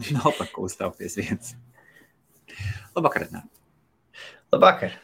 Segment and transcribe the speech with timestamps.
[0.16, 1.54] Nav par ko uztraukties viens.
[2.96, 3.42] Labvakar, Renā.
[4.52, 4.94] Labvakar.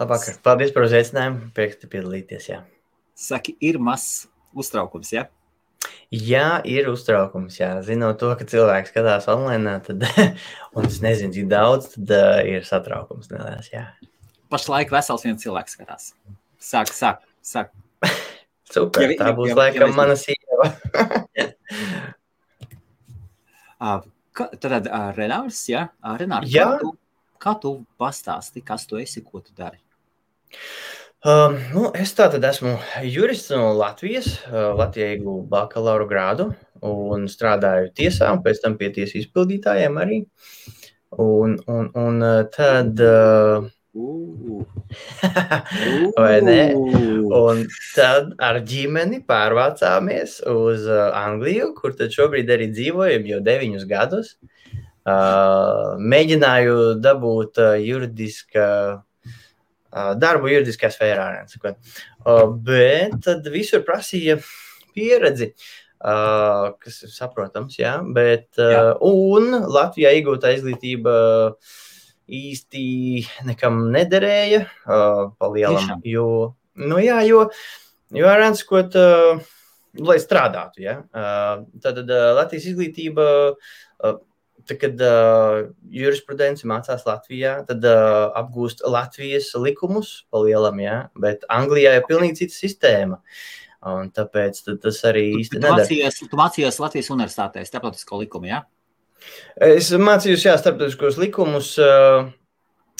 [0.00, 0.36] Labvakar.
[0.44, 1.48] Paldies par uzaicinājumu.
[1.56, 2.48] Prieks, ka piedalīties.
[2.52, 2.60] Jā.
[3.18, 5.26] Saki, ir mazs uztraukums, ja?
[6.14, 7.58] Jā, ir uztraukums.
[7.60, 7.72] Jā.
[7.86, 10.04] Zinot to, ka cilvēks skatās online, tad,
[10.78, 13.30] un es nezinu, cik daudz, tad uh, ir satraukums.
[13.34, 13.86] Nelēs, jā.
[14.54, 16.12] Pašlaik vesels viens cilvēks skatās.
[16.62, 17.72] Sāk, sāk, sāk.
[18.74, 20.70] Super, Ja- tā būs ja- laikam ja- mana sieva.
[24.60, 25.86] Tad Renārs, ja?
[26.18, 26.66] Renārs, Jā.
[26.66, 26.94] Kā, tu,
[27.44, 29.78] kā tu pastāsti, kas tu esi, ko tu dari?
[31.24, 32.74] Um, nu, es tātad esmu
[33.08, 34.26] jurists no Latvijas.
[34.44, 36.50] Uh, Latvijā iegūstu bakalaura grādu
[36.84, 40.18] un strādāju tiesā, un pēc tam pie tiesas izpildītājiem arī.
[41.24, 44.64] Un, un, un uh, tad, uh, Uh,
[46.18, 46.74] vai ne?
[46.74, 47.30] uh.
[47.38, 47.60] Un
[47.94, 54.34] tad ar ģimeni pārvācāmies uz uh, Angliju, kur šobrīd arī dzīvojam jau deviņus gadus.
[55.04, 58.66] Uh, mēģināju dabūt uh, juridiska,
[58.98, 61.28] uh, darbu juridiskā sfērā.
[61.54, 64.40] Uh, bet tad visur prasīja
[64.96, 65.52] pieredzi.
[66.04, 68.80] Uh, kas ir saprotams, jā, bet uh, Jā.
[69.08, 71.14] un Latvijā iegūta izglītība
[72.30, 72.84] īsti
[73.48, 74.64] nekam nederēja.
[74.84, 77.48] Uh, palielam, jo, nu, jā, jo,
[78.14, 79.42] jo ar Ranskot, uh,
[80.00, 84.16] lai strādātu, ja, uh, tad uh, Latvijas izglītība, uh,
[84.64, 85.58] tad, kad uh,
[85.92, 92.58] jurisprudence mācās Latvijā, tad uh, apgūst Latvijas likumus palielam, ja, bet Anglijā ir pilnīgi cita
[92.58, 93.20] sistēma.
[93.84, 95.60] Un tāpēc tas arī īsti Tu
[96.30, 98.62] tu mācījies Latvijas universitātē, starptautisko likumu, ja?
[99.54, 102.26] Es mācījos, jā, starptautiskos likumus, uh,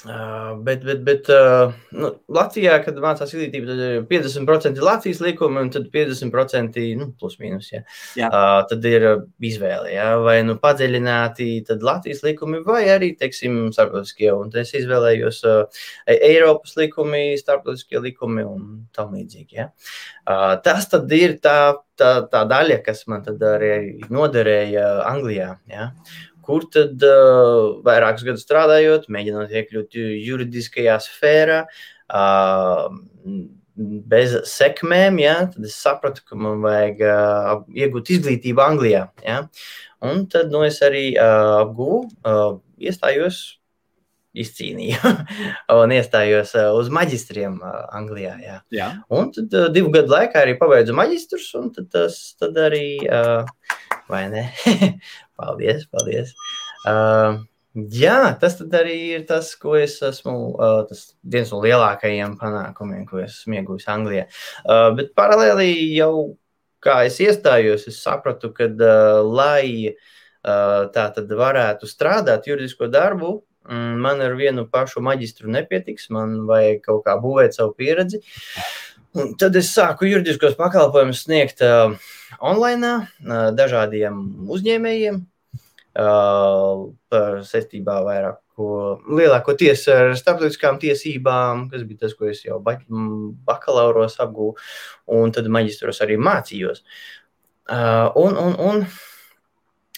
[0.05, 5.21] uh, bet, bet, bet uh, nu, Latvijā, kad mācās izglītība, tad ir 50% ir Latvijas
[5.25, 7.71] likumi, un tad 50% nu, plus mīnus.
[7.73, 7.81] Jā.
[8.19, 8.29] Jā.
[8.29, 9.07] Uh, tad ir
[9.45, 11.49] izvēle, jā, vai nu padziļināti
[11.85, 14.29] Latvijas likumi, vai arī, teiksim, starptautiskie.
[14.35, 19.63] Un es izvēlējos uh, Eiropas likumi, starptautiskie likumi un tam līdzīgi.
[19.63, 19.71] Jā.
[20.25, 21.59] Uh, tas tad ir tā,
[22.01, 23.75] tā, tā daļa, kas man tad arī
[24.13, 25.57] noderēja Anglijā.
[25.71, 25.91] Jā
[26.47, 31.65] kur tad uh, vairākus gadus strādājot, mēģinot iekļūt ju- juridiskajā sfērā,
[32.15, 32.89] uh,
[33.75, 39.09] bez sekmēm, ja, tad es sapratu, ka man vajag uh, iegūt izglītību Anglijā.
[39.27, 39.43] Ja.
[40.05, 43.43] Un tad nu, es arī uh, apgūvu, uh, iestājos,
[44.35, 44.99] izcīnīju
[45.79, 48.35] un iestājos uh, uz maģistriem uh, Anglijā.
[48.43, 48.57] Jā.
[48.75, 48.89] Jā.
[49.15, 53.47] Un tad uh, divu gadu laikā arī pabeidzu maģistrus, un tad tas tad arī, uh,
[54.11, 54.49] vai ne?
[55.41, 56.33] paldies, paldies.
[56.87, 57.43] Uh,
[57.75, 63.23] jā, tas arī ir tas, ko es esmu, uh, tas viens no lielākajiem panākumiem, ko
[63.25, 64.29] es esmu ieguvis Anglijā.
[64.65, 66.37] Uh, bet paralēli jau,
[66.85, 73.41] kā es iestājos, es sapratu, ka, uh, lai uh, tā tad varētu strādāt juridisko darbu,
[73.65, 78.21] man ar vienu pašu maģistru nepietiks, man vajag kaut kā būvēt savu pieredzi.
[79.15, 81.93] Un tad es sāku juridiskos pakalpojumus sniegt uh,
[82.43, 84.17] online, uh, dažādiem
[84.51, 85.21] uzņēmējiem,
[86.03, 86.89] uh,
[87.47, 88.41] saistībā vairāk.
[88.55, 88.67] Ko,
[89.11, 92.77] lielākoties ar starptautiskām tiesībām, kas bija tas, ko es jau ba
[93.49, 94.55] bakalauros apgūvu,
[95.11, 96.85] un tad maģistros arī mācījos.
[97.67, 98.85] Uh, un, un, un,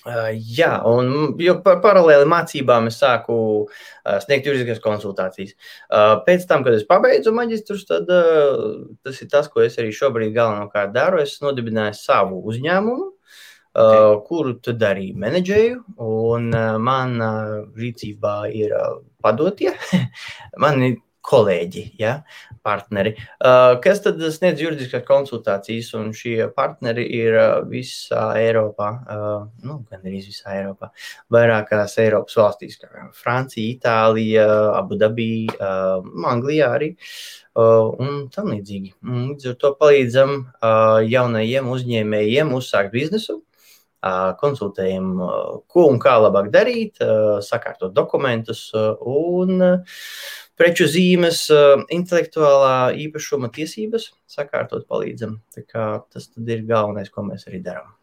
[0.06, 5.56] uh, jā, un jo par, paralēli mācībām es sāku uh, sniegt juridiskas konsultācijas.
[5.90, 10.34] Uh, pēc tam, kad es pabeidzu maģistrus, tad tas ir tas, ko es arī šobrīd
[10.36, 11.22] galvenokārt daru.
[11.22, 16.52] Es nodibināju savu uzņēmumu, uh, kuru tad arī menedžēju, un
[16.82, 18.76] man uh, rīcībā ir
[19.22, 19.74] padotie,
[20.62, 20.94] mani
[21.26, 22.20] kolēģi, ja,
[22.66, 23.14] partneri,
[23.84, 27.38] kas tad sniedz juridiskās konsultācijas, šie partneri ir
[27.70, 28.90] visā Eiropā,
[29.62, 30.90] nu, gan arī visā Eiropā,
[31.32, 36.94] vairākās Eiropas valstīs, kā Francija, Itālija, Abu Dabī, uh, Anglijā arī.
[37.56, 38.90] Un tam līdzīgi.
[39.00, 40.32] Līdz ar to palīdzam
[41.08, 43.38] jaunajiem uzņēmējiem uzsākt biznesu,
[44.42, 45.06] konsultējam,
[45.72, 47.00] ko un kā labāk darīt,
[47.46, 50.02] sakārtot dokumentus un uh,
[50.58, 51.46] preču zīmes,
[51.92, 55.38] intelektuālā īpašuma tiesības sakārtot palīdzam.
[55.54, 57.94] Tas ir galvenais, ko mēs arī darām.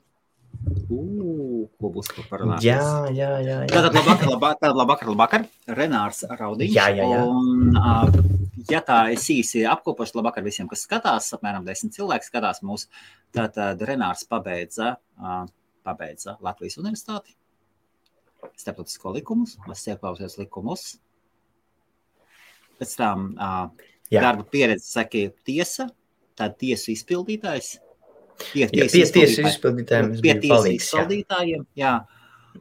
[0.63, 2.63] Uh, ko būs ko parunāt?
[2.63, 2.79] Jā,
[3.11, 3.57] jā, jā.
[3.65, 3.71] jā.
[3.71, 5.45] Tātad labvakar, labvakar, labvakar, labvakar.
[5.79, 6.75] Renārs Raudiņš.
[6.75, 7.23] Jā, jā, jā.
[7.27, 12.63] Un, uh, ja tā es īsi apkopošu, labvakar visiem, kas skatās, apmēram desmit cilvēki skatās
[12.63, 12.87] mūs,
[13.35, 15.43] tātad Renārs pabeidza, uh,
[15.83, 17.35] pabeidza Latvijas universitāti,
[18.55, 20.93] starptautisko likumus, vas ieklausies likumus.
[22.83, 25.87] Pēc tam uh, darba pieredze saka tiesa,
[26.35, 27.77] tad tiesu izpildītājs.
[28.51, 30.89] Pie tiesu izpildītājiem pie tiesu palīgs, jā.
[30.91, 31.65] izpildītājiem.
[31.79, 31.93] Jā.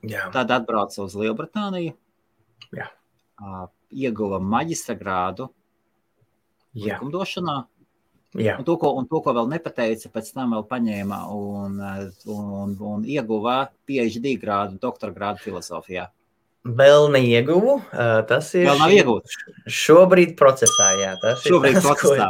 [0.09, 0.29] Jā.
[0.33, 1.97] Tad atbrauca uz Lielbritāniju.
[2.77, 2.87] Jā.
[3.43, 5.51] Uh, ieguva maģistra grādu
[6.73, 6.95] Jā.
[6.95, 7.59] likumdošanā.
[8.41, 8.55] Jā.
[8.57, 12.77] Un to, ko, un to, ko vēl nepateica, pēc tam vēl paņēma un, un, un,
[12.95, 13.59] un ieguva
[13.89, 16.07] PhD grādu, doktora grādu filozofijā.
[16.63, 17.79] Vēl neieguvu.
[17.91, 19.33] Uh, tas ir Vēl nav iegūts.
[19.67, 20.93] šobrīd procesā.
[21.01, 22.29] Jā, tas Šobrīd tas, ko- procesā.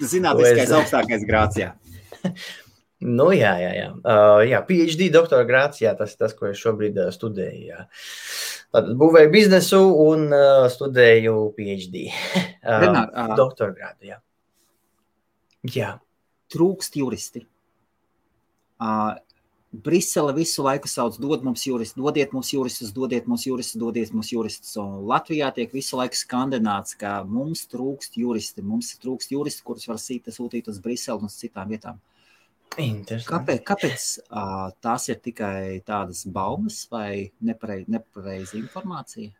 [0.00, 1.56] Zinātniskais es- augstākais grāds.
[1.60, 1.72] Jā.
[3.00, 3.84] Nu, jā, jā, jā.
[4.04, 7.62] Uh, jā PhD doktora grāts, jā, tas ir tas, ko es šobrīd uh, studēju.
[7.70, 7.86] Jā.
[8.76, 12.02] Tad būvēju biznesu un uh, studēju PhD.
[12.60, 13.24] Uh, Renār, ā.
[13.40, 14.18] doktora grādu, jā.
[15.72, 15.94] Jā,
[16.52, 17.46] Trūkst juristi.
[18.76, 19.16] Uh,
[19.70, 24.32] Brisele visu laiku sauc, dod mums juristus, dodiet mums juristus, dodiet mums juristus, dodiet mums
[24.32, 24.72] juristus.
[24.82, 30.00] Un Latvijā tiek visu laiku skandināts, ka mums trūkst juristi, mums trūkst juristi, kurus var
[30.02, 32.02] sūtīt uz Briseli un uz citām vietām.
[32.74, 39.30] Kāpēc, kāpēc uh, tās ir tikai tādas baumas vai neparei, nepareiza informācija?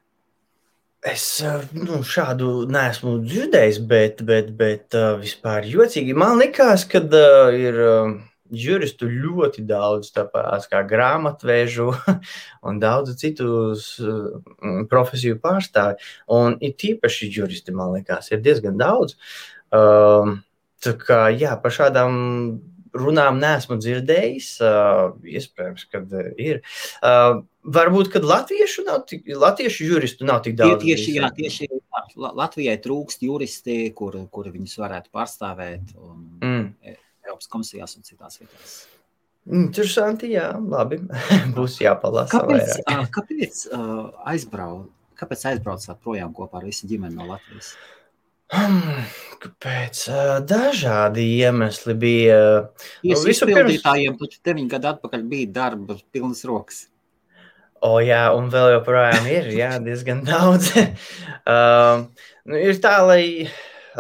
[1.11, 1.41] Es
[1.75, 6.15] nu, šādu neesmu dzirdējis, bet, bet, bet vispār jocīgi.
[6.15, 8.19] Man liekas, ka uh, ir uh,
[8.51, 11.89] juristu ļoti daudz, tāpēc kā grāmatvēžu
[12.69, 16.01] un daudzu citu uh, profesiju pārstāvju.
[16.37, 19.17] Un ir tīpaši juristi, man liekas, ir diezgan daudz.
[19.71, 20.41] Um,
[20.83, 22.15] tā kā jā, par šādām
[22.97, 24.47] runām neesmu dzirdējis.
[24.67, 26.01] Uh, iespējams, ka
[26.43, 26.63] ir.
[26.99, 30.83] Uh, varbūt, kad latviešu, nav tik, latviešu juristu nav tik Tie, daudz.
[30.83, 31.61] tieši, jā, bijis.
[31.61, 31.79] tieši jā,
[32.17, 36.97] La- Latvijai trūkst juristi, kur, kur viņus varētu pārstāvēt un Mm.
[37.41, 38.73] Eiropas komisijās un citās vietās.
[39.49, 40.99] Interesanti, jā, labi.
[41.57, 42.35] Būs jāpalasa.
[42.35, 43.09] Kāpēc, vairāk.
[43.15, 43.63] kāpēc
[44.29, 47.73] aizbrauc, kāpēc aizbraucāt projām kopā ar visu ģimeni no Latvijas?
[48.51, 49.07] Hmm,
[49.41, 50.03] Kāpēc?
[50.11, 52.39] Ā, Dažādi iemesli bija.
[53.05, 56.83] Visu pirms- izpildītājiem taču deviņi gadu atpakaļ bija darba pilnas rokas.
[57.81, 60.75] O, jā, un vēl joprojām ir jā, diezgan daudz.
[61.55, 62.09] um,
[62.45, 63.23] nu, ir tā, lai,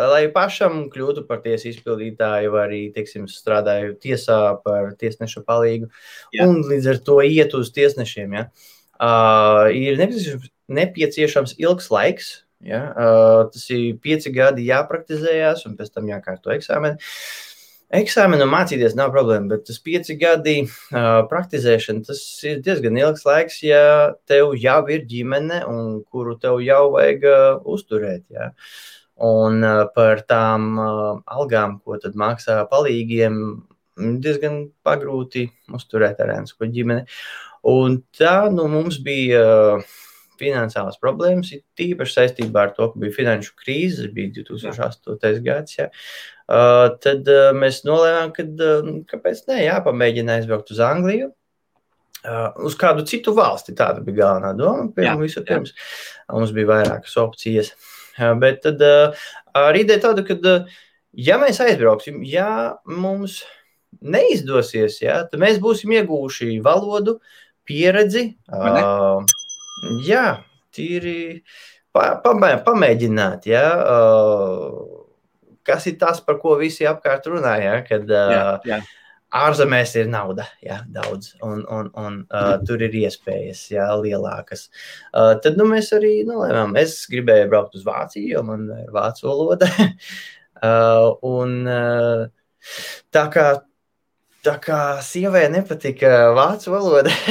[0.08, 5.91] lai pašam kļūtu par tiesu izpildītāju, vai arī teiksim, strādāju tiesā par tiesneša palīgu,
[6.37, 6.47] Jā.
[6.47, 8.38] un līdz ar to iet uz tiesnešiem.
[8.38, 8.47] Ja.
[9.00, 10.49] Uh, ir nepieciešams,
[10.81, 12.32] nepieciešams ilgs laiks.
[12.61, 12.81] Ja.
[12.93, 17.00] Uh, tas ir pieci gadi jāpraktizējās, un pēc tam jākārto eksāmeni.
[17.91, 23.56] Eksāmenu mācīties nav problēma, bet tas pieci gadi uh, praktizēšana, tas ir diezgan ilgs laiks,
[23.67, 28.29] ja tev jau ir ģimene, un kuru tev jau vajag uh, uzturēt.
[28.31, 28.52] Ja?
[29.20, 33.34] Un uh, par tām uh, algām, ko tad maksā palīgiem,
[34.25, 37.05] diezgan pagrūti uzturēt ar ēnu ģimeni.
[37.69, 39.99] Un tā nu, mums bija uh,
[40.40, 45.43] finansiālas problēmas, tīpaši saistībā ar to, ka bija finanšu krīze, bija 2008.
[45.44, 45.76] gads.
[46.49, 47.28] Uh, tad
[47.61, 48.49] mēs nolēmām, ka
[49.12, 51.28] kāpēc ne, jāpamēģina aizbraukt uz Angliju.
[52.20, 53.76] Uh, uz kādu citu valsti.
[53.76, 54.88] Tāda bija galvenā doma.
[54.96, 55.76] Pirmā, Jā, pirms.
[56.32, 57.75] Mums bija vairākas opcijas.
[57.76, 57.89] Uh,
[58.40, 58.82] bet tad
[59.56, 60.37] arī ideja tāda, ka,
[61.17, 63.40] ja mēs aizbrauksim, ja mums
[64.00, 67.19] neizdosies, ja, tad mēs būsim ieguvuši valodu,
[67.67, 68.25] pieredzi.
[68.50, 69.22] Uh,
[70.06, 70.40] jā,
[70.75, 71.43] tīri
[71.94, 73.50] pa, pamē, pamēģināt.
[73.50, 75.05] Ja, uh,
[75.66, 77.56] kas ir tas, par ko visi apkārt runā?
[77.62, 78.81] Ja, kad, uh, Jā, jā.
[79.37, 84.67] Ārzemēs ir nauda, jā, daudz, un, un, un uh, tur ir iespējas jā, lielākas.
[85.15, 89.28] Uh, tad nu, mēs arī nolēmām, es gribēju braukt uz Vāciju, jo man ir vācu
[89.31, 89.71] valoda.
[90.66, 92.25] uh, un, uh,
[93.14, 93.47] tā, kā,
[94.47, 97.14] tā kā sievai nepatika vācu valoda,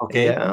[0.00, 0.30] Okay.
[0.30, 0.44] jā,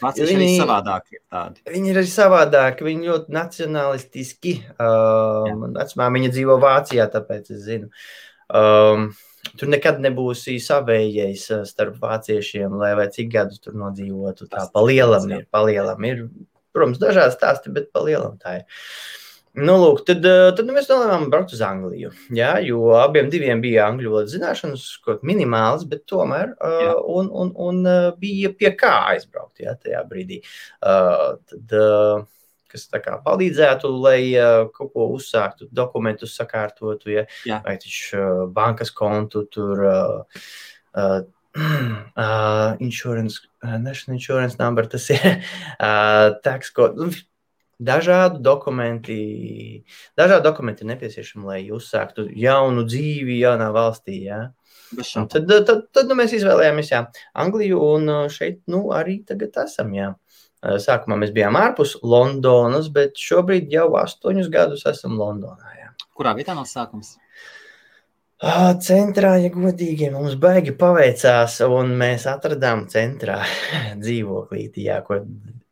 [0.00, 1.62] Vācieši arī Viņi- savādāk ir tādi.
[1.68, 4.52] Viņi ir arī savādāki, viņi ļoti nacionālistiski.
[4.72, 5.56] Uh, Jā.
[5.60, 7.90] man vecmāmiņa dzīvo Vācijā, tāpēc es zinu.
[8.48, 9.10] Um,
[9.58, 14.48] tur nekad nebūs savējais uh, starp vāciešiem, lai vai cik gadus tur nodzīvotu.
[14.50, 15.40] Tā Tas- pa lielam jā.
[15.40, 16.28] ir, pa lielam ir.
[16.70, 18.84] Protams, dažādi stāsti, bet pa lielam tā ir.
[19.58, 22.12] Nu, lūk, tad, uh, tad mēs nolēmām braukt uz Angliju.
[22.30, 23.30] Jā, jo abiem
[23.60, 27.80] bija angļu valodas zināšanas, kaut minimālas, bet tomēr uh, un, un, un
[28.20, 30.38] bija pie kā aizbraukt jā, tajā brīdī.
[30.78, 32.22] Uh, tad, uh,
[32.70, 37.60] kas kā palīdzētu, lai uh, kaut ko uzsāktu, dokumentus sakārtotu, ja, Jā.
[37.66, 40.44] vai taču uh, bankas kontu, tur uh,
[40.94, 41.18] uh,
[41.56, 46.96] uh, insurance, uh, national insurance number, tas ir uh, tax code.
[47.00, 47.26] Nu,
[47.80, 49.14] Dažādi dokumenti,
[50.12, 54.18] dažādi dokumenti ir nepieciešami, lai uzsāktu jaunu dzīvi, jaunā valstī.
[54.26, 54.40] Ja?
[54.90, 57.00] Tad, tad, tad nu, mēs izvēlējāmies jā,
[57.40, 59.94] Angliju, un šeit nu, arī tagad esam.
[59.96, 60.10] Jā.
[60.60, 65.74] Uh, Sākumā mēs bijām ārpus Londonas, bet šobrīd jau astoņus gadus esam Londonā.
[65.78, 65.92] Jā.
[66.16, 67.16] Kurā vietā no sākums?
[68.80, 73.42] Centrā, ja godīgi, mums baigi paveicās, un mēs atradām centrā
[74.04, 75.18] dzīvoklīti, jā, ko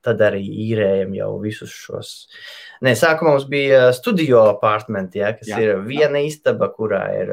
[0.05, 2.13] tad arī īrējam jau visus šos.
[2.85, 6.31] Nē, sākumā mums bija studio apartamenti, jā, kas jā, ir viena jā.
[6.31, 7.33] istaba, kurā ir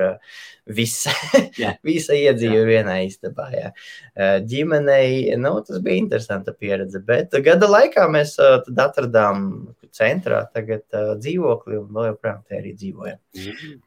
[0.65, 1.13] visa,
[1.89, 3.47] visa iedzīve vienā istabā.
[3.53, 3.71] Jā.
[4.49, 9.49] Ģimenei, nu, tas bija interesanta pieredze, bet gada laikā mēs atradām
[9.95, 10.87] centrā tagad
[11.21, 13.21] dzīvokli un vēl joprojām te arī dzīvojam.
[13.37, 13.83] Mm.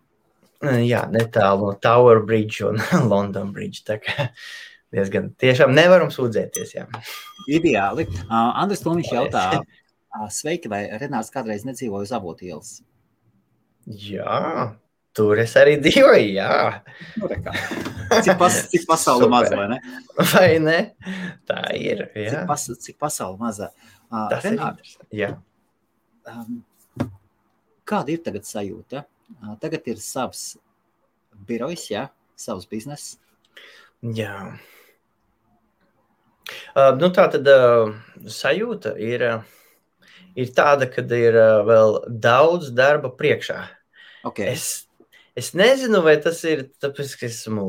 [0.59, 2.81] Jā, netālu no Tower Bridge un
[3.13, 3.85] London Bridge.
[4.95, 6.75] Diezgan tiešām nevaram sūdzēties.
[6.79, 6.87] Jā.
[7.51, 8.07] Ideāli.
[8.25, 12.71] Uh, Andris Tomiņš jautā, uh, sveiki, vai Renāts kādreiz nedzīvoja uz avotu ielas?
[13.89, 14.77] Jā,
[15.17, 16.55] tur es arī dzīvoju, jā.
[17.21, 19.79] Nu, cik, pas, cik pasaule maza, vai ne?
[20.33, 20.79] Vai ne?
[21.49, 22.33] Tā ir, jā.
[22.33, 23.71] Cik, pas, cik pasaule maza.
[24.09, 25.31] Uh, Tas Renāt, ir, jā.
[26.29, 26.63] Um,
[27.89, 29.05] kāda ir tagad sajūta?
[29.61, 30.57] Tagad ir savs
[31.49, 32.09] birojs, jā,
[32.41, 33.19] savs bizness.
[34.17, 34.57] Jā.
[36.75, 37.93] Uh, nu, tā tad uh,
[38.29, 43.61] sajūta ir, uh, ir tāda, ka ir uh, vēl daudz darba priekšā.
[44.29, 44.53] Okay.
[44.53, 44.87] Es,
[45.39, 47.67] es nezinu, vai tas ir tāpēc, ka esmu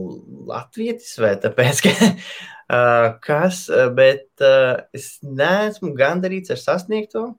[0.50, 3.68] latvietis vai tāpēc, ka uh, kas,
[3.98, 7.30] bet uh, es neesmu gandarīts ar sasniegto.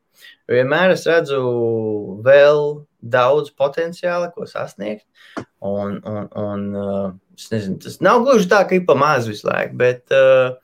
[0.50, 1.40] Vienmēr es redzu
[2.24, 5.06] vēl daudz potenciāla, ko sasniegt.
[5.64, 7.10] Un, un, un, uh,
[7.52, 10.56] nezinu, tas nav gluži tā, ka ir pa maz visu laiku, bet, uh,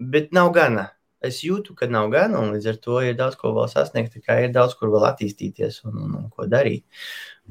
[0.00, 0.90] bet nav gana.
[1.20, 4.38] Es jūtu, ka nav gana, un līdz ar to ir daudz ko vēl sasniegt, kā
[4.40, 6.86] ir daudz kur vēl attīstīties un, un, un ko darīt.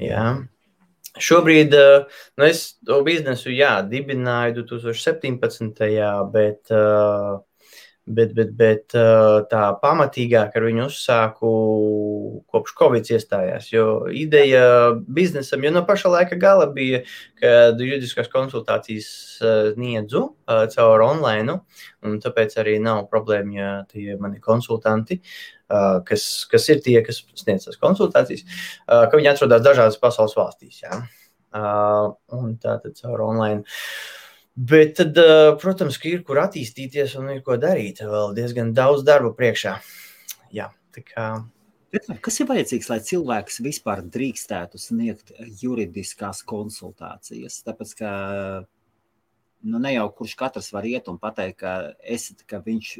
[0.02, 0.24] Jā.
[1.20, 5.86] Šobrīd uh, nu es to biznesu jā, dibināju 2017.
[6.34, 7.38] bet uh,
[8.10, 8.96] bet, bet, bet
[9.52, 11.52] tā pamatīgāk ar viņu uzsāku
[12.50, 13.70] kopš Covid iestājās.
[13.74, 14.64] Jo ideja
[15.08, 17.04] biznesam jau no paša laika gala bija,
[17.40, 20.26] kad juridiskās konsultācijas sniedzu
[20.76, 21.60] caur online,
[22.26, 25.22] tāpēc arī nav problēma, ja tie ir mani konsultanti.
[25.70, 28.42] Kas, kas ir tie, kas sniedz tās konsultācijas,
[28.88, 30.80] ka viņi atrodas dažādās pasaules valstīs.
[30.82, 31.04] Jā.
[32.34, 33.62] Un tā tad caur online.
[33.62, 34.20] Uh,
[34.60, 38.02] Bet, tad, eh, protams, ka ir kur attīstīties un ir ko darīt.
[38.04, 39.78] Vēl diezgan daudz darba priekšā.
[40.52, 40.66] Jā,
[40.98, 41.28] kā...
[41.94, 47.62] Bet, kas ir vajadzīgs, lai cilvēks vispār drīkstētu sniegt juridiskās konsultācijas?
[47.66, 48.12] Tāpēc, ka
[49.64, 52.92] nu, ne jau kurš katrs var iet un pateikt, ka, es, ka viņš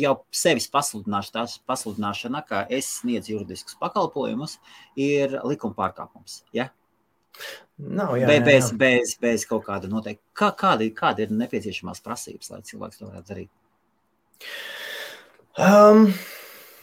[0.00, 4.56] jau sevis pasludināšana, ka es sniedzu juridiskus pakalpojumus,
[4.96, 6.42] ir likuma pārkāpums.
[6.56, 6.70] Ja?
[7.82, 8.78] Nav, jā, bez, jā.
[8.78, 10.22] bez, bez kaut kāda noteikta.
[10.38, 13.50] Kā, kāda, kāda ir nepieciešamās prasības, lai cilvēks to varētu darīt?
[15.58, 16.06] Um,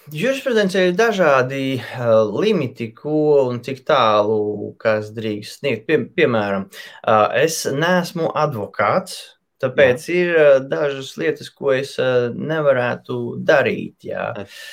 [0.10, 5.86] Jurisprudencē ir dažādi uh, limiti, ko un cik tālu kas drīkst sniegt.
[5.88, 9.20] Pie, piemēram, uh, es neesmu advokāts,
[9.62, 10.18] tāpēc jā.
[10.18, 14.10] ir uh, dažas lietas, ko es uh, nevarētu darīt.
[14.10, 14.32] Jā.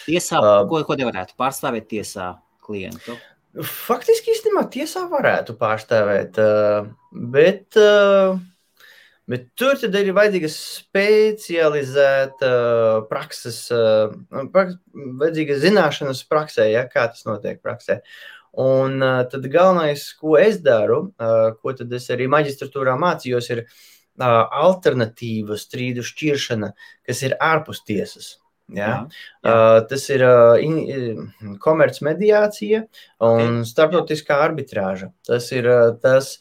[0.09, 2.33] Tiesā, uh, ko, ko nevarētu pārstāvēt tiesā
[2.65, 3.19] klientu?
[3.65, 6.37] Faktiski īstenībā tiesā varētu pārstāvēt,
[7.33, 7.79] bet,
[9.33, 12.51] bet tur tad ir vajadzīga specializēta
[13.09, 18.03] prakses, vajadzīga zināšanas praksē, ja, kā tas notiek praksē.
[18.61, 19.01] Un
[19.33, 23.65] tad galvenais, ko es daru, ko tad es arī maģistratūrā mācījos, ir
[24.21, 26.73] alternatīva strīdu šķiršana,
[27.09, 28.37] kas ir ārpus tiesas.
[28.75, 28.87] Ja?
[28.87, 29.01] Jā.
[29.47, 32.85] Uh, tas ir uh, komercmediācija
[33.27, 35.13] un starptautiskā arbitrāža.
[35.27, 36.37] Tas ir uh, tas,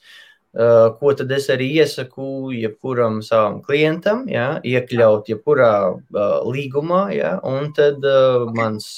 [0.57, 4.55] uh, ko es arī iesaku jebkuram savam klientam, ja?
[4.63, 7.37] iekļaut jebkurā uh, līgumā, ja?
[7.43, 8.57] un tad uh, okay.
[8.57, 8.89] mans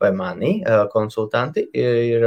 [0.00, 0.52] vai mani
[0.92, 2.24] konsultanti ir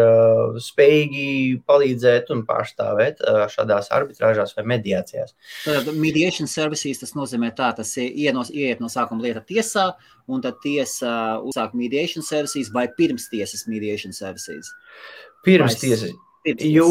[0.62, 1.25] spējīgi
[1.68, 5.34] palīdzēt un pārstāvēt šādās arbitrāžās vai mediācijās.
[5.65, 9.89] Tad mediation services tas nozīmē tā, tas ienos, ieiet no sākuma lieta tiesā,
[10.30, 14.72] un tad tiesa uzsāk mediation services vai pirms tiesas mediation services?
[15.44, 16.13] Pirms tiesas.
[16.46, 16.88] Jo,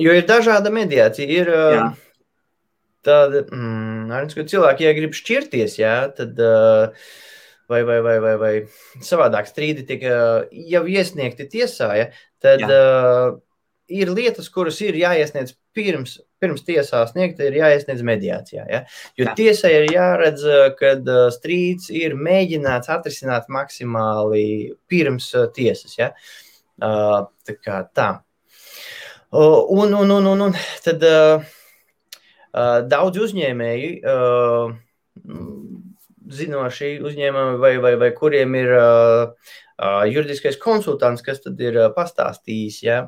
[0.00, 1.28] jo ir dažāda mediācija.
[1.28, 1.88] Ir, Jā.
[3.06, 7.06] Tāda, mm, arī, cilvēki, ja grib šķirties, jā, tad uh,
[7.68, 8.54] vai, vai, vai, vai, vai
[9.04, 10.06] savādāk strīdi tiek
[10.72, 12.08] jau iesniegti tiesā, ja,
[12.42, 12.68] tad Jā.
[12.70, 13.36] uh,
[13.88, 18.64] ir lietas, kuras ir jāiesniedz pirms, pirms tiesā sniegta, ir jāiesniedz mediācijā.
[18.68, 18.82] Ja?
[19.18, 19.34] Jo Jā.
[19.38, 20.44] tiesai ir jāredz,
[20.78, 25.96] ka uh, strīds ir mēģināts atrisināt maksimāli pirms tiesas.
[25.98, 26.12] Ja?
[26.78, 28.10] Uh, tā kā tā.
[29.28, 31.42] Uh, un, un, un, un, un tad uh,
[32.52, 34.76] uh, daudz uzņēmēji uh,
[36.34, 41.90] zinoši uzņēmumi, vai, vai, vai kuriem ir uh, uh, juridiskais konsultants, kas tad ir uh,
[41.96, 42.82] pastāstījis.
[42.86, 43.00] Ja?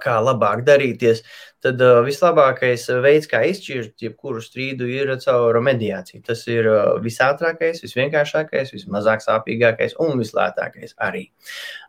[0.00, 1.22] kā labāk darīties,
[1.64, 6.22] tad uh, vislabākais veids, kā izšķirt jebkuru strīdu, ir caur mediāciju.
[6.26, 11.26] Tas ir uh, visātrākais, visvienkāršākais, vismazāk sāpīgākais un vislētākais arī.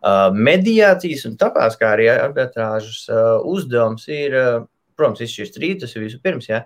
[0.01, 4.65] Uh, mediācijas un tāpēc, kā arī arbitrāžas uh, uzdevums ir, uh,
[4.97, 6.63] protams, izšķirt strīdu, tas ir vispirms, jā,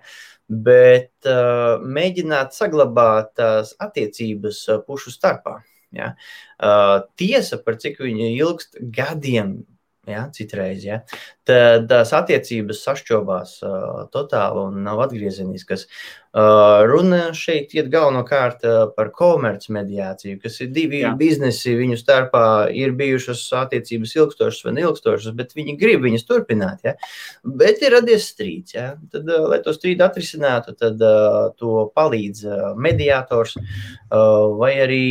[0.52, 5.60] bet uh, mēģināt saglabāt tās attiecības pušu starpā.
[5.92, 6.12] Ja?
[6.60, 9.62] Uh, tiesa, par cik viņa ilgst gadiem,
[10.08, 10.98] ja, citreiz, ja,
[11.46, 15.86] tad tās attiecības sašķobās uh, totāli un nav atgriezeniskas.
[16.32, 21.12] Uh, runa šeit iet galvenokārt uh, par komercmediāciju, kas ir divi jā.
[21.18, 22.44] biznesi, viņu starpā
[22.74, 26.82] ir bijušas attiecības ilgstošas vai neilgstošas, bet viņi grib viņas turpināt.
[26.88, 26.96] Ja.
[27.44, 28.74] Bet ir radies strīds.
[28.74, 28.94] Ja.
[29.12, 35.04] Tad, uh, lai to strīdu atrisinātu, tad uh, to palīdz uh, mediātors uh, vai arī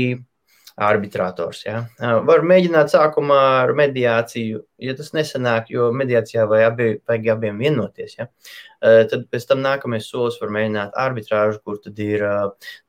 [0.82, 1.62] arbitrators.
[1.66, 1.84] Ja?
[2.00, 8.16] Var mēģināt sākumā ar mediāciju, ja tas nesanāk, jo mediācijā vai abi, vajag abiem vienoties.
[8.18, 8.28] Ja?
[8.82, 12.26] Tad pēc tam nākamais solis var mēģināt arbitrāžu, kur tad ir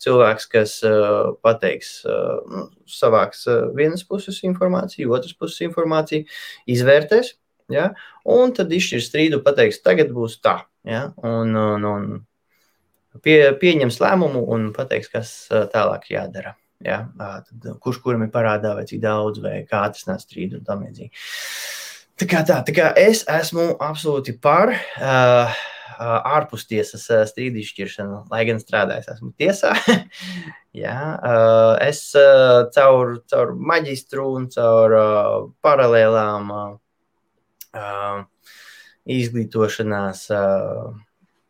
[0.03, 0.79] cilvēks, kas
[1.45, 3.45] pateiks, nu, savāks
[3.77, 6.29] vienas puses informāciju, otras puses informāciju,
[6.73, 7.35] izvērtēs.
[7.73, 7.93] Ja?
[8.29, 10.63] Un tad izšķirs strīdu, pateiks, tagad būs tā.
[10.89, 11.11] Ja?
[11.21, 16.57] Un, un, un pie, pieņems lēmumu un pateiks, kas tālāk jādara.
[16.87, 17.05] Ja?
[17.19, 21.13] Tad, kurš kuram ir parādā, vai cik daudz, vai kā atrisināt strīdu un tam līdzīgi.
[22.21, 25.63] Tā kā tā, tā kā es esmu absolūti par uh,
[26.03, 29.73] ārpustiesas strīdu izšķiršanu, lai gan strādājis esmu tiesā.
[30.83, 35.35] Jā, uh, es uh, caur, caur maģistru un caur uh,
[35.65, 38.23] paralēlām uh,
[39.13, 40.95] izglītošanās, uh,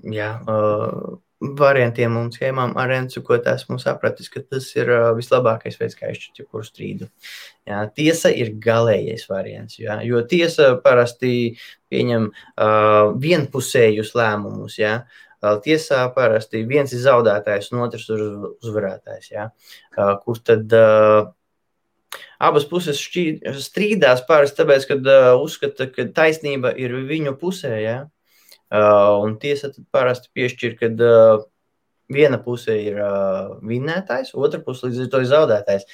[0.02, 1.20] jā, uh,
[1.58, 6.12] variantiem un schēmām ar Encu, ko esmu sapratis, ka tas ir uh, vislabākais veids, kā
[6.12, 7.08] izšķirt jebkuru strīdu.
[7.68, 11.54] Jā, tiesa ir galīgais variants, jā, jo tiesa parasti
[11.92, 14.78] pieņem uh, vienpusējus lēmumus.
[14.80, 15.02] Jā.
[15.42, 18.20] Tiesā parasti viens ir zaudētājs, un otrs ir
[18.62, 19.32] uzvarētājs.
[19.32, 19.48] Jā.
[19.96, 21.32] Uh, kur tad uh,
[22.38, 23.24] abas puses šķī,
[23.58, 27.74] strīdās parasti tāpēc, ka uh, uzskata, ka taisnība ir viņu pusē.
[27.82, 27.96] Jā.
[28.72, 31.42] Uh, un tiesa parasti piešķir, ka uh,
[32.12, 35.84] viena puse ir uh, vinnētājs, otra puse līdz ar to ir zaudētājs.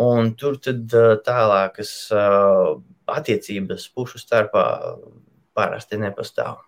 [0.00, 0.90] Un tur tad
[1.22, 4.64] tālākas attiecības pušu starpā
[5.54, 6.64] parasti nepastāv.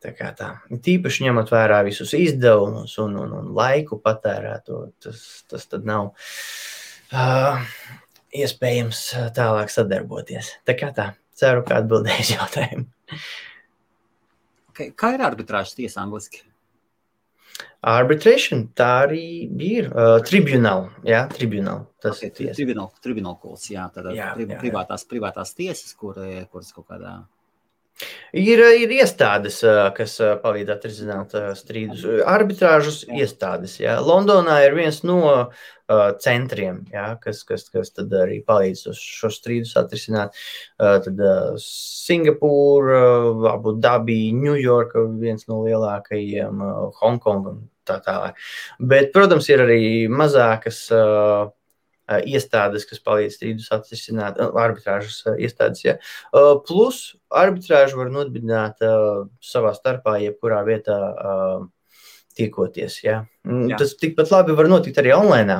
[0.00, 0.54] Tā kā tā.
[0.72, 6.14] Tīpaši ņemot vērā visus izdevumus un, un, un laiku patērēto, tas, tas tad nav
[7.12, 7.68] uh,
[8.32, 9.04] iespējams
[9.36, 10.54] tālāk sadarboties.
[10.64, 11.10] Tā kā tā.
[11.36, 12.88] Ceru, ka atbildēju jautājumu.
[14.74, 16.44] Kā ir arbitrāžas tiesa angliski?
[17.80, 19.24] Arbitration tā arī
[19.64, 19.88] ir.
[19.92, 21.86] Uh, tribunāl, jā, tribunāl.
[22.00, 25.10] Tas okay, ir tribunāl kols, jā, tad jā, pri, jā, privātās, jā.
[25.14, 26.20] privātās tiesas, kur,
[26.52, 27.14] kuras kaut kādā.
[28.36, 29.58] Ir, ir iestādes,
[29.96, 32.04] kas palīdz atrisināt strīdus.
[32.28, 33.24] Arbitrāžas jā.
[33.24, 33.80] iestādes.
[33.82, 33.98] Jā.
[34.04, 35.20] Londonā ir viens no
[36.22, 40.38] centriem, jā, kas, kas, kas arī palīdz šo strīdus atrisināt.
[40.78, 41.24] Tad
[41.64, 43.00] Singapūra,
[43.50, 46.62] Abu Dabī, Ņujorka, viens no lielākajiem,
[47.00, 48.38] Hongkonga un tā tālāk.
[48.78, 50.86] Bet, protams, ir arī mazākas.
[52.26, 55.84] Iestādes, kas palīdz strīdus atrisināt, arbitrāžas iestādes.
[55.84, 55.98] Ja.
[56.66, 58.82] Plus arbitrāžu var nodibināt
[59.44, 60.98] savā starpā, jebkurā vietā
[62.38, 63.00] tiekoties.
[63.04, 63.20] Ja.
[63.46, 63.78] Mm, Jā.
[63.82, 65.56] Tas tikpat labi var notikt arī online.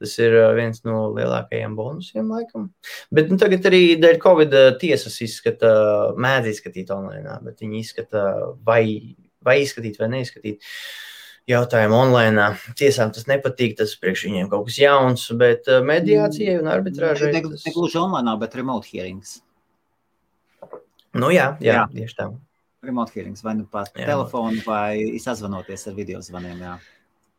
[0.00, 2.68] Tas ir viens no lielākajiem bonusiem, laikam.
[3.14, 5.72] Bet nu, tagad arī dēļ Covid tiesas izskata,
[6.20, 8.28] mēdz izskatīt online, bet viņi izskata,
[8.66, 8.84] vai,
[9.44, 10.60] vai izskatīt vai neizskatīt.
[10.64, 11.13] Uh,
[11.50, 12.48] jautājumu online.
[12.78, 17.32] Tiesām tas nepatīk, tas priekš viņiem kaut kas jauns, bet mediācijai un arbitrāžai.
[17.34, 19.38] Ne, ne, ne gluži online, bet remote hearings.
[21.14, 21.84] Nu jā, jā, jā.
[21.92, 22.28] tieši tā.
[22.84, 24.08] Remote hearings vai nu pat jā.
[24.08, 26.58] telefonu vai sazvanoties ar video zvaniem.
[26.64, 26.74] Jā.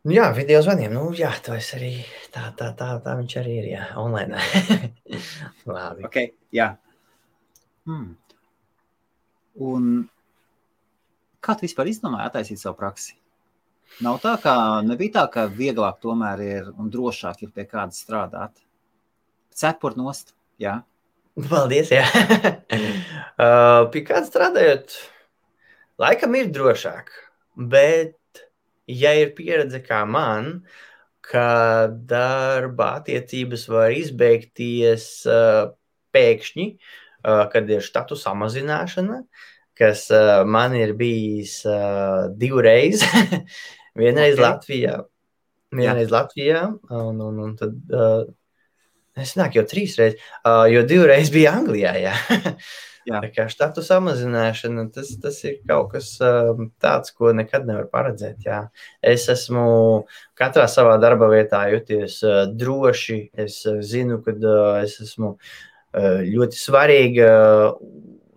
[0.05, 0.93] Jā, video zvaniem.
[0.93, 1.95] Nu, jā, tas arī
[2.33, 3.69] tā, tā, tā, tā viņš arī ir.
[3.73, 4.37] Jā, online.
[5.69, 6.05] Labi.
[6.05, 6.75] Okay, jā.
[7.89, 8.13] Hmm.
[9.65, 10.05] Un
[11.41, 13.15] kā tu vispār izdomāji attaisīt savu praksi?
[14.03, 14.53] Nav tā, ka
[14.83, 18.57] nebija tā, ka vieglāk tomēr ir un drošāk ir pie kāda strādāt.
[19.55, 20.81] Cepur nost, jā.
[21.35, 22.03] Paldies, jā.
[23.43, 24.97] uh, pie kāda strādājot,
[26.01, 27.13] laikam ir drošāk,
[27.55, 28.43] bet
[28.91, 30.65] ja ir pieredze kā man,
[31.23, 35.71] ka darba attiecības var izbeigties uh,
[36.15, 39.23] pēkšņi, uh, kad ir štatu samazināšana,
[39.79, 43.07] kas uh, man ir bijis uh, divreiz.
[43.95, 44.45] Vienreiz okay.
[44.45, 44.95] Latvijā.
[45.75, 46.13] Vienreiz Jā.
[46.15, 46.63] Latvijā,
[46.95, 48.25] un, un, un tad uh,
[49.15, 51.93] Es nāku jau trīs reizes, uh, jo divreiz bija Anglijā.
[52.03, 52.15] Jā.
[53.05, 53.19] Jā.
[53.21, 58.39] Tā kā štatu samazināšana, tas, tas ir kaut kas um, tāds, ko nekad nevar paredzēt.
[58.47, 58.63] Jā.
[58.97, 59.65] Es esmu
[60.37, 63.19] katrā savā darba vietā juties uh, droši.
[63.45, 67.29] Es uh, zinu, ka uh, es esmu uh, ļoti svarīga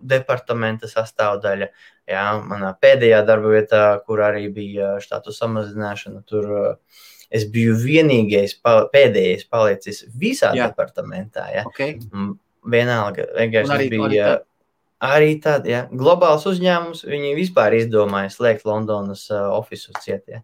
[0.01, 1.67] departamenta sastāvdaļa.
[2.09, 6.75] Jā, manā pēdējā darba vietā, kur arī bija štatu samazināšana, tur uh,
[7.29, 10.69] es biju vienīgais, pēdējais palicis visā Jā.
[10.71, 11.47] departamentā.
[11.53, 11.65] Jā.
[11.69, 11.99] Okay.
[12.11, 12.37] Mm,
[12.69, 14.03] Vienalga, vienkārši arī- bija.
[14.03, 14.45] arī tad-
[14.99, 20.41] Arī tāda, ja globāls uzņēmums, viņi vispār izdomāja slēgt Londonas uh, oficiālu cietā.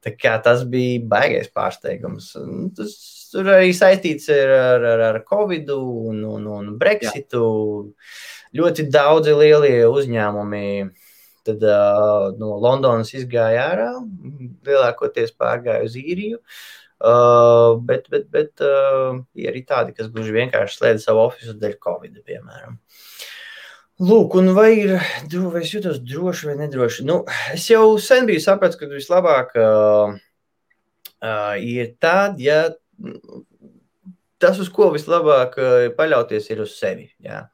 [0.00, 2.36] Tā kā tas bija baigais pārsteigums.
[2.38, 2.94] Un Tas
[3.32, 7.42] tur arī saistīts ar, ar, ar, ar Covid un, un, un Brexitu.
[7.90, 8.39] Jā.
[8.56, 10.64] Ļoti daudzi lielie uzņēmumi
[11.46, 13.90] tad, uh, no Londonas izgāja ārā,
[14.66, 16.40] lielākoties pārgāja uz īriju.
[17.00, 21.78] Uh, bet bet, bet uh, ir arī tādi, kas gluži vienkārši slēdz savu oficiālu dēļ
[21.80, 22.76] Covid, piemēram.
[24.00, 24.92] Lūk, un vai, ir,
[25.52, 27.06] vai es jūtos droši vai nedroši?
[27.08, 27.22] Nu,
[27.54, 30.12] es jau sen biju sapratis, ka vislabāk uh,
[31.24, 32.62] uh, ir tad, ja
[34.40, 37.10] tas, uz ko vislabāk uh, paļauties, ir uz sevi.
[37.24, 37.46] Jā.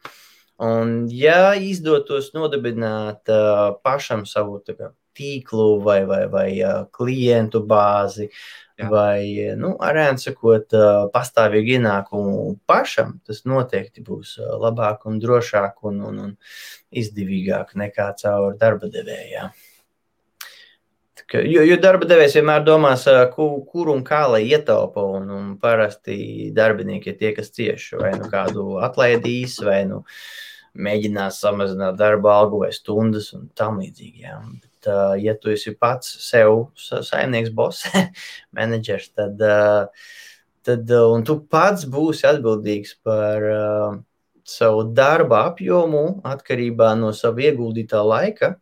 [0.62, 8.30] Un, ja izdotos nodibināt uh, pašam savu kā, tīklu vai, vai, vai uh, klientu bāzi,
[8.76, 8.88] Jā.
[8.92, 9.20] vai,
[9.56, 16.00] nu, arēn sakot, uh, pastāvīgu ienākumu pašam, tas noteikti būs uh, labāk un drošāk un,
[16.08, 16.34] un, un
[16.92, 18.88] izdevīgāk nekā caur darba
[21.26, 25.02] kā- Jo, jo darba devējs vienmēr domās, ā, ku- kur un kā lai ietaupa.
[25.18, 30.04] Un, un parasti darbinieki ir tie, kas cieši vai nu kādu atlaidīs, vai nu
[30.76, 34.24] mēģinās samazināt darba algu vai stundas un tam līdzīgi.
[34.24, 34.38] Jā.
[34.62, 37.86] Bet, ā, ja tu esi pats sev sa- saimnieks, boss,
[38.56, 39.86] menedžers, tad, ā,
[40.66, 43.64] tad un tu pats būsi atbildīgs par ā,
[44.46, 48.54] savu darba apjomu atkarībā no sava ieguldītā laika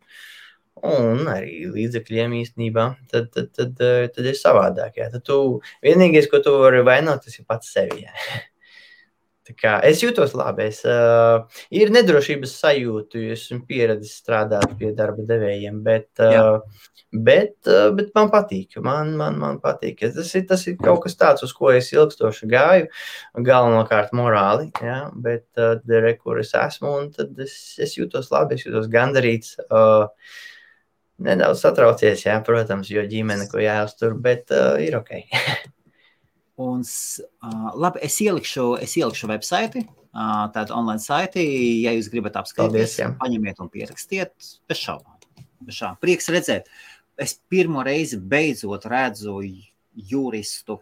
[0.84, 4.98] un arī līdzekļiem īstenībā, tad, tad, tad, eh, tad ir savādāk.
[5.00, 5.10] Jā.
[5.12, 5.38] Tad tu
[5.84, 8.04] vienīgais, ko tu vari vainot, tas ir pats sevi.
[8.04, 8.12] Jā.
[9.52, 10.70] Kā es jūtos labi.
[10.70, 16.62] Es, uh, ir nedrošības sajūta, jo esmu pieredzējis strādāt pie darba devējiem, bet, uh,
[17.12, 18.78] bet, uh, bet man patīk.
[18.84, 20.00] Man, man, man patīk.
[20.16, 22.88] Tas ir, tas ir kaut kas tāds, uz ko es ilgstoši gāju.
[23.50, 28.56] Galvenokārt morāli, jā, bet uh, re, kur es esmu, un tad es, es jūtos labi,
[28.56, 29.58] es jūtos gandarīts.
[29.68, 30.08] Uh,
[31.24, 35.14] Nedaudz satraucies, jā, protams, jo ģimene, ko jāuztur, bet uh, ir ok.
[36.56, 39.82] Un, uh, labi, es ielikšu, es ielikšu websaiti,
[40.14, 41.42] uh, tādu online saiti.
[41.82, 44.34] Ja jūs gribat apskatīties, paņemiet un pierakstiet.
[44.70, 45.18] Bez šaubām.
[45.66, 45.98] Šaubām.
[46.04, 46.70] Prieks redzēt.
[47.18, 49.40] Es pirmo reizi beidzot redzu
[49.94, 50.78] juristu,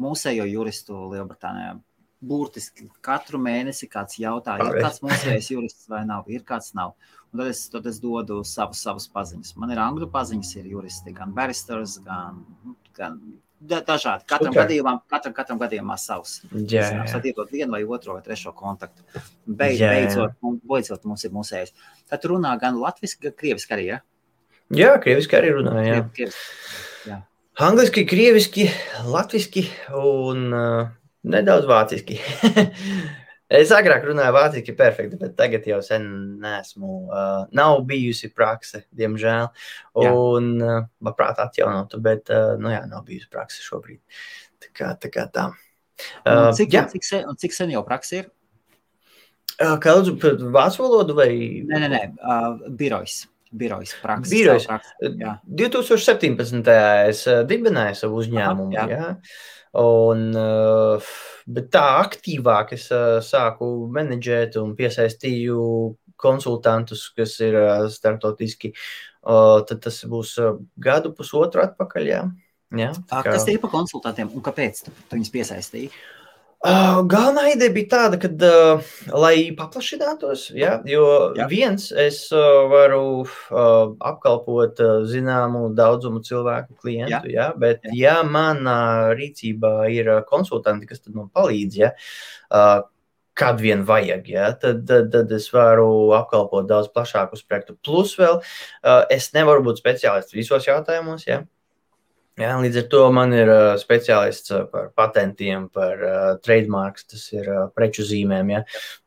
[0.00, 1.78] mūsējo juristu Lielbritānijā.
[2.22, 6.92] Burtiski katru mēnesi kāds jautā, ir kāds mūsējais jurists vai nav, ir kāds nav.
[7.32, 9.56] Un tad es, tad es dodu savus, savus paziņas.
[9.58, 12.44] Man ir angļu paziņas, ir juristi, gan baristers, gan,
[12.94, 14.26] gan da- dažādi.
[14.28, 14.62] Katram Super.
[14.62, 16.40] gadījumam, katram, katram gadījumā savs.
[16.52, 17.04] Jā, jā.
[17.12, 19.04] Tad iedod vienu vai otru vai trešo kontaktu.
[19.12, 19.92] Jā, jā.
[19.94, 21.74] beidzot, beidzot mums ir mūsējais.
[22.10, 23.88] Tad runā gan latviešu, gan krieviski arī.
[23.92, 24.00] Ja?
[24.74, 25.86] jā krieviski arī runāja.
[25.86, 26.00] Jā.
[26.00, 27.20] Kriev- krieviski.
[27.60, 28.62] Angliski, krieviski,
[29.12, 30.86] latviski un uh,
[31.28, 32.16] nedaudz vāciski.
[33.58, 36.04] es agrāk runāju vāciski perfekti, bet tagad jau sen
[36.42, 36.92] nesmu.
[37.06, 39.50] Uh, nav bijusi prakse, diemžēl.
[40.02, 44.00] Un, uh, labprāt, atjaunotu, bet, uh, nu jā, nav bijusi prakse šobrīd.
[44.62, 45.12] Tā kā tā.
[45.12, 45.50] Kā tā.
[45.52, 45.58] Un
[46.26, 48.30] Uh, Cik, jā, cik, sen, un cik sen jau praksa ir?
[49.60, 51.30] uh, kā lūdzu, par vācu valodu vai?
[51.68, 53.26] Nē, nē, nē uh, birojs.
[54.00, 54.32] Praksa.
[54.32, 54.64] Birojs.
[54.64, 55.34] savu praksi, Jā.
[55.60, 56.70] 2017.
[57.10, 58.72] es uh, dibināju savu uzņēmumu.
[58.72, 58.96] Aha, jā.
[58.96, 59.10] Jā.
[59.80, 61.12] Un, uh,
[61.48, 65.62] bet tā aktīvāk es uh, sāku menedžēt un piesaistīju
[66.20, 68.74] konsultantus, kas ir uh, startautiski.
[69.22, 70.32] Tad tas būs
[70.82, 72.08] gadu, pusotru atpakaļ.
[72.10, 72.22] Jā.
[72.74, 75.92] Jā, tā Tā, kas tie ir par konsultantiem un kāpēc tu viņus piesaistīji?
[75.92, 76.21] Uh,
[76.62, 81.42] galvenā ideja bija tāda, ka, uh, lai paplašinātos, ja, jo Jā.
[81.42, 81.46] jā.
[81.50, 87.96] viens es uh, varu uh, apkalpot uh, zināmu daudzumu cilvēku, klientu, ja, bet, Jā.
[87.98, 91.90] ja manā rīcībā ir uh, konsultanti, kas man palīdz, ja,
[92.54, 92.84] uh,
[93.34, 97.74] kad vien vajag, ja, tad, tad, tad es varu apkalpot daudz plašāku spektru.
[97.82, 101.26] Plus, vēl uh, es nevaru būt speciālists visos jautājumos.
[101.26, 101.42] Ja.
[102.40, 107.26] Jā, līdz ar to man ir uh, speciālists uh, par patentiem, par uh, trademarks, tas
[107.34, 108.62] ir uh, preču zīmēm, ja,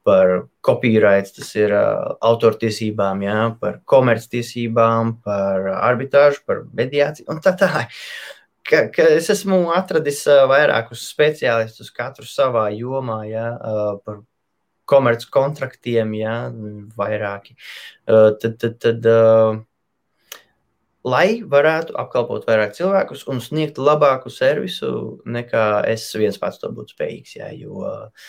[0.05, 0.33] par
[0.65, 7.97] copyrights, tas ir uh, autortiesībām, ja, par komerctiesībām, par arbitrāžu, par mediāciju un tā tālāk.
[8.69, 14.21] ka, ka es esmu atradis uh, vairākus speciālistus, katru savā jomā, ja, uh, par
[14.85, 16.35] komerciāliem kontraktiem, ja,
[16.93, 17.57] vairāki.
[18.05, 19.63] Uh, tad, tad, tad uh,
[21.05, 24.89] lai varētu apkalpot vairāk cilvēkus un sniegt labāku servisu,
[25.29, 27.35] nekā es viens pats to būtu spējīgs.
[27.37, 28.25] Ja, jo uh,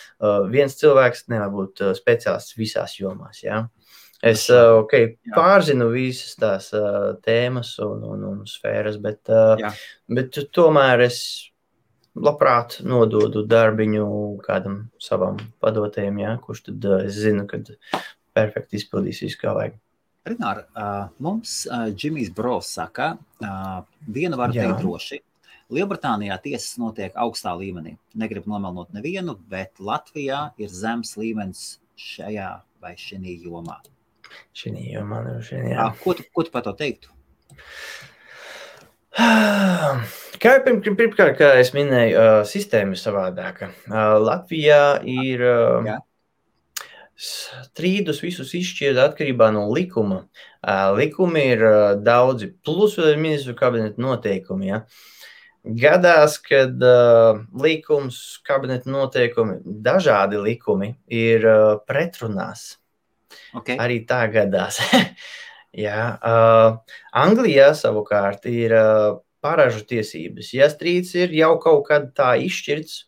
[0.51, 3.41] viens cilvēks nevar būt speciālists visās jomās.
[3.43, 3.65] Ja.
[4.25, 9.73] Es uh, okay, pārzinu visas tās uh, tēmas un, un, un sfēras, bet, uh, Jā.
[10.09, 11.19] bet tomēr es
[12.17, 14.07] labprāt nododu darbiņu
[14.45, 17.61] kādam savam padotajam, ja, kurš tad uh, es zinu, ka
[18.37, 19.77] perfekti izpildīs visu, kā vajag.
[20.27, 23.79] Rinār, uh, mums uh, Džimijs Bros saka, uh,
[24.11, 25.21] vienu var teikt droši.
[25.71, 27.97] Lielbritānijā tiesas notiek augstā līmenī.
[28.15, 32.49] Negribu nomelnot nevienu, bet Latvijā ir zems līmenis šajā
[32.83, 33.79] vai šajā jomā.
[34.55, 35.61] Šī jau man ir šī.
[35.73, 35.89] Jā.
[36.01, 37.11] Ko, tu, ko tu par to teiktu?
[40.37, 43.71] Kā pirmkārt, pirm, kā es minēju, sistēma ir savādāka.
[44.21, 45.95] Latvijā ir uh,
[47.17, 50.23] strīdus visus izšķirt atkarībā no likuma.
[50.97, 51.63] Likumi ir
[52.05, 54.69] daudzi, plus vēl ir ministru kabineta noteikumi.
[54.69, 54.83] Ja?
[55.67, 62.77] Gadās, kad uh, likums, kabineta noteikumi, dažādi likumi ir uh, pretrunās.
[63.57, 63.75] Okay.
[63.75, 64.79] Arī tā gadās.
[65.87, 66.77] Jā, uh,
[67.19, 70.53] Anglijā savukārt ir uh, paražu tiesības.
[70.55, 73.03] Ja strīds ir jau kaut kad tā izšķirts,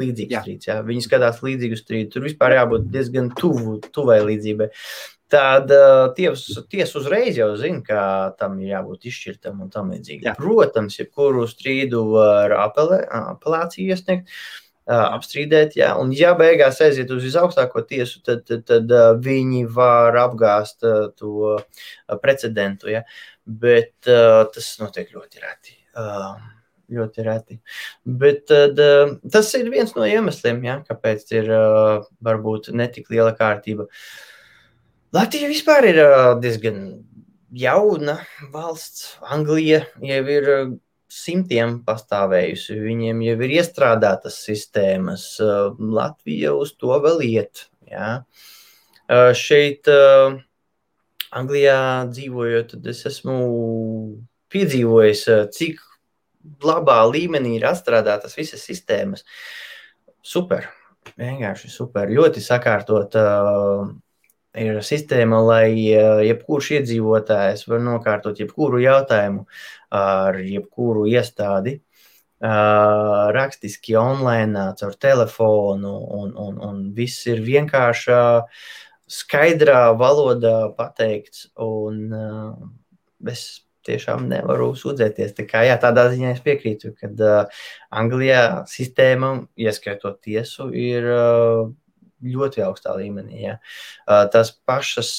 [0.00, 0.42] līdzīgs jā.
[0.44, 0.78] strīds, jā.
[0.86, 4.70] viņi skatās līdzīgu strīdu, tur vispār jābūt diezgan tuvu, tuvai līdzībai.
[5.34, 8.00] Tad uh, tiesa ties uzreiz jau zina, ka
[8.38, 10.34] tam ir jābūt izšķirtam un tam līdzīgi.
[10.38, 13.00] Protams, jebkuru strīdu var apelē,
[13.34, 14.30] apelāciju iesniegt.
[14.84, 15.78] Uh, apstrīdēt.
[15.80, 15.94] Ja?
[15.96, 18.90] Un, ja beigās aiziet uz visaugstāko tiesu, tad, tad, tad
[19.24, 20.84] viņi var apgāzt
[21.16, 21.54] to
[22.20, 22.92] precedentu.
[22.92, 23.00] Ja?
[23.48, 25.78] Bet uh, tas notiek ļoti reti.
[25.96, 26.36] Uh,
[26.94, 27.58] ļoti reti.
[28.04, 30.78] Bet tad, uh, tas ir viens no iemesliem, ja?
[30.86, 33.88] kāpēc ir uh, varbūt netik liela kārtība.
[35.14, 36.80] Latvija vispār ir uh, diezgan
[37.54, 38.18] jauna
[38.54, 39.14] valsts.
[39.30, 40.50] Anglija jau ir
[41.14, 42.80] simtiem pastāvējusi.
[42.82, 45.28] Viņiem jau ir iestrādātas sistēmas.
[45.78, 47.68] Latvija uz to vēl iet.
[47.86, 48.24] Ja.
[49.38, 49.86] Šeit,
[51.34, 51.78] Anglijā
[52.10, 53.36] dzīvojot, es esmu
[54.54, 55.82] piedzīvojis, cik
[56.64, 59.24] labā līmenī ir atstrādātas visas sistēmas.
[60.24, 60.68] Super,
[61.20, 62.10] vienkārši super.
[62.10, 63.88] Ļoti sakārtot uh,
[64.56, 65.68] ir sistēma, lai
[66.28, 69.44] jebkurš iedzīvotājs var nokārtot jebkuru jautājumu
[69.94, 71.80] ar jebkuru iestādi.
[72.44, 78.18] Uh, rakstiski, online, caur telefonu, un, un, un viss ir vienkāršā,
[79.08, 81.46] skaidrā valodā pateikts.
[81.64, 83.46] Un, uh, es
[83.86, 85.36] tiešām nevaru sūdzēties.
[85.38, 91.64] Tā kā, jā, tādā ziņā es piekrītu, ka uh, Anglijā sistēma, ieskaitot tiesu, ir uh,
[92.24, 93.42] ļoti augstā līmenī.
[93.44, 93.58] Ja.
[94.32, 95.10] Tās pašas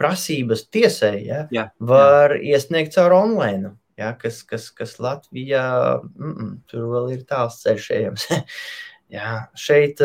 [0.00, 2.54] prasības tiesai ja, jā, var jā.
[2.54, 3.74] iesniegt caur online.
[4.00, 5.64] Ja, kas, kas, kas Latvijā
[6.00, 8.30] mm, mm, tur vēl ir tāls ceļš ejams.
[9.10, 9.98] Jā, šeit,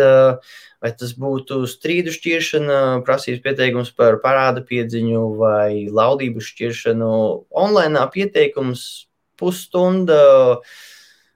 [0.81, 7.11] vai tas būtu strīdu šķiršana, prasības pieteikums par parāda piedziņu vai laulību šķiršanu,
[7.53, 9.05] online pieteikums
[9.37, 10.17] pusstunda,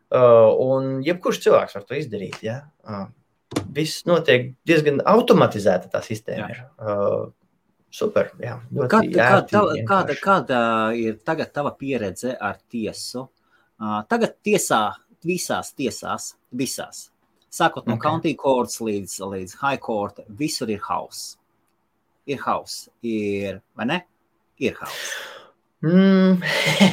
[0.10, 2.41] un jebkurš cilvēks var to izdarīt.
[2.41, 2.63] Ja?
[3.73, 5.89] viss notiek diezgan automatizēta.
[5.93, 6.55] Tā sistēma Jā.
[6.55, 7.36] ir.
[7.89, 8.27] Super.
[8.38, 10.58] Jā, kāda, ērti, kāda, kāda, kāda
[10.93, 13.25] ir tagad tava pieredze ar tiesu?
[14.12, 14.84] Tagad tiesā,
[15.25, 17.08] visās tiesās, visās.
[17.49, 18.05] Sākot no okay.
[18.05, 21.33] county courts līdz, līdz high court, visur ir hauss.
[22.29, 23.99] Ir hauss, ir, vai ne?
[24.62, 25.13] Ir hauss.
[25.81, 26.43] Mm.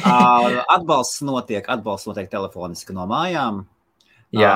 [0.75, 3.65] atbalsts notiek, atbalsts notiek telefoniski no mājām.
[4.35, 4.55] Jā,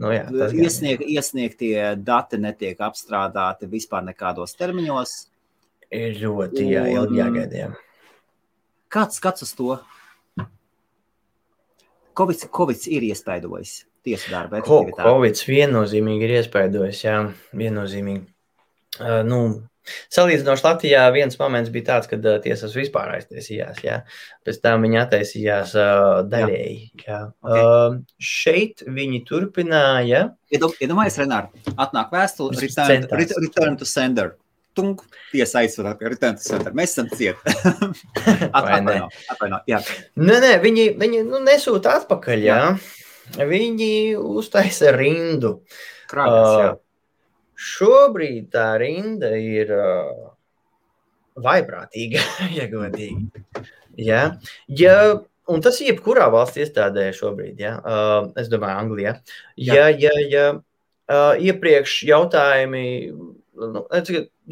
[0.00, 0.24] nu jā,
[0.58, 5.12] iesnieg, iesniegtie dati netiek apstrādāti vispār nekādos termiņos.
[5.94, 7.68] Ir ļoti jā, ilgi jāgaida.
[8.90, 9.76] Kāds skats uz to?
[12.18, 14.62] Covid, Covid ir iespaidojis tiesu darbu.
[15.00, 17.18] Covid viennozīmīgi ir iespaidojis, jā,
[17.56, 18.26] viennozīmīgi.
[18.98, 19.42] Uh, nu,
[20.12, 23.80] Salīdzinoši Latvijā viens moments bija tāds, kad uh, tiesas vispār aiztaisījās.
[23.84, 24.00] Jā.
[24.46, 26.82] Pēc tam viņi attaisījās uh, daļēji.
[27.04, 27.20] Jā.
[27.44, 27.62] Okay.
[27.62, 30.26] Uh, šeit viņi turpināja.
[30.52, 33.08] Iedomājieties, Renāri, atnāk vēstule, return,
[33.40, 34.36] return to sender.
[34.78, 35.00] Tung,
[35.32, 36.74] tiesa aizsver return to sender.
[36.76, 37.56] Mēs esam cieti.
[38.58, 39.82] atvaino, atvaino, jā.
[40.20, 42.62] Nē, nē, viņi, viņi nu, nesūta atpakaļ, jā.
[42.62, 43.06] jā.
[43.36, 45.58] Viņi uztaisa rindu.
[46.08, 46.76] Krājas, uh, jā
[47.58, 50.28] Šobrīd tā rinda ir uh,
[51.42, 52.22] vaiprātīga,
[52.58, 53.26] ja godīgi.
[53.98, 54.20] Ja?
[54.70, 54.94] ja
[55.50, 57.74] un tas ir jebkurā valsts iestādē šobrīd, ja?
[57.82, 59.16] uh, es domāju, Anglijā.
[59.58, 62.84] Ja, ja, ja uh, iepriekš jautājumi,
[63.58, 63.84] nu,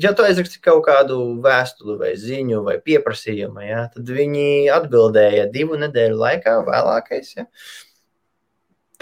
[0.02, 5.78] ja tu aizraksti kaut kādu vēstuli vai ziņu vai pieprasījumu, ja, tad viņi atbildēja divu
[5.78, 7.36] nedēļu laikā, vēlākais.
[7.38, 7.46] Ja.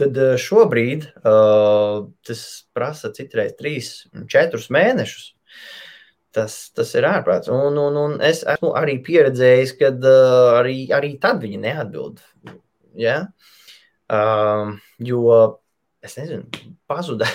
[0.01, 2.43] Tad šobrīd uh, tas
[2.75, 3.91] prasa citreiz trīs,
[4.31, 5.29] četrus mēnešus.
[6.35, 7.51] Tas, tas ir ārprāts.
[7.53, 12.19] Un, un, un es esmu arī pieredzējis, ka uh, arī, arī tad viņi neatbild.
[12.99, 13.21] Ja?
[14.11, 15.29] Uh, jo
[16.05, 16.49] es nezinu,
[16.91, 17.31] pazuda.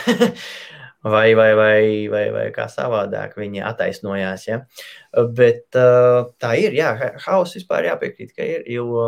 [1.14, 4.46] vai, vai, vai, vai, vai kā savādāk viņi attaisnojās.
[4.50, 4.60] Ja?
[5.16, 6.92] Bet uh, tā ir, jā,
[7.24, 8.68] hauss vispār jāpiekrīt, ka ir.
[8.68, 9.08] Jo,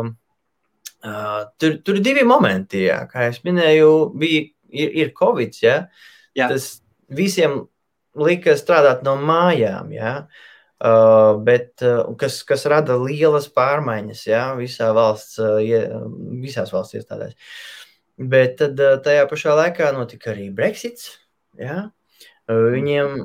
[1.06, 5.58] uh, tur, tur ir divi momenti, jā, kā jau minēju, bija, ir, ir Covid.
[5.62, 5.76] Ja?
[6.38, 6.48] Jā.
[6.52, 6.68] Tas
[7.12, 7.62] visiem
[8.18, 9.92] lika strādāt no mājām.
[9.94, 10.14] Ja?
[10.82, 14.42] Uh, bet, uh, kas, kas rada lielas pārmaiņas ja?
[14.58, 15.60] visā valsts, uh,
[16.42, 17.36] visās valsts iestādēs.
[18.18, 21.12] Bet tad, uh, tajā pašā laikā notika arī Brexits.
[21.58, 21.86] Ja?
[22.50, 23.22] Viņiem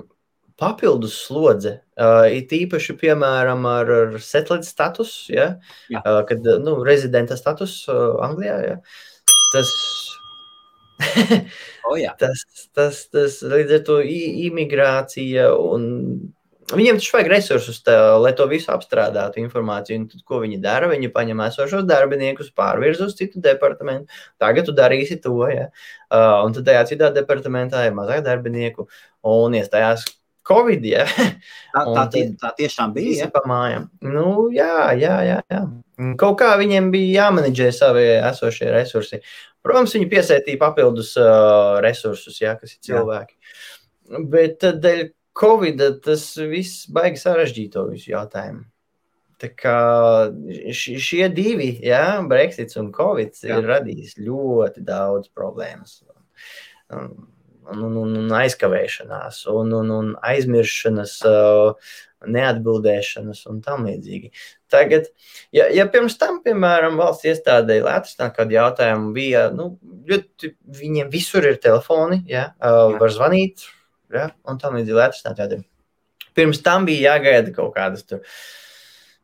[0.57, 5.51] papildus slodze, uh, it īpaši, piemēram, ar, ar settled status, ja?
[5.93, 6.01] Jā.
[6.01, 8.57] uh, kad nu, rezidenta status uh, Anglijā.
[8.65, 8.79] Ja?
[9.53, 9.73] Tas
[11.85, 12.15] oh, jā.
[12.21, 12.41] tas,
[12.73, 15.85] tas, tas līdz ar to imigrācija un
[16.67, 20.01] Viņiem taču vajag resursus, tā, lai to visu apstrādātu, informāciju.
[20.11, 20.89] Tad, ko viņi dara?
[20.91, 24.11] Viņi paņem esošos darbiniekus, pārvirza uz citu departamentu.
[24.43, 25.69] Tagad tu darīsi to, ja.
[26.11, 28.89] Uh, un tad tajā citā departamentā ir mazāk darbinieku
[29.31, 30.03] un iestājās
[30.47, 30.85] Covid.
[30.87, 31.03] Ja?
[31.75, 33.25] Tā, tā, tie, tā tiešām bija.
[33.25, 33.29] Ja?
[33.33, 33.89] Pa mājām.
[34.05, 35.61] Nu, jā, jā, jā, jā.
[36.21, 39.21] Kaut kā viņiem bija jāmanģē savi esošie resursi.
[39.65, 43.35] Protams, viņi piesaistīja papildus uh, resursus, ja, kas ir cilvēki.
[43.35, 44.23] Jā.
[44.31, 45.07] Bet dēļ
[45.37, 48.63] Covid tas viss baigi sarežģīja to visu jautājumu.
[49.37, 49.79] Tā kā
[50.73, 53.59] šie divi, ja, Brexits un Covid, jā.
[53.59, 55.99] ir radījis ļoti daudz problēmas.
[56.97, 57.11] Un,
[57.73, 61.15] un, un, un aizkavēšanās, un, un, un aizmiršanas,
[62.27, 64.31] neatbildēšanas un tam līdzīgi.
[64.73, 65.11] Tagad,
[65.53, 69.75] ja, ja pirms tam, piemēram, valsts iestādēji Latvijas kādu jautājumu bija, nu,
[70.81, 73.67] viņiem visur ir telefoni, ja, var zvanīt,
[74.13, 74.29] Ja?
[74.47, 75.65] Un tam līdzīgi atrisināt.
[76.37, 78.21] Pirms tam bija jāgaida kaut kādas tur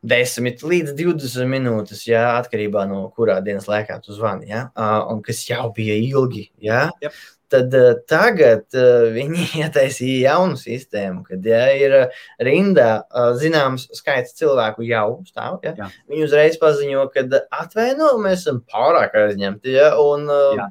[0.04, 4.50] 10 līdz 20 minūtes, ja, atkarībā no kurā dienas laikā tu zvani.
[4.50, 4.66] Ja?
[5.10, 6.48] Un kas jau bija ilgi.
[6.62, 6.88] Ja?
[7.04, 7.22] Yep.
[7.54, 11.96] Tad uh, tagad uh, viņi ietaisīja jaunu sistēmu, kad ja, ir
[12.42, 15.60] rindā uh, zināms skaits cilvēku jau stāv.
[15.66, 15.74] Ja?
[15.78, 15.90] Jā.
[16.10, 19.76] Viņi uzreiz paziņo, ka atvainojiet, mēs esam pārāk aizņemti.
[19.76, 19.92] Ja?
[20.02, 20.66] Un, uh,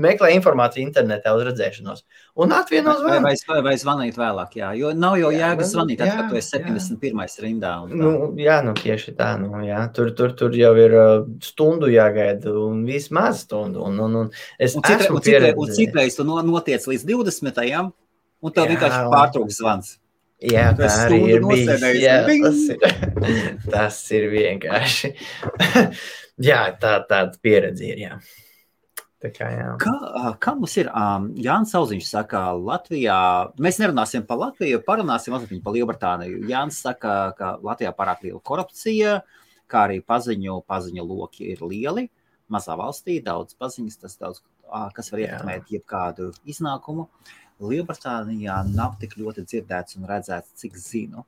[0.00, 2.04] meklē informāciju internetā uz redzēšanos.
[2.40, 3.26] Un atvieno zvanu.
[3.26, 4.70] Vai, vai, vai zvanīt vēlāk, jā.
[4.78, 7.22] Jo nav jau jēga zvanīt, tad, kad tu esi 71.
[7.24, 7.44] Jā.
[7.44, 7.74] rindā.
[7.90, 9.32] Nu, jā, nu tieši tā.
[9.42, 9.82] Nu, jā.
[9.94, 10.98] Tur, tur, tur jau ir
[11.44, 13.84] stundu jāgaida un vismaz stundu.
[13.88, 17.88] Un, un, un es un citre, un citre, un citreiz tu notiec līdz 20.
[18.42, 19.96] un tev vienkārši pārtrūks zvans.
[20.38, 21.82] Jā, tā arī ir bijis.
[21.98, 25.10] Jā, tas, ir, tas ir vienkārši.
[26.48, 28.04] jā, tā tāda pieredze ir.
[28.04, 28.18] Jā.
[29.82, 30.88] Kā, kā, kā mums ir?
[30.94, 33.16] Um, Jānis Sauziņš saka, Latvijā,
[33.58, 36.44] mēs nerunāsim par Latviju, parunāsim mazliet par Lielbritāniju.
[36.50, 39.16] Jānis saka, ka Latvijā pārāk liela korupcija,
[39.66, 42.06] kā arī paziņu, paziņu loki ir lieli.
[42.48, 44.40] Mazā valstī daudz paziņas, tas daudz,
[44.94, 47.08] kas var ietekmēt jebkādu iznākumu.
[47.58, 51.26] Lielbritānijā nav tik ļoti dzirdēts un redzēts, cik zinu.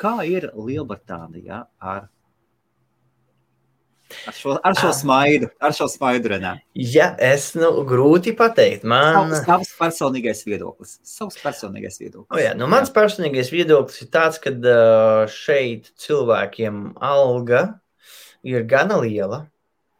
[0.00, 1.60] Kā ir Lielbritānijā
[1.92, 2.08] ar
[4.26, 6.52] Ar šo, ar šo smaidu, ar šo smaidu, Renā.
[6.78, 8.84] Jā, es nu, grūti pateikt.
[8.86, 9.32] Man...
[9.34, 10.96] Savs, savs personīgais viedoklis.
[11.06, 12.30] Savs personīgais viedoklis.
[12.30, 12.94] O jā, nu, mans jā.
[12.96, 14.54] personīgais viedoklis ir tāds, ka
[15.32, 17.64] šeit cilvēkiem alga
[18.46, 19.44] ir gana liela.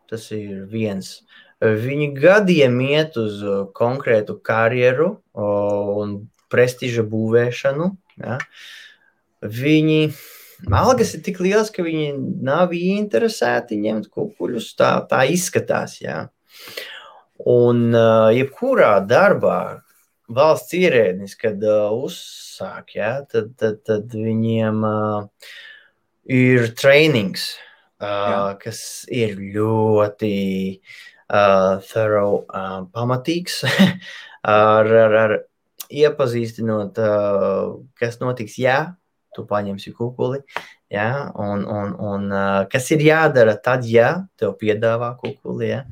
[0.06, 1.18] Tas ir viens.
[1.58, 3.40] Viņi gadiem iet uz
[3.74, 6.18] konkrētu karjeru un
[6.52, 7.90] prestiža būvēšanu.
[8.22, 8.38] Ja?
[9.42, 10.12] Viņi
[10.72, 12.12] algas ir tik liels, ka viņi
[12.44, 14.72] nav interesēti ņemt kukuļus.
[14.78, 15.98] Tā, tā izskatās.
[16.02, 16.26] Jā.
[17.46, 19.82] Un uh, jebkurā darbā
[20.32, 25.50] valsts ierēdnis, kad uh, uzsāk, jā, tad, tad, tad viņiem uh,
[26.32, 27.52] ir trainings,
[28.00, 30.32] uh, kas ir ļoti
[30.80, 33.62] uh, thorough, uh, pamatīgs,
[34.56, 35.36] ar, ar, ar
[35.92, 38.96] iepazīstinot, uh, kas notiks, ja
[39.36, 40.40] tu paņemsi kukuli.
[40.92, 41.28] Ja?
[41.36, 42.26] Un, un, un,
[42.72, 45.84] kas ir jādara tad, ja tev piedāvā kukuli, ja?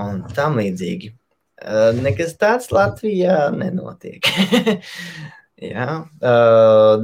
[0.00, 1.14] un tam līdzīgi.
[2.00, 4.28] Nekas tāds Latvijā nenotiek.
[5.72, 5.88] ja?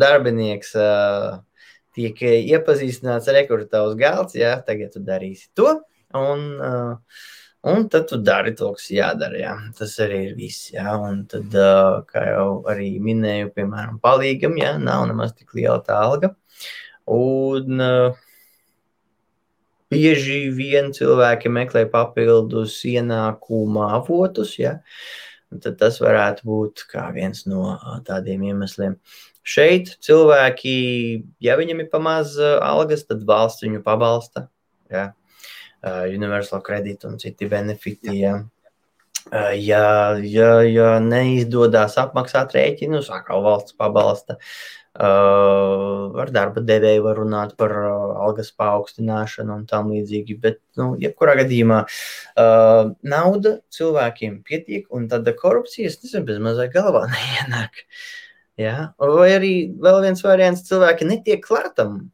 [0.03, 0.75] darbinieks
[1.97, 5.79] tiek iepazīstināts ar rekrutēvas galds, jā, tagad tu darīsi to,
[6.17, 7.25] un, uh,
[7.67, 9.55] un tad tu dari to, kas jādara, jā.
[9.79, 11.55] Tas arī ir viss, jā, un tad,
[12.11, 16.33] kā jau arī minēju, piemēram, palīgam, jā, nav nemaz tik liela tā alga,
[17.11, 17.83] un
[19.93, 24.79] bieži vien cilvēki meklē papildus ienākuma avotus, jā,
[25.63, 28.99] tad tas varētu būt viens no tādiem iemesliem.
[29.47, 30.73] Šeit cilvēki,
[31.43, 34.49] ja viņam ir pamaz algas, tad valsts viņu pabalsta.
[34.91, 35.13] Ja?
[35.85, 38.19] Uh, universal credit un citi benefiti.
[38.23, 38.41] Ja,
[39.33, 44.39] uh, ja, ja, ja neizdodas apmaksāt rēķinus, atkal valsts pabalsta.
[44.97, 50.39] Uh, ar darba devēju var runāt par algas paaugstināšanu un tam līdzīgi.
[50.41, 51.83] Bet, nu, jebkurā gadījumā,
[53.05, 57.85] nauda cilvēkiem pietiek, un tāda korupcija, es nezinu, bez mazai galvā neienāk.
[58.57, 58.95] Ja?
[58.97, 62.07] Vai arī vēl viens variants, cilvēki netiek klātam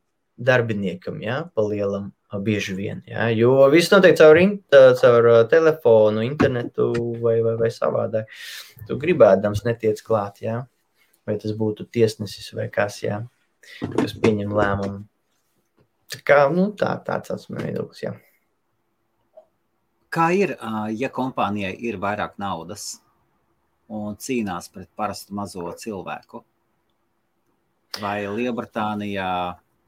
[0.43, 1.45] darbiniekam, ja?
[1.55, 2.11] pa lielam,
[2.41, 3.03] bieži vien.
[3.09, 3.29] Ja?
[3.35, 4.41] Jo viss notiek caur,
[5.01, 8.33] caur telefonu, internetu vai, vai, vai savādāk.
[8.89, 10.63] Tu gribēdams netiec klāt, ja?
[11.29, 13.23] vai tas būtu tiesnesis vai kas, ja?
[13.99, 15.05] kas pieņem lēmumu.
[16.13, 18.03] Tā kā, nu, tā, tāds ir mans viedoklis.
[18.05, 18.17] Ja.
[20.13, 20.59] Kā ir,
[20.97, 23.03] ja kompānijai ir vairāk naudas?
[23.93, 26.43] un cīnās pret parastu mazo cilvēku.
[28.01, 29.29] Vai Lielbritānijā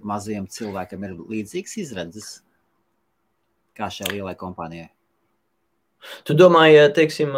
[0.07, 2.29] maziem cilvēkiem ir līdzīgs izredzes
[3.75, 4.91] kā šai lielai kompānijai?
[6.29, 7.33] Tu domāji, teiksim,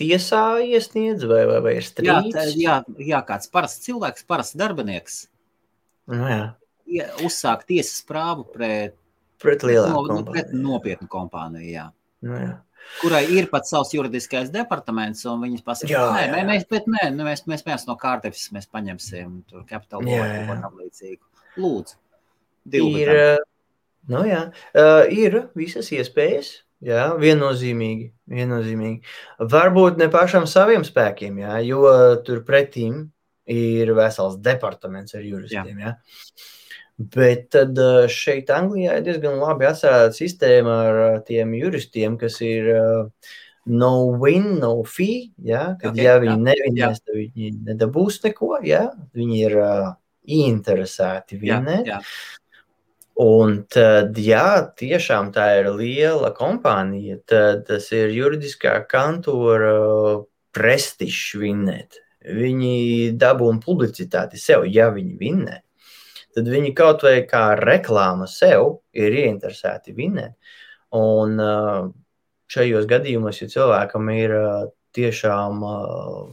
[0.00, 2.08] tiesā iesniedz vai, vai, vai ir strīds?
[2.08, 2.76] Jā, tā, jā,
[3.10, 5.18] jā, kāds parasts cilvēks, parasts darbinieks.
[6.08, 6.44] Nu, jā.
[6.88, 8.96] Ja, uzsāk tiesas prāvu pret,
[9.42, 11.68] pret, no, pret nopietnu kompāniju.
[11.68, 11.90] Jā.
[12.24, 12.54] Nu, jā
[13.00, 16.44] kurai ir pat savs juridiskais departaments, un viņas nē, jā.
[16.48, 21.20] Mēs, nē, nu, mēs, mēs, mēs no kārtas mēs paņemsim kapitālu un tam līdzīgi.
[21.62, 21.98] Lūdzu,
[22.74, 23.38] ir, eh,
[24.12, 26.62] nu jā, uh, ir visas iespējas.
[26.84, 29.00] Jā, viennozīmīgi, viennozīmīgi.
[29.48, 31.88] Varbūt ne pašam saviem spēkiem, jā, jo
[32.26, 33.06] tur pretīm
[33.48, 35.80] ir vesels departaments ar juristiem.
[35.80, 35.94] Jā.
[35.94, 36.44] Jā.
[37.16, 42.38] Bet tad eh, šeit Anglijā ir diezgan labi atcerēta sistēma ar eh, tiem juristiem, kas
[42.44, 42.70] ir
[43.66, 45.32] no win, no fee.
[45.44, 45.74] Ja?
[45.80, 48.56] Kad okay, ja viņi nevinēs, tad viņi nedabūs neko.
[48.64, 48.86] Ja?
[49.16, 49.92] Viņi ir uh,
[50.26, 51.86] ieinteresēti vinēt.
[51.88, 52.00] Jā, jā.
[53.22, 59.76] Un tad, ja tiešām tā ir liela kompānija, tad tas ir juridiskā kantora
[60.56, 62.02] prestižs vinnēt.
[62.26, 65.62] Viņi dabūna publicitāti sev, ja viņi vinnē
[66.36, 70.34] tad viņi kaut vai kā reklāma sev ir ieinteresēti vinēt.
[70.96, 71.86] Un uh,
[72.52, 76.28] šajos gadījumos, ja cilvēkam ir uh, tiešām uh,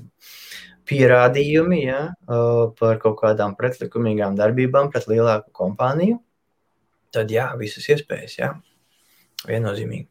[0.84, 6.17] pierādījumi ja, par kaut kādām pretlikumīgām darbībām pret lielāku kompāniju,
[7.14, 8.49] tad jā, visas iespējas, jā,
[9.47, 10.07] viennozīmīgi.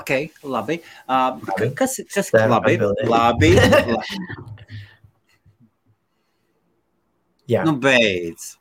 [0.00, 0.10] Ok,
[0.46, 0.78] labi.
[1.08, 1.70] Uh, labi.
[1.74, 3.50] Kas, kas, labi, labi, labi.
[7.50, 7.64] Jā.
[7.66, 8.54] Nu, beidz.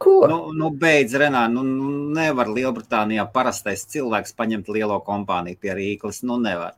[0.00, 0.22] Ko?
[0.28, 6.22] Nu, nu beidz, Renā, nu, nu nevar Lielbritānijā parastais cilvēks paņemt lielo kompāniju pie rīkles.
[6.24, 6.76] Nu, nevar.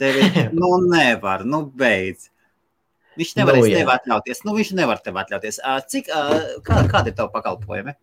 [0.00, 2.28] Tevi, nu, nevar, nu, beidz.
[3.18, 4.44] Viņš nevar nu, tev atļauties.
[4.46, 5.60] Nu, viņš nevar tev atļauties.
[5.92, 6.10] Cik,
[6.66, 7.94] kā, kāda ir tava pakalpojumi?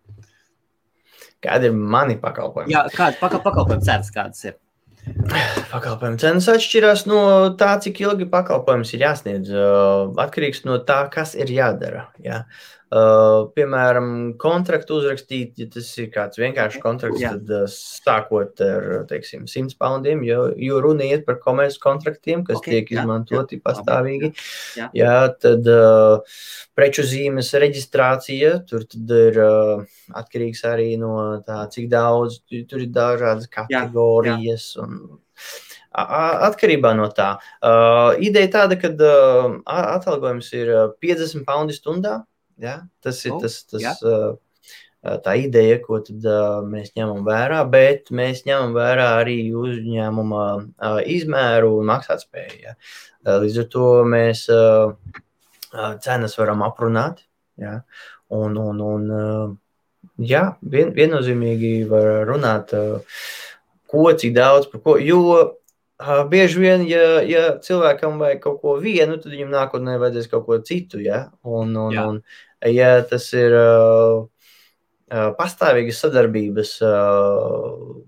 [1.42, 2.72] Kāda ir mani pakalpojumi?
[2.72, 4.58] Jā, kāda pakal, pakalpojuma cenas kādas ir?
[5.72, 7.22] Pakalpojumu cenas atšķirās no
[7.58, 9.50] tā, cik ilgi pakalpojums ir jāsniedz.
[10.22, 12.06] Atkarīgs no tā, kas ir jādara.
[12.22, 12.44] Ja?
[12.92, 17.30] Uh, piemēram, kontraktu uzrakstīt, ja tas ir kāds vienkāršs kontrakts, Jā.
[17.38, 22.58] tad uh, sākot ar teiksim, 100 poundiem, jo, jo runa iet par komerces kontraktiem, kas
[22.60, 22.82] okay.
[22.82, 23.62] tiek izmantoti Jā.
[23.64, 24.28] pastāvīgi.
[24.76, 24.90] Jā.
[24.98, 26.36] Jā, tad uh,
[26.76, 31.14] preču zīmes reģistrācija, tur ir uh, atkarīgs arī no
[31.46, 34.74] tā, cik daudz, tur ir dažādas kategorijas.
[34.76, 34.84] Jā.
[34.84, 34.84] Jā.
[34.84, 35.20] Un,
[35.92, 37.34] Atkarībā no tā.
[37.60, 40.70] Uh, ideja tāda, ka uh, atalgojums ir
[41.04, 42.22] 50 poundi stundā.
[42.62, 42.78] Ja?
[43.02, 43.94] Tas ir oh, tas, tas, ja.
[45.24, 46.26] tā ideja, ko tad,
[46.70, 50.44] mēs ņemam vērā, bet mēs ņemam vērā arī uzņēmuma
[51.10, 52.60] izmēru un maksātspēju.
[52.68, 52.76] Ja?
[53.42, 54.46] Līdz ar to mēs
[56.04, 57.24] cenas varam aprunāt.
[57.60, 57.80] Ja?
[58.32, 59.58] Un, un, un,
[60.22, 62.72] jā, vien, viennozīmīgi var runāt,
[63.90, 64.96] ko, cik daudz, par ko.
[65.02, 65.20] Jo
[66.30, 70.58] bieži vien, ja, ja cilvēkam vajag kaut ko vienu, tad viņam nākotnē vajadzēs kaut ko
[70.64, 71.02] citu.
[71.02, 71.26] Ja?
[71.44, 72.06] Un, un, Jā.
[72.08, 72.22] un,
[72.70, 73.56] ja tas ir
[75.12, 76.74] pastāvīgas sadarbības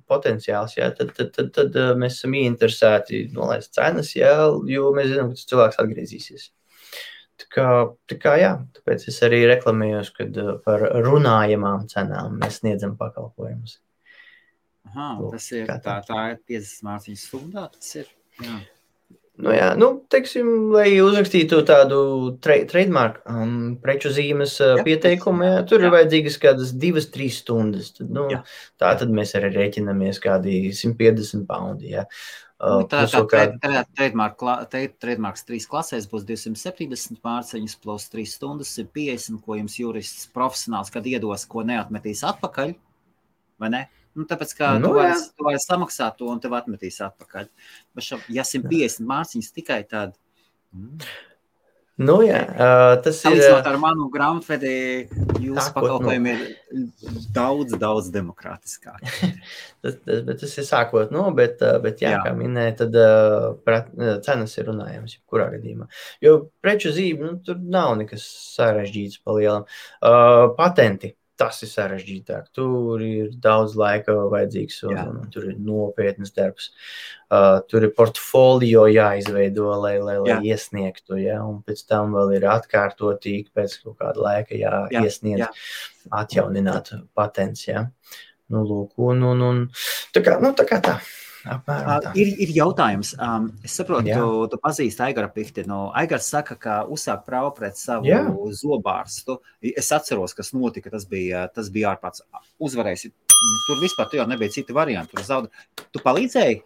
[0.09, 4.37] potenciāls, ja, tad, tad, tad, tad mēs esam ieinteresēti nolaist cenas, ja,
[4.71, 6.51] jo mēs zinām, ka tas cilvēks atgriezīsies.
[7.35, 7.69] Tā kā,
[8.09, 13.81] tā kā jā, tāpēc es arī reklamējos, kad par runājamām cenām mēs sniedzam pakalpojumus.
[14.93, 17.67] Aha, tas ir tā, tā ir 50 mārciņas stundā.
[17.75, 18.11] Tas ir.
[18.45, 18.59] Jā.
[19.37, 21.97] Nu, jā, nu, teiksim, lai uzrakstītu tādu
[22.45, 25.89] tra trademark um, preču zīmes uh, Jā, pieteikumu, jā, tur jā.
[25.89, 27.89] ir vajadzīgas kādas divas, trīs stundas.
[27.97, 28.45] Tad, nu, Jā.
[28.79, 31.91] tā tad mēs arī rēķinamies kādi 150 poundi.
[31.97, 32.07] Jā.
[32.07, 32.11] Nu,
[32.65, 38.25] Uh, tā vēl kādi- trademark, kla- te- trademarks trīs klasēs būs 270 mārciņas, plus 3
[38.31, 42.77] stundas ir 50, ko jums jurists profesionāls, kad iedos, ko neatmetīs atpakaļ.
[43.61, 43.83] Vai ne?
[44.15, 47.49] Nu, tāpēc, ka Nu, tu vari, tu vari samaksāt to un tev atmetīs atpakaļ.
[47.95, 50.19] Bet, šo, ja 150 mārciņas tikai tad.
[50.75, 51.01] Mm.
[51.95, 53.37] Nu, jā, uh, tas ir.
[53.37, 54.71] Salīdzinot ar manu grāmatvedi,
[55.39, 56.41] jūsu pakalpojumi ir
[57.37, 59.31] daudz, daudz demokrātiskāki.
[59.85, 62.21] Tas, tas, bet tas ir sākot no, bet, bet jā, Jā.
[62.25, 62.95] kā minēja, tad
[63.67, 63.91] prat,
[64.25, 65.91] cenas ir runājams, jebkurā gadījumā.
[66.25, 69.67] Jo preču zīme, nu, tur nav nekas sarežģīts pa lielam.
[70.01, 71.13] Uh, patenti.
[71.35, 72.45] Tas ir sarežģītāk.
[72.55, 75.07] Tur ir daudz laika vajadzīgs, un, Jā.
[75.11, 76.69] un, un tur ir nopietnas darbs.
[77.27, 80.39] Uh, tur ir portfolio jāizveido, lai, lai, lai Jā.
[80.53, 81.19] iesniegtu.
[81.19, 81.41] Ja?
[81.43, 85.51] Un pēc tam vēl ir atkārtotīgi pēc kaut kāda laika Jā, jāiesniedz, jā.
[86.23, 87.67] atjaunināt patents.
[87.67, 87.89] Ja?
[88.55, 89.63] Nu, lūk, un, un, un
[90.15, 91.01] tā kā, nu, tā kā tā.
[91.45, 93.13] Apmēram ir, ir jautājums.
[93.21, 94.19] Um, es saprotu, Jā.
[94.21, 95.67] tu, tu pazīsti Aigaru Pihti.
[95.69, 98.23] No Aigars saka, ka uzsāk prāvu pret savu Jā.
[98.57, 99.39] zobārstu.
[99.75, 100.93] Es atceros, kas notika.
[100.95, 102.25] Tas bija, tas bija ārprāts.
[102.63, 103.13] Uzvarēsi.
[103.67, 105.13] Tur vispār tu jau nebija citi varianti.
[105.17, 105.51] Tur zaud...
[105.93, 106.63] Tu palīdzēji?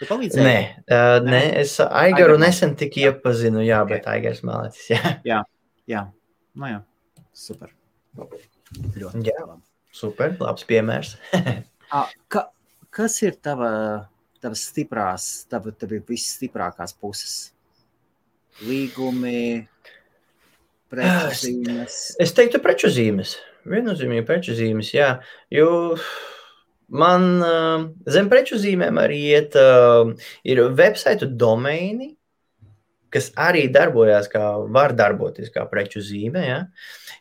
[0.00, 0.44] Tu palīdzēji?
[0.44, 0.58] Nē,
[0.92, 1.42] uh, Nē.
[1.62, 3.12] es Aigaru Aigaru nesen tik Jā.
[3.12, 4.90] iepazinu, jā, bet Aigars Malētis,
[5.30, 5.44] jā.
[5.88, 6.02] Jā,
[6.56, 6.82] nu jā.
[7.36, 7.72] Super.
[8.16, 9.44] Ļoti Jā.
[9.44, 9.62] labi.
[9.96, 11.14] Super, labs piemērs.
[12.32, 12.42] Ka,
[12.96, 13.70] kas ir tava,
[14.40, 17.36] tavas stiprās, tava, tava visstiprākās puses?
[18.64, 19.66] Līgumi,
[20.88, 21.52] preču
[22.22, 23.36] Es teiktu, preču zīmes.
[23.68, 25.16] Viennozīmīgi preču zīmes, jā.
[25.52, 25.96] Jo
[26.88, 30.14] man uh, zem preču zīmēm arī iet, uh,
[30.46, 32.14] ir websaitu domaini,
[33.12, 36.46] kas arī darbojas, kā var darboties kā preču zīme.
[36.46, 36.60] Ja?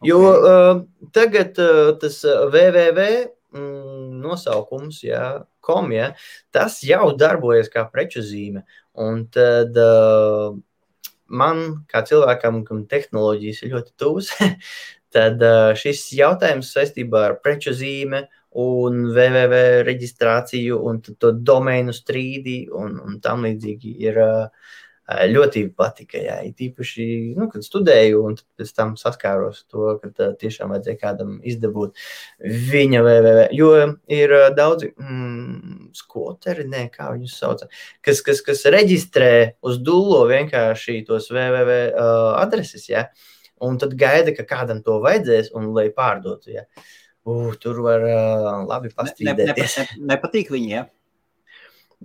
[0.06, 0.46] Jo Ok.
[0.52, 6.14] uh, tagad uh, tas uh, www mm, nosaukums, ja, kom, ja,
[6.56, 8.66] tas jau darbojas kā preču zīme.
[9.02, 10.56] Un tad uh,
[11.28, 14.32] man, kā cilvēkam, kam tehnoloģijas ir ļoti tuvas,
[15.16, 22.62] tad uh, šis jautājums saistībā ar preču zīme un www reģistrāciju un to domēnu strīdi
[22.72, 24.72] un, un tam līdzīgi ir uh,
[25.06, 26.18] ļoti patika.
[26.18, 27.06] Jā, īpaši,
[27.38, 31.94] nu, kad studēju, un pēc tam saskāros ar to, ka tā tiešām vajadzēja kādam izdabūt
[32.72, 33.46] viņa VVV.
[33.54, 33.70] Jo
[34.10, 37.64] ir ā, daudzi mm, skoteri, ne, kā viņus sauc,
[38.06, 39.32] kas, kas, kas reģistrē
[39.66, 43.08] uz dūlo vienkārši tos VVV uh, adreses, ja,
[43.62, 46.56] un tad gaida, ka kādam to vajadzēs, un lai pārdotu.
[46.58, 46.66] Ja.
[47.26, 49.80] Uh, tur var uh, labi Ne, ne, pastrīdēties.
[49.82, 50.76] ne, nepatīk viņiem.
[50.76, 50.90] Ja?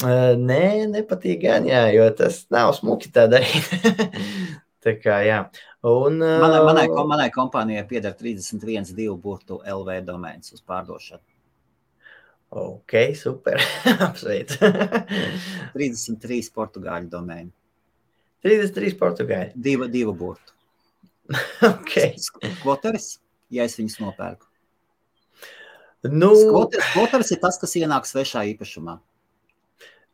[0.01, 3.66] Nē, nepatīk gan, jā, jo tas nav smuki tā darīt.
[4.84, 5.42] tā kā, jā.
[5.84, 11.24] Un, Manai, manai, manai kompānijai pieder 31 divu burtu LV domēns uz pārdošanu.
[12.51, 13.62] Ok, super.
[14.09, 14.59] Apsveicu.
[15.76, 17.53] 33 portugāļu domēni.
[18.42, 19.53] 33 portugāļi.
[19.55, 20.57] Diva, divu burtu.
[21.62, 21.94] Ok.
[22.18, 23.12] Skvoteris,
[23.55, 24.48] ja es viņus nopērku.
[26.09, 28.96] Nu, Skvoteris, skvoteris ir tas, kas ienāk svešā īpašumā.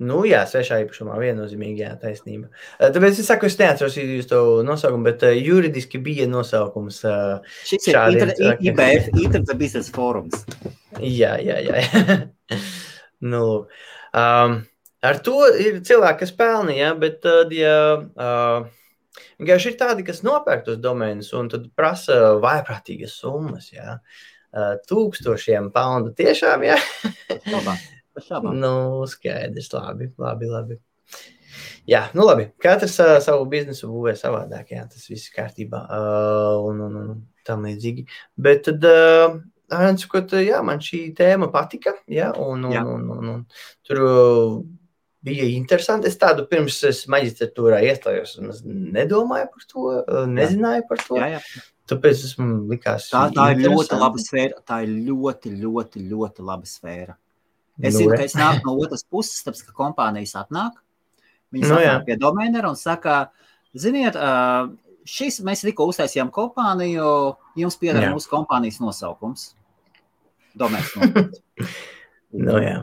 [0.04, 2.50] Nu jā, svešā īpašumā viennozīmīgi, jā, taisnība.
[2.76, 7.00] Uh, Tāpēc es saku, es neatceros īsti to nosaukumu, bet uh, juridiski bija nosaukums.
[7.06, 8.00] Uh, Šis ir.
[8.60, 10.44] IBF, Internet Business Forums.
[11.00, 12.20] Jā, jā, jā.
[13.32, 13.42] nu,
[14.12, 14.56] um,
[15.06, 18.68] ar to ir cilvēki, kas pelna, ja, bet tad, ja uh,
[19.40, 24.00] vienkārši ir tādi, kas nopērk tos domēnus un tad prasa vaiprātīgas summas, uh,
[24.88, 26.80] tūkstošiem poundu tiešām, ja.
[28.56, 30.78] Nu, skaidrs, labi, labi, labi.
[31.86, 32.48] Jā, nu labi.
[32.62, 37.20] Katrs uh, savu biznesu būvē savādāk, jā, tas viss ir kārtībā uh, un, un, un
[37.46, 38.06] tam līdzīgi.
[38.42, 39.36] Bet tad, uh,
[39.66, 42.84] Ansakot, jā, man šī tēma patika, jā, un, un, Jā.
[42.86, 43.40] un, un, un
[43.86, 44.52] tur uh,
[45.26, 46.06] bija interesanti.
[46.06, 51.18] Es tādu pirms es maģistratūrā iestājos, un es nedomāju par to, uh, nezināju par to.
[51.18, 51.64] Jā, jā.
[51.90, 54.62] Tāpēc es man likās, Tā, tā ir ļoti laba sfēra.
[54.66, 57.18] Tā ir ļoti, ļoti, ļoti laba sfēra.
[57.82, 60.78] Es Nu, zinu, ka es nāku no otras puses, tāpēc ka kompānijas atnāk.
[61.52, 63.30] Viņas Nu, atnāk pie domēnera un saka,
[63.76, 64.16] ziniet,
[65.06, 69.50] šis mēs tikko uztaisījām kompāniju, jums pieder mūsu kompānijas nosaukums.
[70.56, 71.42] Domēns nosaukums.
[72.36, 72.80] Nu, jā.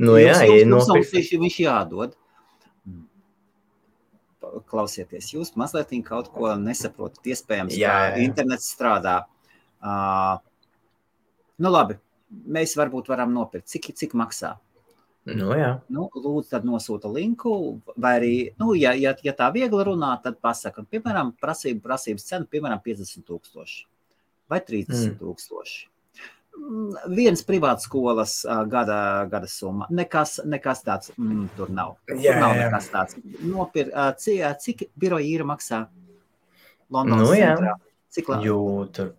[0.00, 1.12] Nu, jā, Jums- jums- jums nopirkt.
[1.12, 2.14] Viņš, viņš jādod.
[4.68, 7.22] klausieties, jūs mazliet kaut ko nesaprotat.
[7.24, 8.22] Iespējams, jā, jā.
[8.24, 9.24] internets strādā.
[9.82, 10.38] Uh,
[11.58, 11.96] nu, labi,
[12.32, 14.56] mēs varbūt varam nopirkt, cik, cik maksā.
[15.28, 15.76] Nu, jā.
[15.92, 20.40] Nu, lūdzu, tad nosūta linku, vai arī, nu, ja, ja, ja tā viegli runā, tad
[20.42, 23.84] pasaka, piemēram, prasība, prasības cena, piemēram, 50 tūkstoši
[24.52, 25.80] vai 30 tūkstoši.
[26.52, 28.34] Mm, Viens privāts skolas
[28.68, 28.98] gada,
[29.30, 29.86] gada summa.
[29.94, 31.94] Nekas, nekas tāds mm, tur nav.
[32.08, 32.66] Tur Jā, nav jā.
[32.66, 33.16] nekas tāds.
[33.40, 33.88] Nopir,
[34.20, 35.86] cik, cik biroja īra maksā
[36.92, 37.54] Londonas Nu, jā.
[38.12, 38.38] Cik la...
[38.44, 38.56] Jū,
[38.92, 39.14] tur.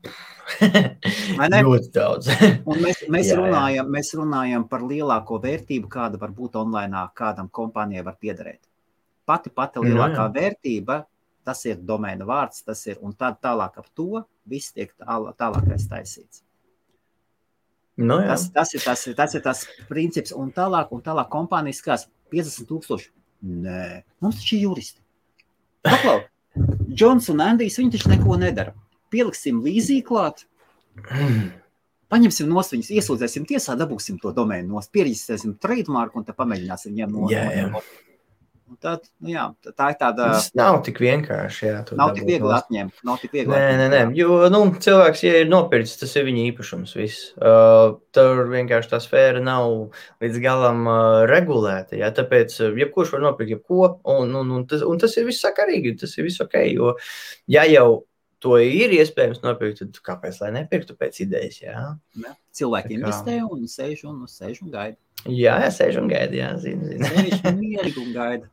[1.40, 1.62] Vai ne?
[1.66, 2.28] Ļoti daudz.
[2.84, 3.40] Mēs, mēs, Jā, jā.
[3.40, 8.62] runājam, mēs runājam par lielāko vērtību, kāda var būt online, kādam kompānijai var piederēt.
[9.26, 10.32] Pati pati lielākā jā.
[10.36, 11.00] vērtība,
[11.48, 14.22] tas ir domēna vārds, tas ir, un tad tālāk ap to
[14.52, 16.44] viss tiek tālā- tālākais taisīts.
[17.98, 18.28] nu, jā.
[18.34, 22.70] Tas, tas, ir, tas, tas ir tas princips, un tālāk, un tālāk kompānijas skās 50
[22.70, 23.10] tūkstoši.
[23.64, 25.02] Nē, mums taču ir juristi.
[25.84, 26.22] Paklau,
[26.94, 28.74] Džons un Andijs, viņi taču neko nedara.
[29.14, 30.46] Pieliksim līzī klāt,
[32.14, 37.82] paņemsim no viņus, iesūdzēsim tiesā, dabūsim to domēnu pierģistrēsim trademarku un pamēģināsim viņiem no.
[38.74, 39.44] Un Tad, nu jā,
[39.78, 41.66] tā ir tāda, Tas nav tik vienkārši.
[41.68, 44.00] Jā, nav tik viegli atņemt, nav tik viegli Nē, nē, nē.
[44.02, 44.18] atņemt.
[44.18, 46.96] Jo nu, cilvēks, ja ir nopircis, tas ir viņa īpašums.
[46.98, 47.28] Viss.
[47.38, 49.94] Uh, tur vienkārši tā sfēra nav
[50.24, 52.00] līdz galam uh, regulēta.
[52.02, 55.46] Jā, tāpēc uh, jebkurš var nopirkt jebko, un, un, un, tas, un tas ir viss
[55.46, 55.94] sakarīgi.
[56.02, 56.58] Tas ir viss ok.
[56.74, 56.96] Jo,
[57.54, 58.02] ja jau
[58.44, 61.62] to ir iespējams nopirkt, tad kāpēc lai nepirktu pēc idejas?
[61.62, 61.86] Jā,
[62.20, 62.34] Jā.
[62.58, 64.98] Cilvēki investē un sēž un, sēž un gaida.
[65.32, 66.36] jā sēž un gaida.
[66.36, 67.08] Jā, zinu, zinu.
[67.08, 68.50] Sēž mierīgi un gaida.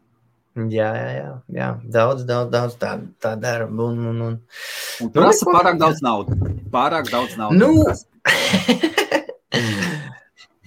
[0.69, 1.69] Jā, jā, jā, jā.
[1.97, 2.93] Daudz, daudz, daudz tā,
[3.23, 3.67] tā dara.
[3.71, 4.21] Un, un, un.
[4.21, 4.39] Un
[5.01, 5.55] Nu, prasa neko.
[5.57, 6.39] pārāk daudz naudas.
[6.75, 7.57] Pārāk daudz naudas.
[7.57, 7.71] Nu.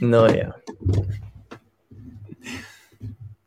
[0.14, 0.50] no, jā.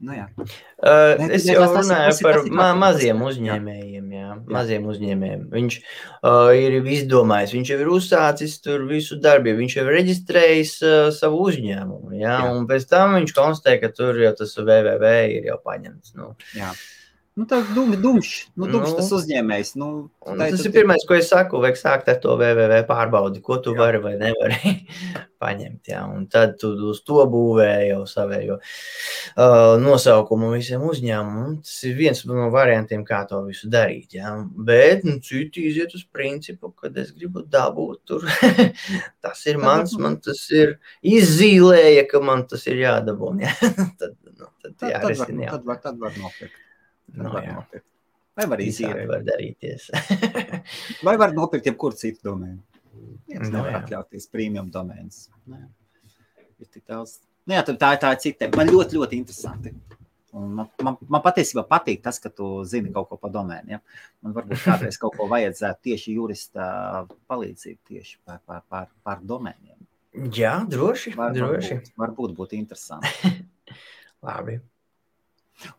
[0.06, 0.26] Nu, jā.
[0.38, 4.04] Uh, Ne, es jau tas- tas runāju tas ir- par tas ma maziem tas uzņēmējiem.
[4.14, 5.40] Jā, maziem uzņēmējiem.
[5.50, 5.78] Viņš
[6.22, 11.10] uh, ir izdomājis, viņš jau ir uzsācis tur visu darbību, viņš jau ir reģistrējis uh,
[11.16, 12.12] savu uzņēmumu.
[12.20, 12.52] Jā, Jā.
[12.54, 16.14] un pēc tam viņš konstatē, ka tur jau tas www ir jau paņemts.
[16.14, 16.70] Nu, jā.
[17.36, 18.46] Nu, tā ir dum, dumšs.
[18.56, 18.96] Nu, dumšs Nu.
[18.96, 19.74] tas uzņēmējs.
[19.76, 19.86] Nu,
[20.24, 21.58] tā tas ir pirmais, ko es saku.
[21.60, 23.80] Vajag sākt ar to www pārbaudi, ko tu Jā.
[23.82, 24.72] vari vai nevari
[25.44, 25.90] paņemt.
[25.92, 31.60] Jā, un tad tu uz to būvēji jau savējo uh, nosaukumu visiem uzņēmumiem.
[31.60, 34.16] Tas ir viens no variantiem, kā to visu darīt.
[34.16, 34.32] Jā.
[34.56, 38.24] Bet nu, citi iziet uz principu, kad es gribu dabūt tur.
[39.28, 43.36] tas ir mans, man tas ir izzīmēja, ka man tas ir jādabū.
[43.44, 43.52] Jā.
[44.00, 46.62] tad, nu, tad, Tad, jā, tad, var, tad, var, tad var nopirkt.
[47.12, 47.54] Tad Nu, var jā.
[47.60, 47.86] nopirkt.
[48.36, 49.06] Vai var Visādi izīrēt?
[49.08, 49.86] var darīties.
[51.06, 52.60] Vai var nopirkt jebkuru citu domēnu?
[53.28, 53.80] Viens Nu, nevar jā.
[53.84, 55.26] atļauties premium domēnus.
[55.48, 55.62] Nē.
[56.60, 57.18] Ir tik daudz.
[57.46, 58.48] Nu, jā, tā, ir tā cita.
[58.56, 59.72] Man ļoti, ļoti interesanti.
[60.36, 63.72] Un man, man, man patiesībā patīk tas, ka tu zini kaut ko par domēnu.
[63.76, 63.80] Ja?
[64.20, 66.66] Man varbūt kādreiz kaut ko vajadzētu tieši jurista
[67.30, 69.78] palīdzību tieši par, par, par, par domēniem.
[70.36, 71.14] jā, droši.
[71.16, 71.72] Var, droši.
[71.78, 73.32] varbūt, varbūt būtu interesanti.
[74.26, 74.58] Labi.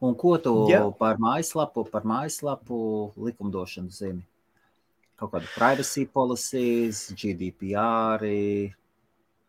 [0.01, 0.81] Un ko tu Jā.
[0.97, 2.79] par mājaslapu, par mājaslapu
[3.27, 4.25] likumdošanu zini?
[5.17, 8.25] Kaut kāda privacy policies, GDPR.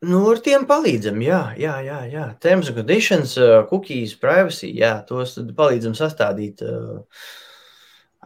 [0.08, 1.98] Nu, ar tiem palīdzam, jā, jā, jā.
[2.12, 2.24] jā.
[2.40, 6.62] Terms and conditions, uh, cookies, privacy, jā, tos tad palīdzam sastādīt.
[6.64, 7.02] Uh,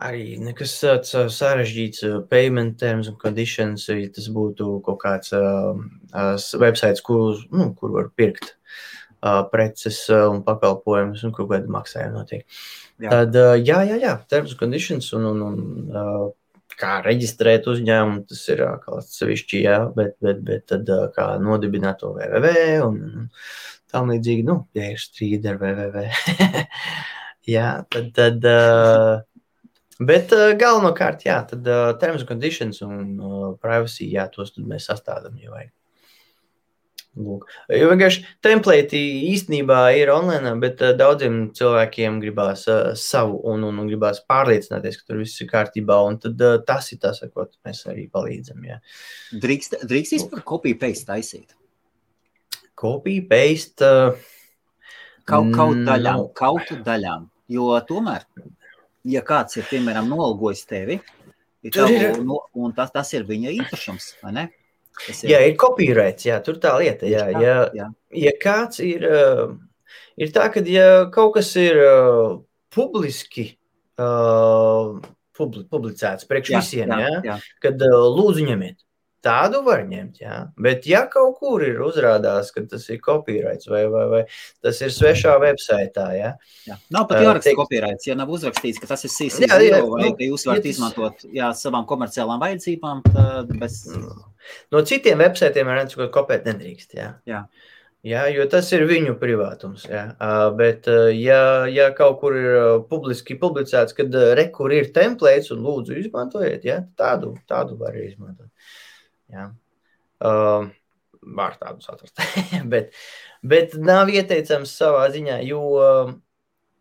[0.03, 5.73] arī nekas tāds uh, sarežģīts, payment terms and conditions, ja tas būtu kaut kāds uh,
[6.61, 8.83] websites, kur, nu, kur var pirkt uh,
[9.53, 12.47] preces un pakalpojumus, un kaut kāda maksājuma notiek.
[13.03, 13.11] Jā.
[13.11, 16.33] Tad, jā, jā, jā, terms and conditions un, un, un
[16.79, 22.01] kā reģistrēt uzņēmumu, tas ir kaut kas sevišķi, jā, bet, bet, bet tad kā nodibināt
[22.03, 23.29] to www un, un
[23.93, 26.07] tam līdzīgi, nu, ja ir strīdi ar www.
[27.55, 28.49] jā, tad, tad
[30.13, 31.69] bet galvenokārt, jā, tad
[32.01, 33.15] terms and conditions un
[33.63, 35.73] privacy, jā, tos tad mēs sastādām jau vajag.
[37.13, 37.43] Lūk.
[37.69, 39.01] Jo vienkārši templēti
[39.35, 44.97] īstenībā ir online, bet uh, daudziem cilvēkiem gribās uh, savu un, un, un gribās pārliecināties,
[45.03, 45.99] ka tur viss ir kārtībā.
[46.23, 48.65] Tad uh, tas ir tas, ar ko mēs arī palīdzam.
[48.65, 48.79] Jā.
[49.45, 51.53] Drīkst, drīkst vispār kopiju paste taisīt.
[52.81, 53.85] Copy, paste.
[53.85, 54.31] Uh,
[55.29, 56.25] Kaut, kaut daļām, nav.
[56.35, 57.29] kaut daļām.
[57.53, 58.25] Jo tomēr,
[59.07, 60.97] ja kāds ir, piemēram, nolgojis tevi,
[61.63, 64.45] ir tavu, ir- no, un tas, tas ir viņa īpašums, vai ne?
[65.01, 67.09] Tas jā, ir copyrights, jā, tur tā lieta.
[67.09, 67.89] Jā, ja, jā.
[68.23, 69.57] ja kāds ir, uh,
[70.21, 72.39] ir tā, ka ja kaut kas ir uh,
[72.73, 73.49] publiski
[74.01, 75.01] uh,
[75.37, 77.39] publi, publicēts priekš Jā, visiem, jā, jā, jā.
[77.65, 78.83] kad uh, lūdzu ņemiet.
[79.23, 80.37] Tādu var ņemt, jā.
[80.59, 84.23] Bet, ja kaut kur ir uzrādās, ka tas ir copyrights vai, vai, vai
[84.65, 86.33] tas ir svešā websaitā, jā.
[86.67, 86.79] jā.
[86.91, 90.17] Nav pat jāraksta copyrights, ja nav uzrakstīts, ka tas ir CC0 jā, jā, vai nu,
[90.19, 93.85] ka jūs varat izmantot jā, savām komerciālām vajadzībām, tad bez...
[94.75, 97.13] No citiem websaitiem ir redz, ko kopēt nedrīkst, jā.
[97.29, 97.45] Jā.
[98.03, 99.85] Jā, jo tas ir viņu privātums.
[99.87, 100.09] Jā.
[100.59, 102.57] Bet, ja, ja kaut kur ir
[102.91, 108.51] publiski publicēts, kad rekur ir templēts un lūdzu izmantojiet, jā, tādu, tādu var izmantot.
[109.31, 109.53] Jā.
[110.23, 110.67] Uh,
[111.23, 112.19] var tādus atrast.
[112.73, 112.91] bet,
[113.47, 115.63] bet nav ieteicams savā ziņā, jo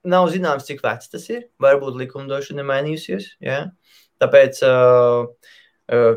[0.09, 1.47] nav zināms, cik vecs tas ir.
[1.62, 3.32] Varbūt likumdošana ir mainījusies.
[3.45, 3.64] Jā.
[4.22, 5.53] Tāpēc, uh,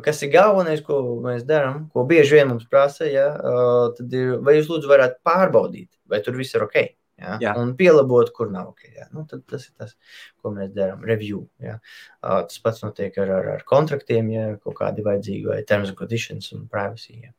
[0.04, 4.58] kas ir galvenais, ko mēs darām, ko bieži vien mums prasa, uh, tad ir, vai
[4.58, 6.78] jūs lūdzu varētu pārbaudīt, vai tur viss ir ok.
[7.20, 7.36] Ja?
[7.42, 7.52] Jā.
[7.60, 8.86] Un pielabot, kur nav ok.
[8.96, 9.06] Ja?
[9.14, 9.94] Nu, tas ir tas,
[10.42, 11.04] ko mēs darām.
[11.06, 11.44] Review.
[11.62, 11.78] Ja?
[12.20, 16.50] Tas pats notiek ar, ar, ar kontraktiem, ja kaut kādi vajadzīgi, vai terms and conditions
[16.56, 17.20] un privacy.
[17.28, 17.34] Ja?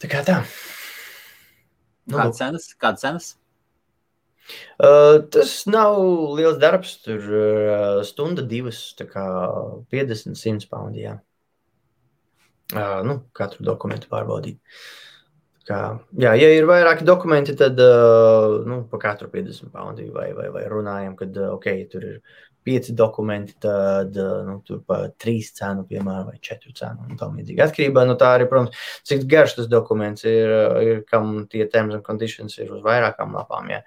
[0.00, 0.40] Tā kā tā.
[2.08, 2.72] Nu, Kādas cenas?
[2.80, 3.30] Kādas cenas?
[4.80, 5.98] Uh, tas nav
[6.38, 6.96] liels darbs.
[7.04, 9.26] Tur uh, stunda, divas, kā
[9.92, 11.04] 50, 100 paundi.
[11.06, 11.18] Jā.
[12.70, 14.60] Uh, nu, katru dokumentu pārbaudīt.
[15.70, 15.80] Kā,
[16.18, 20.64] jā, ja ir vairāki dokumenti, tad uh, nu, pa katru 50 poundu vai, vai, vai
[20.70, 26.28] runājam, kad okay, tur ir pieci dokumenti, tad uh, nu, tur pa trīs cenu, piemēram,
[26.30, 27.08] vai četru cenu.
[27.64, 28.76] Atkarībā no tā arī, protams,
[29.08, 30.54] cik garš tas dokuments ir,
[30.84, 33.70] ir kam tie terms and conditions ir uz vairākām lapām.
[33.72, 33.82] Jā.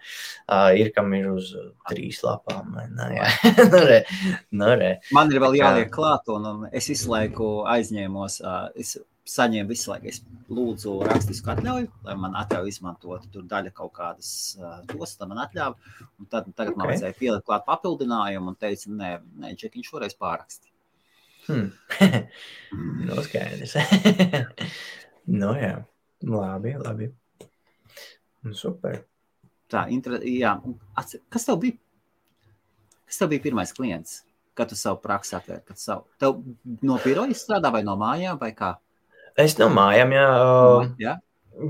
[0.47, 1.53] Uh, ir kam ir uz
[1.91, 2.76] trīs lapām.
[2.97, 3.09] Nā,
[3.74, 4.03] nu, re,
[4.51, 4.93] nu, re.
[5.15, 8.39] Man ir vēl jāliek klāt, un, un es visu laiku aizņēmos.
[8.43, 8.97] Uh, es
[9.30, 10.19] saņēmu visu laiku, es
[10.51, 14.32] lūdzu rakstisku atļauju, lai man atļauju izmantot tur daļa kaut kādas
[14.89, 15.95] tos, tad man atļāva.
[16.19, 16.80] Un tad, tagad okay.
[16.80, 19.13] man vajadzēja pielikt klāt papildinājumu un teica, nē,
[19.43, 20.74] nē Džekiņš šoreiz pāraksti.
[21.47, 21.71] Hmm.
[23.07, 23.78] no nu, skaidrs.
[25.28, 25.74] no nu, jā,
[26.28, 27.09] labi, labi.
[28.43, 29.01] Nu, super.
[29.71, 30.19] Tā, inter...
[30.28, 30.57] jā.
[31.32, 31.80] Kas tev bija?
[33.07, 34.21] Kas tev bija pirmais klients?
[34.53, 36.05] Kad tu savu praksi atvēri, kad savu...
[36.21, 36.43] Tev
[36.86, 38.76] no biroja strādā vai no mājām vai kā?
[39.40, 40.26] Es no mājām, jā.
[40.40, 41.14] Uh, jā?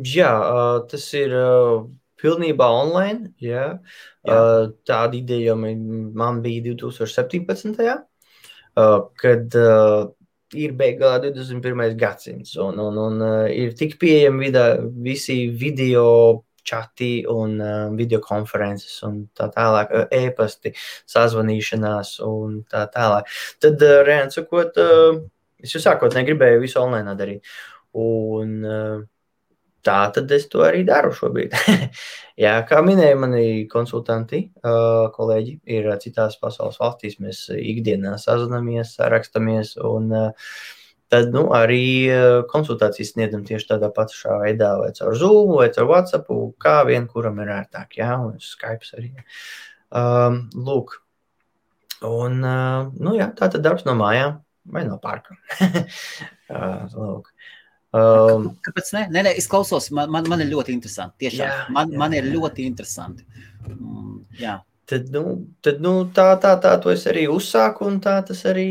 [0.03, 1.86] jā, uh, tas ir uh,
[2.20, 3.32] pilnībā online.
[3.43, 3.68] Jā.
[4.24, 4.39] Jā.
[4.39, 7.80] Uh, tāda ideja man bija 2017.
[8.74, 10.09] Uh, kad uh,
[10.57, 11.93] ir beigās 21.
[11.99, 14.49] gadsimts, un, un, un uh, ir tik pieejami
[15.05, 20.72] visi video čati un uh, video konferences un tā tālāk, uh, e-pasti,
[21.11, 23.30] sazvanīšanās un tā tālāk.
[23.61, 25.20] Tad, uh, reāli sakot, uh,
[25.64, 27.47] Es jau sākotnēji gribēju visu online darīt.
[27.93, 29.01] Un, eh,
[29.86, 31.55] tā tad es to arī daru šobrīd.
[32.43, 37.20] Jā, kā minēja mani konsultanti, eh, kolēģi, ir citās pasaules valstīs.
[37.24, 39.76] Mēs ikdienā sazināmies, sarakstamies.
[39.88, 40.53] Un, eh,
[41.14, 42.09] tad nu, arī
[42.49, 47.38] konsultācijas sniedzam tieši tādā pašā veidā, vai caur Zoom, vai caur WhatsApp, kā vien kuram
[47.43, 47.99] ir ērtāk.
[47.99, 49.11] Jā, un Skype arī.
[49.93, 50.95] Um, lūk,
[52.01, 55.38] un uh, nu, jā, tā tad darbs no mājām vai no parka.
[56.93, 57.34] Lūk.
[57.93, 59.01] Um, Kāpēc ne?
[59.14, 61.28] Nē, nē, es klausos, man, man, man ir ļoti interesanti.
[61.28, 63.28] Tiešām, jā, man, jā, man ir ļoti interesanti.
[63.70, 64.55] Mm, jā.
[64.86, 65.21] Tad, nu,
[65.63, 68.65] tad nu, tā, tā, tā, to es arī uzsāku, un tā tas arī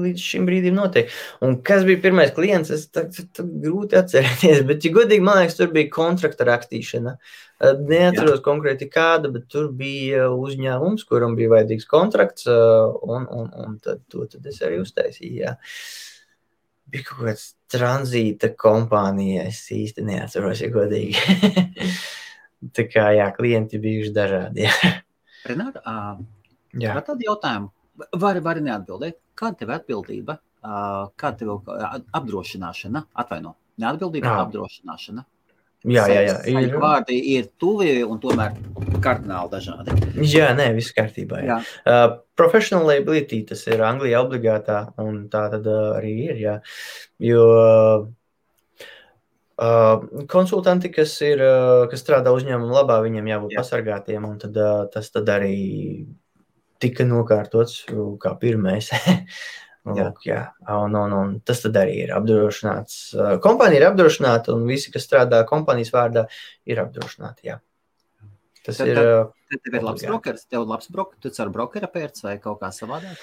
[0.00, 1.10] līdz šim brīdim notiek.
[1.44, 5.42] Un kas bija pirmais klients, es tā, tā, tā grūti atcerēties, bet, ja godīgi, man
[5.42, 7.12] liekas, tur bija kontrakta rakstīšana.
[7.84, 8.44] Neatceros Jā.
[8.46, 14.24] konkrēti kāda, bet tur bija uzņēmums, kuram bija vajadzīgs kontrakts, un, un, un tad, to
[14.30, 15.34] tad es arī uztaisīju.
[15.42, 15.52] Jā.
[16.88, 21.92] Bija kaut kāds tranzīta kompānija, es īsti neatceros, ja godīgi.
[22.78, 24.64] tā kā, jā, klienti bijuši dažādi.
[24.64, 24.94] Jā.
[25.48, 27.72] Renāta, uh, tādu jautājumu
[28.20, 29.18] vari, vari neatbildēt.
[29.38, 31.72] Kāda tev atbildība, uh, kāda tev
[32.18, 34.46] apdrošināšana, atvaino, neatbildība, ah.
[34.46, 35.26] apdrošināšana?
[35.86, 36.38] Jā, jā, jā.
[36.58, 38.56] Ir vārdi ir tuvi un tomēr
[39.04, 39.94] kardināli dažādi.
[40.26, 41.38] Jā, nē, viss kārtībā.
[41.46, 41.58] Jā.
[41.60, 41.84] Jā.
[41.86, 46.40] Uh, professional liability tas ir Anglijā obligātā, un tā tad uh, arī ir.
[46.42, 46.56] Jā.
[47.22, 48.08] Jo uh,
[49.58, 53.62] Uh, konsultanti, kas, ir, uh, kas strādā uzņēmuma labā, viņiem jābūt Jā.
[53.64, 55.56] pasargātiem, un tad, uh, tas tad arī
[56.78, 57.80] tika nokārtots
[58.22, 58.92] kā pirmais.
[59.88, 60.44] Lūk, jā.
[60.68, 63.00] Un, un, un tas arī ir apdrošināts.
[63.42, 66.26] Kompānija ir apdrošināta, un visi, kas strādā kompānijas vārdā,
[66.68, 67.48] ir apdrošināti.
[67.48, 67.58] Jā.
[68.62, 69.00] Tas tad, ir.
[69.00, 72.36] Tad, tad tev ir labs brokers, tev ir labs brokers, tu cer brokera pēc vai
[72.42, 73.16] kaut kā savādāk?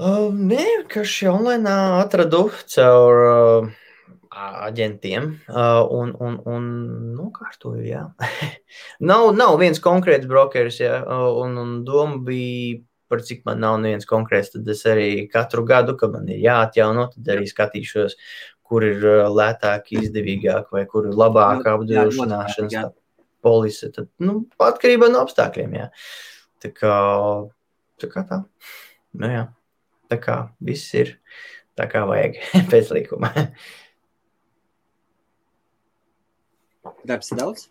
[0.00, 3.22] Uh, nē, ka šī online atradu caur.
[3.22, 3.78] Uh,
[4.32, 6.70] aģentiem uh, un, un, un
[7.16, 7.82] nokārtoju.
[7.86, 8.06] Jā.
[9.10, 11.02] nav, nav viens konkrēts brokeris, jā,
[11.42, 12.80] un, un doma bija,
[13.12, 17.10] par cik man nav viens konkrēts, tad es arī katru gadu, kad man ir jāatjauno,
[17.12, 18.16] tad arī skatīšos,
[18.72, 22.94] kur ir lētāk, izdevīgāk, vai kur ir labāka apdrošināšanas
[23.44, 23.90] polise.
[23.92, 25.76] Tad, nu, atkarībā no apstākļiem.
[25.76, 25.90] Jā.
[26.62, 26.94] Tā kā
[28.00, 28.08] tā.
[28.12, 28.40] Kā tā.
[29.18, 29.44] Nu, jā.
[30.10, 31.16] tā kā viss ir
[31.76, 32.38] tā, kā vajag
[32.72, 33.32] pēc likuma.
[37.06, 37.68] Darbs ir daudz.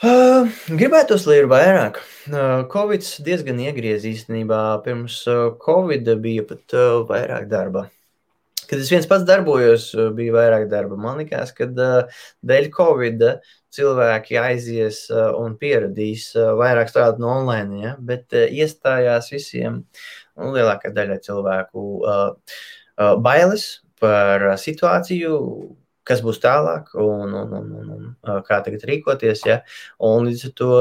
[0.00, 0.48] Uh,
[0.80, 1.98] gribētos, lai ir vairāk.
[2.30, 4.60] Uh, Covid diezgan iegriez īstenībā.
[4.84, 7.82] Pirms uh, Covid bija pat uh, vairāk darba.
[8.70, 10.96] Kad es viens pats darbojos, uh, bija vairāk darba.
[10.96, 13.26] Man liekas, ka uh, dēļ Covid
[13.76, 17.92] cilvēki aizies un pieradīs vairāk strādāt no online, ja?
[18.02, 19.76] bet iestājās visiem
[20.34, 21.84] un lielākā daļa cilvēku
[23.22, 23.68] bailes
[24.02, 25.36] par situāciju,
[26.08, 29.44] kas būs tālāk un, un, un, un, un kā tagad rīkoties.
[29.48, 29.60] Ja?
[30.06, 30.72] Un līdz ar to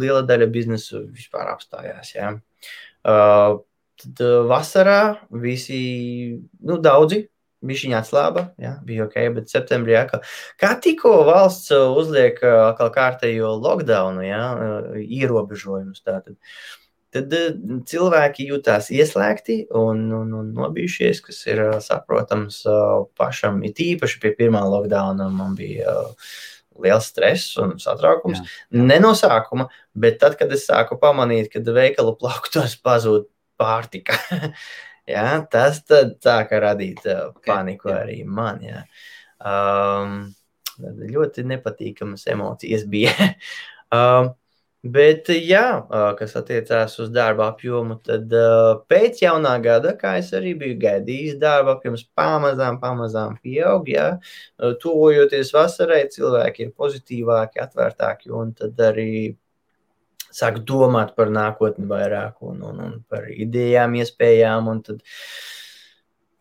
[0.00, 2.14] liela daļa biznesa vispār apstājās.
[2.16, 2.34] Ja?
[3.04, 3.60] Uh,
[4.00, 5.00] tad vasarā
[5.44, 5.84] visi,
[6.64, 7.24] nu, daudzi
[7.64, 10.20] Viņa atslāba, jā, bija ok, bet septembrī atkal.
[10.60, 14.42] Kā tikko valsts uzliek atkal kārtējo lockdownu, jā,
[15.00, 16.36] ierobežojumus, tātad,
[17.14, 17.34] tad
[17.88, 22.62] cilvēki jutās ieslēgti un, un, un nobijušies, kas ir saprotams
[23.18, 23.62] pašam.
[23.66, 25.94] It īpaši pie pirmā lockdowna man bija
[26.82, 28.40] liels stress un satraukums.
[28.42, 28.82] Jā.
[28.90, 33.28] Ne no sākuma, bet tad, kad es sāku pamanīt, ka veikalu plauktos pazūd
[33.60, 34.18] pārtika.
[35.14, 37.46] ja, tas sāka radīt okay.
[37.46, 38.00] paniku jā.
[38.02, 38.62] arī man.
[38.64, 38.84] Ja.
[39.38, 40.32] Um,
[40.82, 43.14] ļoti nepatīkamas emocijas bija.
[43.94, 44.34] um,
[44.84, 45.86] Bet, jā,
[46.18, 48.28] kas attiecās uz darba apjomu, tad
[48.90, 53.88] pēc jaunā gada, kā es arī biju gaidījis, darba apjoms pamazām, pamazām pieaug.
[53.88, 54.10] Jā.
[54.82, 59.14] Tuvojoties vasarai, cilvēki ir pozitīvāki, atvērtāki, un tad arī
[60.28, 64.68] sāk domāt par nākotni vairāk un, un, un par idejām, iespējām.
[64.84, 65.00] Tad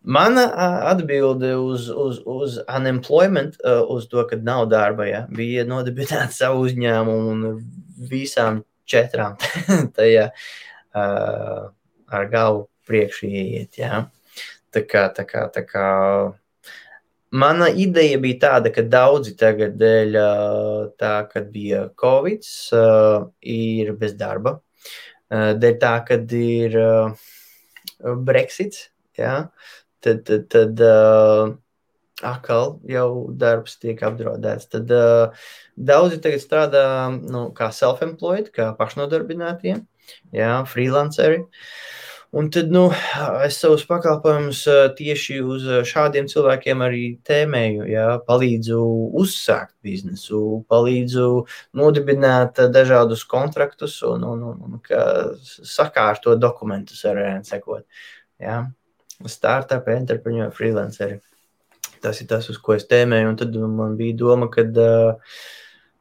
[0.03, 0.49] mana
[0.91, 3.55] atbilde uz, uz, uz unemployment,
[3.87, 7.55] uz to, ka nav darba, ja, bija nodibināt savu uzņēmumu
[7.97, 9.37] visām četrām
[9.97, 11.71] tajā uh,
[12.13, 13.79] ar galvu priekšu ieiet.
[13.79, 14.05] Ja?
[14.73, 15.87] Tā kā, tā kā, tā kā
[17.33, 20.17] mana ideja bija tāda, ka daudzi tagad dēļ
[21.01, 22.45] tā, kad bija Covid,
[23.41, 24.59] ir bez darba.
[25.33, 26.77] Dēļ tā, kad ir
[28.27, 29.47] Brexits, ja?
[30.03, 30.83] tad, tad, tad
[32.22, 34.70] atkal jau darbs tiek apdraudēts.
[34.72, 36.86] Tad uh, daudzi tagad strādā
[37.16, 39.80] nu, kā self-employed, kā pašnodarbinātie,
[40.36, 41.43] jā, freelanceri.
[42.34, 42.88] Un tad nu,
[43.45, 44.64] es savus pakalpojumus
[44.97, 47.84] tieši uz šādiem cilvēkiem arī tēmēju.
[47.91, 48.80] Jā, palīdzu
[49.22, 51.28] uzsākt biznesu, palīdzu
[51.78, 54.82] nodibināt dažādus kontraktus un, un, un, un
[55.45, 57.86] sakārtot dokumentus ar sekot.
[58.41, 58.64] Jā.
[59.30, 61.22] Startup, entrepreneur, freelanceri
[62.04, 63.34] tas ir tas, uz ko es tēmēju.
[63.34, 65.38] Un tad man bija doma, ka uh,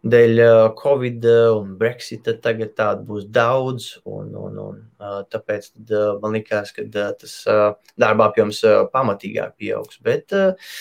[0.03, 3.89] dēļ uh, Covid un Brexita tagad tādu būs daudz.
[4.05, 7.65] Un, un, un, uh, tāpēc tad, uh, man likās, ka uh, tas uh,
[8.01, 10.01] darba apjoms uh, pamatīgāk pieaugs.
[10.03, 10.75] Bet uh,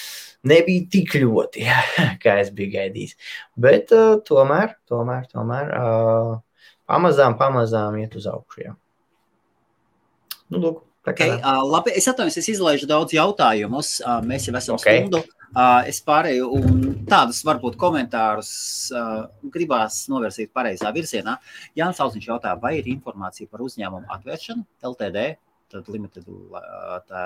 [0.47, 1.65] nebija tik ļoti,
[2.23, 3.17] kā es biju gaidījis.
[3.61, 6.37] Bet uh, tomēr, tomēr, tomēr uh,
[6.89, 8.65] pamazām, pamazām iet uz augšu.
[8.65, 8.77] Jā.
[10.51, 10.87] Nu, lūk.
[11.07, 13.95] Okay, uh, labi, es atvainojos, es izlaižu daudz jautājumus.
[14.05, 15.01] Uh, mēs jau esam okay.
[15.01, 15.23] stundu.
[15.51, 18.51] Uh, es pārēju un tādus varbūt komentārus
[18.93, 21.39] uh, gribās novirzīt pareizā virzienā.
[21.75, 25.23] Jānis Alziņš jautā, vai ir informācija par uzņēmumu atvēršanu LTD,
[25.73, 26.27] tad limited
[27.09, 27.23] tā,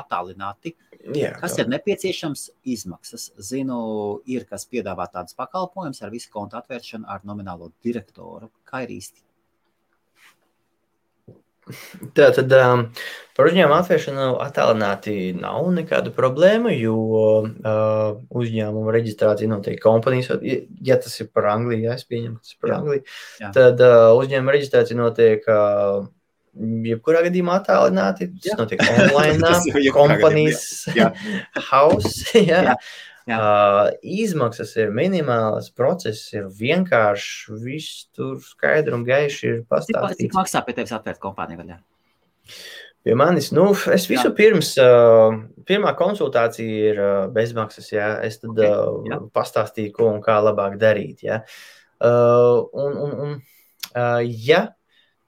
[0.00, 0.72] attālināti.
[1.18, 2.46] Jā, kas ir nepieciešams?
[2.74, 3.28] Izmaksas.
[3.42, 3.82] Zinu,
[4.24, 8.50] ir kas piedāvā tādas pakalpojumus ar visu kontu atvēršanu ar nominālo direktoru.
[8.66, 9.22] Kā ir īsti?
[12.16, 12.80] Tā tad um,
[13.38, 16.96] par uzņēmumu atvēršanu attālināti nav nekāda problēma, jo
[17.44, 20.32] uh, uzņēmuma reģistrācija notiek kompanijas.
[20.82, 23.06] Ja tas ir par Angliju, ja es pieņemu, tas ir par jā, Angliju,
[23.44, 23.52] jā.
[23.54, 26.02] tad uh, uzņēmuma reģistrācija notiek uh,
[26.88, 28.28] jebkurā gadījumā attālināti.
[28.42, 28.58] Tas jā.
[28.60, 30.66] notiek online, kompanijas
[31.70, 32.28] house.
[32.50, 32.62] Jā.
[32.72, 32.76] Jā.
[33.22, 40.18] Uh, izmaksas ir minimālas, process ir vienkāršs, viss tur skaidri un gaiši ir pastāstīts.
[40.18, 41.78] Cik, cik maksā pie tevis atvērt kompāniju vaļā?
[43.02, 44.34] Pie manis, nu, es visu jā.
[44.38, 49.18] pirms, uh, pirmā konsultācija ir uh, bezmaksas, jā, es tad okay, uh, jā.
[49.34, 51.40] pastāstīju, ko un kā labāk darīt, jā.
[52.02, 54.68] Uh, un, un, un uh, ja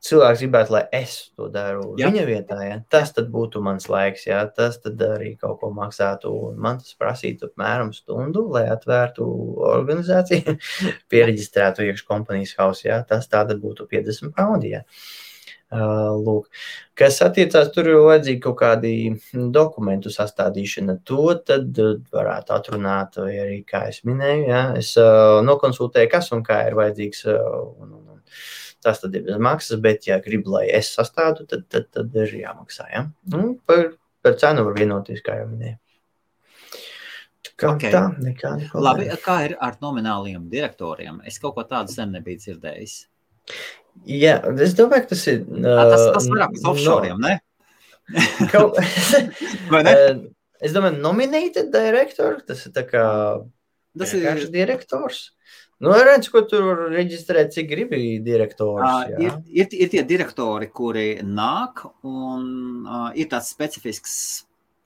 [0.05, 2.11] cilvēks gribētu, lai es to daru Jā.
[2.11, 6.33] viņa vietā, ja, tas būtu mans laiks, ja, tas arī kaut ko maksātu.
[6.61, 9.27] Man tas prasītu apmēram stundu, lai atvērtu
[9.73, 10.57] organizāciju,
[11.13, 12.89] pieregistrētu iekšā kompānijas hausā.
[12.91, 14.75] Ja, tas būtu 50 paundi.
[14.77, 14.85] Ja.
[15.75, 16.51] Lūk.
[16.95, 18.93] Kas attiecās, tur ir vajadzīgi kaut kādi
[19.51, 21.01] dokumentu sastādīšana.
[21.09, 26.31] To tad uh, varētu atrunāt, vai arī, kā es minēju, ja, es uh, nokonsultēju, kas
[26.37, 27.25] un kā ir vajadzīgs.
[27.27, 28.23] Uh, un, un, un
[28.85, 32.37] tas tad ir bez maksas, bet, ja gribi, lai es sastādu, tad, tad, tad ir
[32.43, 32.87] jāmaksā.
[32.93, 33.07] Ja?
[33.33, 35.79] Nu, par, par cenu var vienoties, kā jau minēju.
[37.55, 37.77] Kā Ok.
[37.77, 37.93] okay.
[37.95, 41.21] tā, nekāda Labi, kā ir ar nomināliem direktoriem?
[41.29, 42.95] Es kaut ko tādu sen nebiju dzirdējis.
[44.11, 45.45] Jā, es domāju, ka tas ir.
[45.47, 47.37] Uh, tas tas uh, vairāk uz offshore, ne?
[48.53, 48.81] Kaut...
[49.73, 49.95] Vai ne?
[50.65, 52.43] Es domāju, nominēta direktora.
[52.49, 53.05] Tas ir tā kā
[53.95, 55.21] Tas vienkārši ir, direktors.
[55.85, 58.85] Nu, redz, ko tur var reģistrēt, cik gribi direktors.
[58.89, 59.21] uh, jā.
[59.27, 62.49] ir, ir, ir tie direktori, kuri nāk, un
[62.89, 64.17] uh, ir tāds specifisks.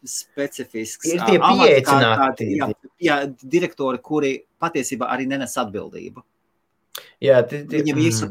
[0.08, 2.68] Specifisks, Ir tie tādi, Jā,
[3.02, 4.32] jā, direktori, kuri
[4.62, 6.22] patiesībā arī nenes atbildību.
[7.22, 8.30] Jā, tie, tie, visu mm,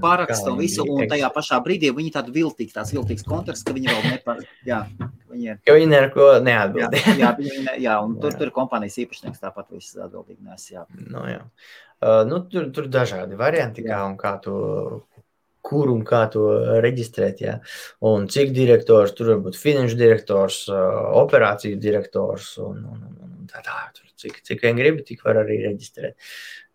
[0.52, 1.12] un viņi visu, bija un teikt.
[1.14, 4.80] tajā pašā brīdī viņi tādu viltīgu, tāds viltīgs konteksts, ka viņi vēl nepar, jā,
[5.32, 5.60] viņi ir.
[5.68, 6.98] Ka viņi neko Jā, neatbild.
[7.20, 8.40] jā, viņi, ne, jā, un tur, Jā.
[8.42, 10.84] tur ir kompānijas īpašnieks tāpat viss atbildīgi nes, jā.
[11.08, 11.42] Nu, jā.
[12.04, 13.96] Uh, nu, tur tur dažādi varianti, Jā.
[13.96, 14.58] kā un kā to.
[15.68, 16.46] Kur un kā to
[16.80, 17.58] reģistrēt, jā.
[18.08, 23.60] un cik direktors, tur var būt finanšu direktors, uh, operāciju direktors un, un, un, tā
[23.66, 23.76] tā.
[23.98, 26.16] Tur, cik, cik vien gribi, tik var arī reģistrēt.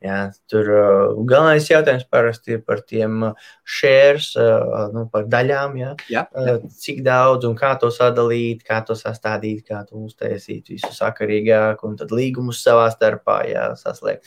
[0.03, 0.17] Jā,
[0.51, 5.93] tur uh, galvenais jautājums parasti ir par tiem uh, shares, uh, nu, par daļām, jā.
[6.11, 6.57] Jā, jā.
[6.83, 11.95] Cik daudz un kā to sadalīt, kā to sastādīt, kā to uztaisīt visu sakarīgāk, un
[12.01, 14.27] tad līgumus savā starpā jā, saslēgt,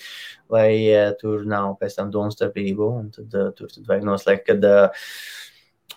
[0.55, 5.09] lai uh, tur nav pēc tam domstarpību, un tad tur tad vajag noslēgt, kad uh,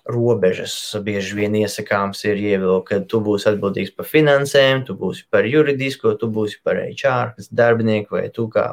[0.08, 0.74] robežas
[1.04, 6.14] bieži vien iesakāms ir ievilkt, ka tu būsi atbildīgs par finansēm, tu būsi par juridisko,
[6.20, 8.70] tu būsi par HR, kas darbinieku, vai tu kā,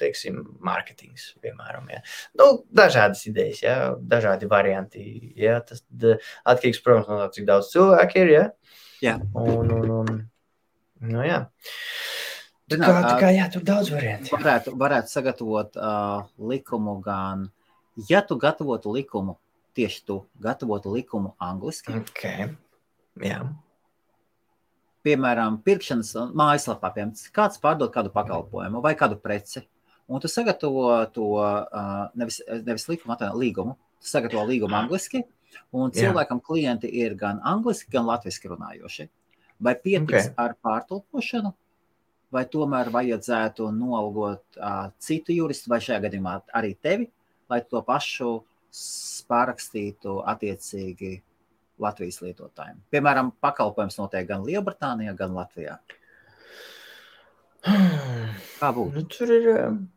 [0.00, 1.88] teiksim, mārketings, piemēram.
[1.92, 2.00] Ja.
[2.38, 5.04] Nu, dažādas idejas, ja, dažādi varianti.
[5.38, 5.60] Ja.
[5.66, 8.32] Tas eh, atkarīgs, protams, no tā, cik daudz cilvēku ir.
[8.32, 8.44] Ja.
[9.02, 9.16] Jā.
[9.34, 10.18] Un, un, un,
[11.08, 11.44] nu, jā.
[12.72, 14.32] Tā kā, tā kā, jā, tur daudz variantu.
[14.32, 17.48] varētu, varētu sagatavot uh, likumu gan,
[18.08, 19.36] ja tu gatavotu likumu,
[19.76, 22.54] tieši tu gatavotu likumu angliski, Okay.
[23.20, 23.42] Jā.
[25.06, 29.64] Piemēram, pirkšanas mājaslapā, piemēram, kāds pārdod kādu pakalpojumu vai kādu preci,
[30.08, 31.30] un tu sagatavo to
[32.18, 35.24] nevis, nevis likumu, atvaino, līgumu, tu sagatavo līgumu angliski,
[35.72, 36.06] un Jā.
[36.06, 39.08] cilvēkam klienti ir gan angliski, gan latviski runājoši.
[39.62, 40.38] Vai pietiks Ok.
[40.42, 41.52] ar pārtulkošanu,
[42.32, 47.10] vai tomēr vajadzētu nolgot uh, citu juristu, vai šajā gadījumā arī tevi,
[47.50, 48.40] lai to pašu
[49.28, 51.12] pārakstītu attiecīgi
[51.82, 52.78] Latvijas lietotājiem.
[52.94, 55.78] Piemēram, pakalpojums notiek gan Lielbritānijā, gan Latvijā.
[57.62, 58.92] Kā būtu?
[58.96, 59.50] Nu, tur, ir,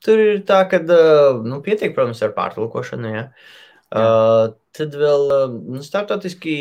[0.05, 3.13] tur ir tā, ka nu, pietiek, protams, ar pārtulkošanu.
[3.13, 3.29] Ja.
[3.95, 6.55] Uh, tad vēl uh, nu, starptautiski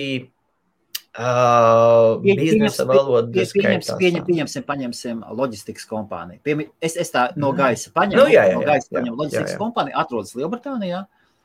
[1.18, 6.42] uh, biznesa valoda Pie, pieņems, skaitās, pieņem, pieņemsim, paņemsim loģistikas kompāniju.
[6.46, 7.58] Piemi, es, es tā no Mhm.
[7.62, 9.60] gaisa paņemu, Nu, jā, jā, no jā, gaisa jā, paņemu jā, loģistikas jā.
[9.60, 11.04] kompāniju, atrodas Lielbritānijā.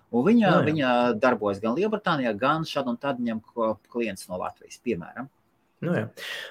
[0.10, 0.66] Un viņa, Nu, jā.
[0.66, 3.44] viņa darbojas gan Lielbritānijā, gan šad un tad ņem
[3.92, 5.30] klients no Latvijas, piemēram.
[5.86, 6.08] Nu, jā.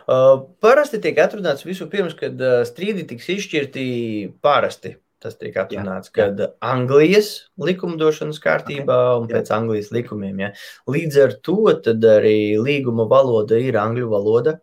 [0.08, 3.84] uh, parasti tiek atrunāts vispirms, kad uh, strīdi tiks izšķirti
[4.44, 4.96] parasti.
[5.18, 9.40] Tas tiek atrunāts, kad Anglijas likumdošanas kārtībā un jā.
[9.40, 10.44] pēc Anglijas likumiem.
[10.44, 10.50] Ja.
[10.86, 14.60] Līdz ar to arī līguma valoda ir angļu valoda,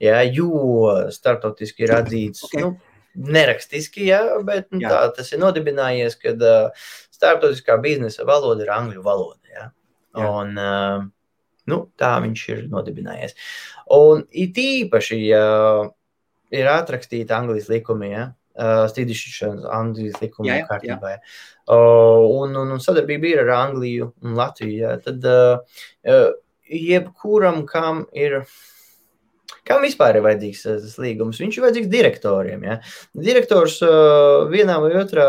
[0.00, 2.46] ja, jo starptautiski ir atzīts.
[2.48, 2.56] Ok.
[2.62, 2.72] Nu,
[3.10, 4.90] Nerakstiski, jā, bet nu, Jā.
[4.92, 6.84] tā tas ir nodibinājies, ka uh,
[7.20, 9.40] starptautiskā biznesa valoda ir angļu valoda.
[9.52, 9.70] Jā.
[10.16, 10.26] Jā.
[10.26, 11.04] Un, uh,
[11.70, 13.36] nu, tā viņš ir nodibinājies.
[13.94, 15.46] Un it īpaši, ja
[16.50, 18.28] ir atrakstīta Anglijas likumi, ja,
[18.60, 20.68] strīdišķināšanas Anglijas likuma Jā, jā, jā.
[20.68, 21.20] kārtībā, ja,
[21.70, 26.28] uh, un, un, un sadarbība ir ar Angliju un Latviju, ja, tad uh, uh,
[26.66, 28.42] jebkuram, kam ir.
[29.70, 31.38] Kam vispār ir vajadzīgs uh, tas līgums?
[31.38, 32.64] Viņš ir vajadzīgs direktoriem.
[32.66, 32.78] Ja?
[33.28, 35.26] Direktors uh, vienā vai otrā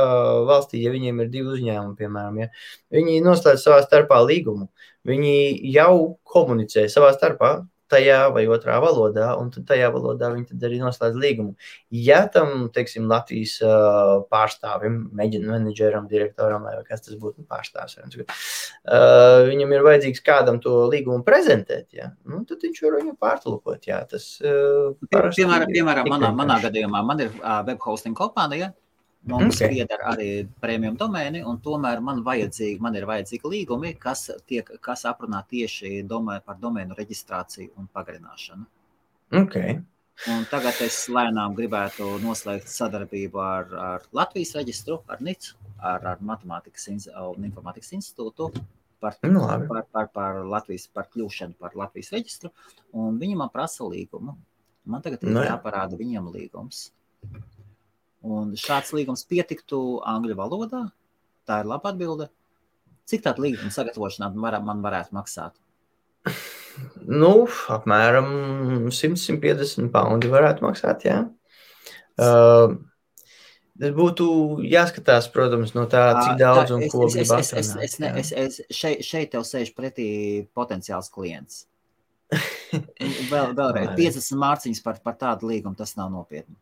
[0.50, 2.50] valstī, ja viņiem ir divi uzņēmumi, piemēram, ja,
[2.98, 4.72] viņi noslēdz savā starpā līgumu.
[5.08, 5.36] Viņi
[5.74, 5.94] jau
[6.30, 7.56] komunicē savā starpā,
[7.92, 11.56] tajā vai otrā valodā, un tad tajā valodā viņi tad arī noslēdz līgumu.
[11.94, 19.76] Ja tam, teiksim, Latvijas uh, pārstāvim, menedžeram, direktoram, vai kas tas būtu, pārstāvs, uh, viņam
[19.76, 22.12] ir vajadzīgs kādam to līgumu prezentēt, ja?
[22.28, 23.84] nu, tad viņš var viņu pārtulkot.
[23.89, 28.72] Jā, tas uh, Piemēram, piemēram manā, manā gadījumā man ir uh, web hosting kompānija,
[29.30, 29.76] Mums okay.
[29.76, 30.30] pieder arī
[30.63, 35.99] prēmijum domēni, un tomēr man, vajadzīgi, man ir vajadzīgi līgumi, kas, tiek, kas aprunā tieši
[36.09, 38.65] domē, par domēnu reģistrāciju un pagarināšanu.
[39.43, 39.78] Okay.
[40.30, 46.22] Un tagad es lēnām gribētu noslēgt sadarbību ar, ar Latvijas reģistru, ar NIC, ar, ar
[46.26, 48.51] Matemātikas un Informātikas institūtu
[49.01, 49.69] par, Nu, labi.
[49.69, 52.51] par, par, par, Latvijas, par kļūšanu par Latvijas reģistru,
[52.93, 54.36] un viņi man prasa līgumu.
[54.86, 55.55] Man tagad ir Nu, jā.
[55.55, 56.89] jāparāda viņiem līgums.
[58.22, 60.84] Un šāds līgums pietiktu angļu valodā.
[61.49, 62.30] Tā ir laba atbilde.
[63.09, 65.57] Cik tāda līguma sagatavošanā man var- man varētu maksāt?
[67.07, 68.30] Nu, apmēram
[68.93, 71.03] 100-150 paundi varētu maksāt.
[71.03, 71.17] Jā.
[72.22, 72.78] Uh,
[73.80, 74.28] tas būtu
[74.69, 78.13] jāskatās, protams, no tā, cik daudz un es, ko es, grib es, es, es, ne,
[78.22, 81.65] es, es šeit, šeit tev sēž pretī potenciāls klients.
[82.32, 84.05] Vēl, vēlreiz, Labi.
[84.05, 86.55] 50 mārciņas par, par tādu līgumu tas nav nopietni.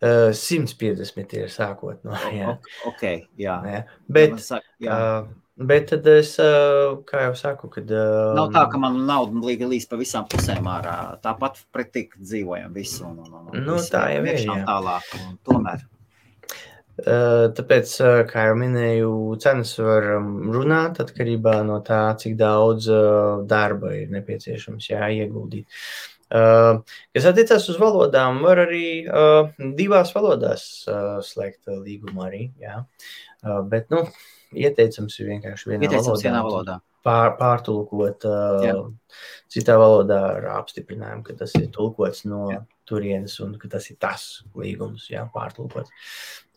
[0.00, 2.16] Uh, 150 ir sākot no.
[2.32, 2.54] Jā.
[2.54, 3.02] O- Ok,
[3.36, 3.58] jā.
[3.68, 3.80] Jā.
[4.08, 4.94] Bet, Man saka, jā.
[4.96, 5.26] uh,
[5.60, 7.90] bet tad es, uh, kā jau saku, kad.
[7.92, 10.94] Uh, Nav tā, ka man nauda līga līdz pa visām pusēm ārā.
[11.20, 13.04] Tāpat pretī dzīvojam visu.
[13.10, 14.56] Un, un, un, Nu, visu tā jau ir, jā.
[14.70, 15.84] Tālāk, un tomēr.
[17.00, 17.92] Uh, Tāpēc,
[18.28, 24.08] kā jau minēju, cenas var um, runāt atkarībā no tā, cik daudz uh, darba ir
[24.16, 25.68] nepieciešams jā, ieguldīt.
[25.68, 32.44] Uh, Kas attiecas uz valodām, var arī uh, divās valodās uh, slēgt uh, līgumu arī.
[32.62, 32.84] Jā.
[33.42, 34.04] Uh, bet, nu,
[34.54, 36.28] ieteicams ir vienkārši vienā Ieteicams valodā.
[36.28, 36.78] vienā valodā.
[37.00, 38.80] Pār, pārtulkot uh,
[39.50, 42.62] citā valodā ar apstiprinājumu, ka tas ir tulkots no Jā.
[42.86, 45.90] turienes un ka tas ir tas līgums, jā, pārtulkots.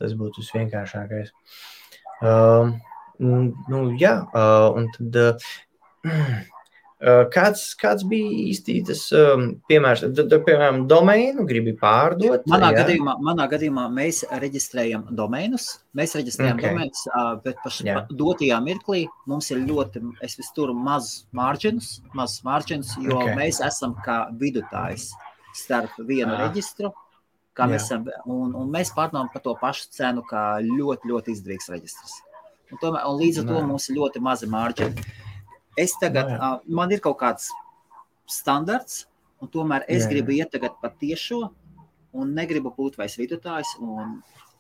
[0.01, 1.31] Tas būtu visvienkāršākais.
[2.21, 2.75] Um,
[3.23, 5.23] nu, jā, uh, un tad.
[5.39, 5.61] Uh,
[6.03, 6.41] Uh,
[7.33, 10.05] kāds, kāds bija īsti tas um, piemērs?
[10.31, 12.45] Piemēram, domēnu gribi pārdot.
[12.47, 12.77] Manā jā?
[12.83, 15.65] gadījumā, manā gadījumā mēs reģistrējam domēnus.
[15.99, 16.63] Mēs reģistrējam Ok.
[16.63, 16.73] okay.
[16.77, 17.03] domēnus,
[17.43, 17.95] bet pa š- Jā.
[17.99, 23.23] pa dotajā mirklī mums ir ļoti, es vis turu mazus mārģinus, mazus mārģinus, jo Ok.
[23.23, 23.35] okay.
[23.41, 25.09] mēs esam kā vidutājs
[25.53, 26.47] starp vienu Ah.
[26.47, 26.93] reģistru.
[27.53, 27.99] Kā mēs, Jā.
[27.99, 32.15] esam, un, un mēs pārdomājam par to pašu cenu, kā ļoti, ļoti izdevīgs reģistrs.
[32.71, 35.03] Un, tomēr, un līdz ar to mums ir ļoti mazi mārģini.
[35.77, 36.37] Es tagad, Nē.
[36.37, 37.49] uh, man ir kaut kāds
[38.29, 39.05] standarts,
[39.41, 40.09] un tomēr es Jā.
[40.11, 41.51] gribu iet tagad pa tiešo,
[42.13, 43.73] un negribu būt vairs vidutājs.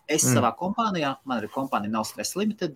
[0.07, 0.33] Es Mm.
[0.35, 2.75] savā kompānijā, man ir kompānija Nav Stress Limited,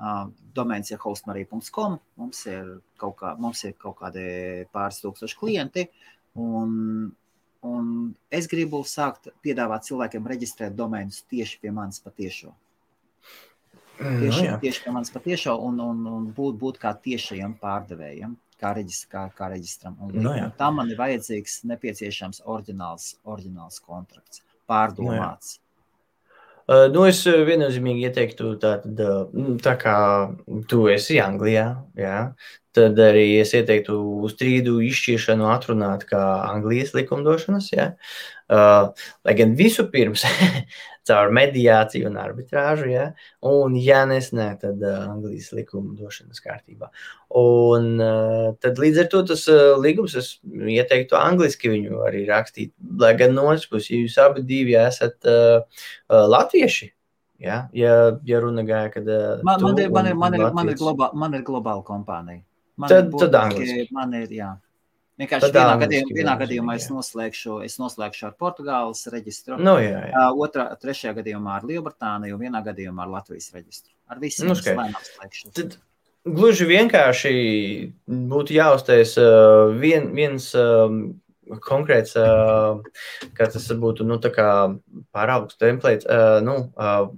[0.00, 5.88] uh, domēns ir hostmarija.com, mums ir kaut, kā, mums ir kaut kādi pāris tūkstoši klienti,
[6.36, 7.12] un,
[7.62, 12.54] un es gribu sākt piedāvāt cilvēkiem reģistrēt domēnus tieši pie manis patiešo.
[14.00, 14.58] Mm, Tieši, nu, no jā.
[14.62, 18.36] tieši pie manis patiešo, un, un, un būt, būt kā tiešajam pārdevējam.
[18.60, 19.96] Kā, reģist, kā, kā reģistram.
[20.04, 20.44] Un, Nu, jā.
[20.48, 25.58] un tam man ir vajadzīgs nepieciešams oriģināls, oriģināls kontrakts, pārdomāts.
[26.70, 29.94] Uh, nu, es uh, viennozīmīgi ieteiktu, tātad, uh, nu, tā kā
[30.70, 31.64] tu esi Anglijā,
[31.98, 32.18] jā,
[32.76, 33.96] tad arī es ieteiktu
[34.30, 37.72] strīdu izšķiršanu atrunāt kā Anglijas likumdošanas.
[37.74, 37.88] Jā.
[38.50, 40.22] Lai gan visu pirms
[41.10, 43.08] caur mediāciju un arbitrāžu, jā,
[43.50, 46.88] un, ja nesnē, tad uh, Anglijas likumdošanas kārtībā.
[47.40, 52.72] Un uh, tad līdz ar to tas uh, līgums, es ieteiktu angliski viņu arī rakstīt,
[53.02, 56.90] lai gan no otras puses, ja jūs abi divi esat uh, uh, latvieši,
[57.42, 57.94] ja, ja,
[58.28, 61.10] ja runa gāja, kad uh, Man, man, ir, man, ir, man, ir, man, ir globā,
[61.14, 62.42] man ir globāla kompānija.
[62.80, 63.94] Man Tad- ir tad burtiski- angliski.
[63.96, 64.50] Man ir, jā.
[65.20, 69.58] Vienkārši Tad vienā, gadījumā, vienā gadījumā es noslēgšu, es noslēgšu ar Portugāles reģistru.
[69.60, 70.24] Nu, jā, jā.
[70.30, 73.92] Uh, Otrā, trešajā gadījumā ar Lielbritāniju, un vienā gadījumā ar Latvijas reģistru.
[74.08, 75.52] Ar visiem Nu, slēgšu.
[75.58, 75.76] Tad
[76.24, 77.34] gluži vienkārši
[78.32, 81.02] būtu jāuztais uh, vien, viens um,
[81.68, 82.80] konkrēts, uh,
[83.36, 84.48] kā tas būtu, nu, tā kā
[85.12, 87.10] paraugs templates, uh, nu, uh,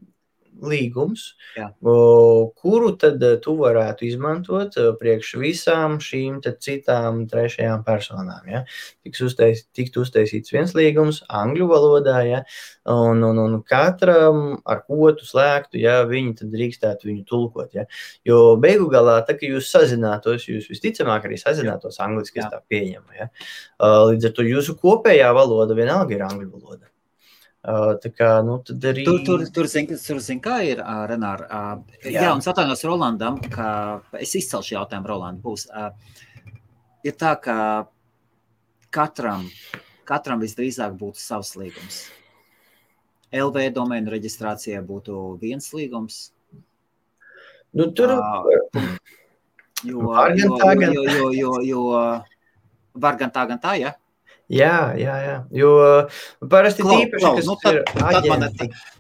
[0.63, 1.25] līgums,
[1.57, 1.69] Jā.
[1.83, 8.47] kuru tad uh, tu varētu izmantot uh, priekš visām šīm citām trešajām personām.
[8.51, 8.63] Ja?
[9.05, 12.43] Tiks uztais, tikt uztaisīts viens līgums angļu valodā, ja?
[12.91, 17.75] un, un, un katram, ar ko tu slēgtu, ja viņi tad drīkstētu viņu tulkot.
[17.79, 17.87] Ja?
[18.29, 23.19] Jo beigu galā, tā kā jūs sazinātos, jūs visticamāk arī sazinātos angliski, es tā pieņemu.
[23.19, 23.31] Ja?
[23.83, 26.92] Uh, Līdz ar to jūsu kopējā valoda vienalga ir angļu valoda.
[27.63, 28.57] Uh, Tā kā, nu,
[28.91, 29.05] arī.
[29.07, 31.45] Tur, tur, tur, zin, tur zin, kā ir, uh, Renār.
[31.47, 32.25] Uh, jā.
[32.25, 32.33] Jā.
[32.35, 33.69] un es atvainojos Rolandam, ka
[34.19, 35.45] es izcelšu jautājumu Rolandam.
[35.45, 35.69] Būs.
[35.71, 35.93] Uh,
[37.07, 37.57] ir tā, ka
[38.91, 39.47] katram,
[40.09, 42.03] katram visdrīzāk būtu savs līgums.
[43.33, 46.21] LV domēnu reģistrācijai būtu viens līgums.
[47.73, 48.43] Nu, tur Ā,
[49.83, 51.81] Jo, jo, jo, jo, jo, jo, jo
[52.95, 53.97] var gan tā, gan tā, ja?
[54.53, 55.37] Jā, jā, jā.
[55.57, 55.71] Jo
[56.51, 58.45] parasti Klau, tīpaši, klau, kas nu, tad, ir tad, man,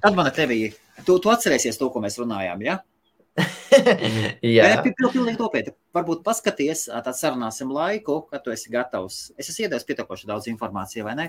[0.00, 0.62] tad man tevi,
[1.04, 2.78] tu, tu atcerēsies to, ko mēs runājām, ja?
[3.36, 5.74] jā, Jā, pilnīgi nopietni.
[5.96, 9.26] Varbūt paskaties, tad sarunāsim laiku, kad tu esi gatavs.
[9.36, 11.28] Es esmu iedevis pietiekoši daudz informāciju, vai ne?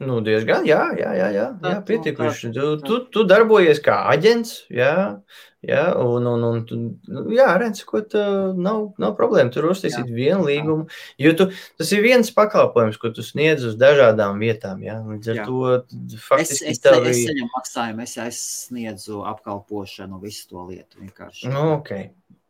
[0.00, 1.74] Nu diezgan, jā, jā, jā, jā, jā
[2.16, 5.20] tā- Tu, tu, tu darbojies kā aģents, jā,
[5.62, 6.78] jā, un, un, un tu,
[7.08, 8.22] nu, jā, redz, ko tā
[8.56, 9.52] nav, nav problēma.
[9.52, 10.86] Tur uztaisīt vienu līgumu,
[11.20, 11.48] jo tu,
[11.78, 14.96] tas ir viens pakalpojums, ko tu sniedz uz dažādām vietām, jā.
[15.04, 15.44] Līdz ar Jā.
[15.46, 17.28] to tad Es, faktiski es, tev es ir.
[17.28, 20.96] saņemu maksājumu, es aizsniedzu apkalpošanu, visu to lietu.
[21.04, 21.48] Vienkārši.
[21.52, 21.92] Nu, ok.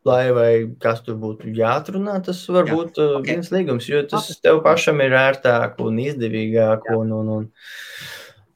[0.08, 3.26] Lai vai kas tur būtu jāatrunā, tas var Jā, būt uh, ok.
[3.26, 6.88] viens līgums, jo tas tev pašam ir ērtāk un izdevīgāk.
[6.88, 6.96] Jā.
[6.96, 7.44] Un, un, un.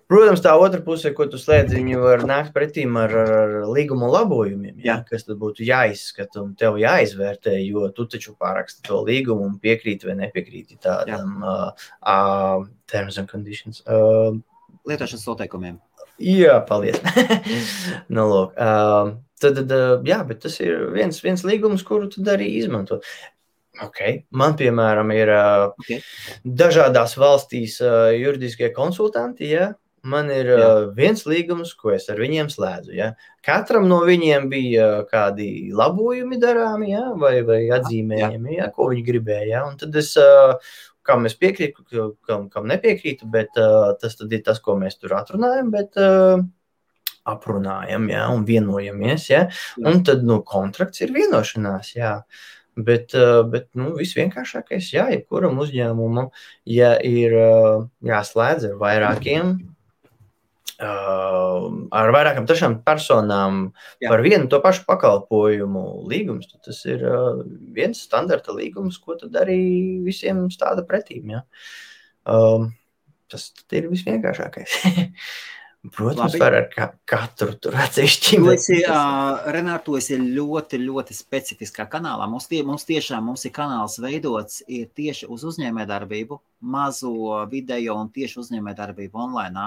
[0.09, 4.09] Protams, tā otra puse, ko tu slēdz, viņi var nākt pretī ar, ar, ar līguma
[4.13, 4.99] labojumiem, Jā.
[5.09, 10.09] kas tad būtu jāizskata un tev jāizvērtē, jo tu taču pāraksti to līgumu un piekrīti
[10.09, 13.81] vai nepiekrīti tādam uh, uh, terms and conditions.
[13.89, 14.37] Uh,
[14.85, 15.81] Lietošanas noteikumiem.
[16.23, 17.01] Jā, paldies.
[18.15, 22.23] nu, lūk, uh, tad, tad, uh, jā, bet tas ir viens, viens līgums, kuru tu
[22.31, 23.01] arī izmanto.
[23.83, 24.21] Okay.
[24.31, 26.03] Man, piemēram, ir uh, Okay.
[26.47, 29.51] dažādās valstīs uh, juridiskie konsultanti.
[29.51, 29.73] Ja?
[30.05, 30.57] Man ir Jā.
[30.61, 32.95] uh, viens līgums, ko es ar viņiem slēdzu.
[32.95, 33.15] Ja?
[33.45, 37.09] Katram no viņiem bija uh, kādi labojumi darāmi, ja?
[37.19, 38.71] vai, vai atzīmējumi, ja?
[38.75, 39.49] ko viņi gribēja.
[39.57, 39.65] Ja?
[39.67, 40.55] Un tad es, uh,
[41.07, 41.85] kam es piekrītu,
[42.27, 45.71] kam, kam nepiekrītu, bet uh, tas ir tas, ko mēs tur atrunājam.
[45.75, 46.45] Bet, uh,
[47.25, 49.31] Aprunājam, ja, un vienojamies.
[49.31, 49.87] Ja, Jā.
[49.89, 51.95] un tad nu, kontrakts ir vienošanās.
[51.97, 52.19] Jā.
[52.77, 56.29] Bet, uh, bet nu, visvienkāršākais, jā, jebkuram uzņēmumam,
[56.69, 59.55] ja ir uh, jāslēdz ar vairākiem,
[60.83, 63.65] uh, ar vairākām trešām personām
[64.03, 64.11] Jā.
[64.13, 67.43] par vienu to pašu pakalpojumu līgums, tas ir uh,
[67.77, 69.61] viens standarta līgums, ko arī
[70.05, 71.35] visiem stāda pretīm.
[71.37, 71.45] Ja?
[72.25, 72.71] Um,
[73.31, 74.79] tas tad ir visvienkāršākais.
[75.93, 76.41] Protams, Labi.
[76.41, 78.39] var ar ka katru tur atsevišķi.
[78.41, 82.25] Tas- uh, Renārs, tu esi ļoti, ļoti specifiskā kanālā.
[82.31, 86.41] Mums, tie, mums tiešām mums ir kanāls veidots ir tieši uz uzņēmējdarbību,
[86.73, 89.67] mazo video un tieši uzņēmējdarbību online.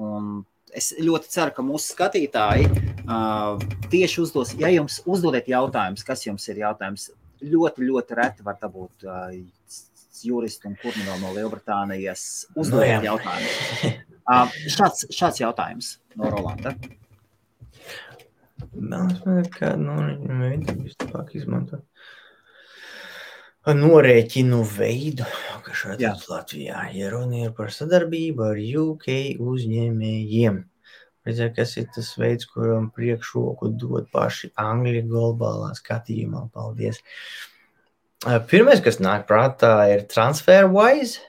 [0.00, 0.44] Un
[0.74, 2.66] es ļoti ceru, ka mūsu skatītāji
[3.06, 3.60] uh,
[3.92, 7.10] tieši uzdos, ja jums uzdodat jautājumus, kas jums ir jautājums,
[7.44, 9.28] ļoti, ļoti reti var dabūt uh,
[10.24, 12.98] juristu un kurni vēl no Lielbritānijas Nu, uzdot jā.
[13.04, 14.02] jautājumus.
[14.24, 16.74] Uh, šāds, šāds jautājums no Rolanda.
[18.74, 21.84] Mēlis man ir kāda norēķina veida, vislabāk izmantot.
[23.64, 25.24] Norēķinu veidu,
[25.64, 26.10] ka šeit Jā.
[26.28, 29.06] Latvijā ir runa ir par sadarbību ar UK
[29.40, 30.58] uzņēmējiem.
[31.24, 36.44] Redzēt, kas ir tas veids, kuram priekšroku dod paši Angļu globālā skatījumā.
[36.52, 37.00] Paldies!
[38.50, 41.24] Pirmais, kas nāk prātā, ir TransferWise.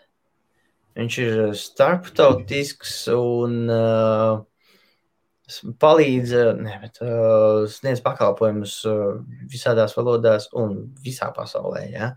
[0.99, 4.43] Viņš ir starptautisks un uh,
[5.81, 8.99] palīdz, ne, bet, uh, sniedz pakalpojumus uh,
[9.51, 11.85] visādās valodās un visā pasaulē.
[11.93, 12.11] Ja?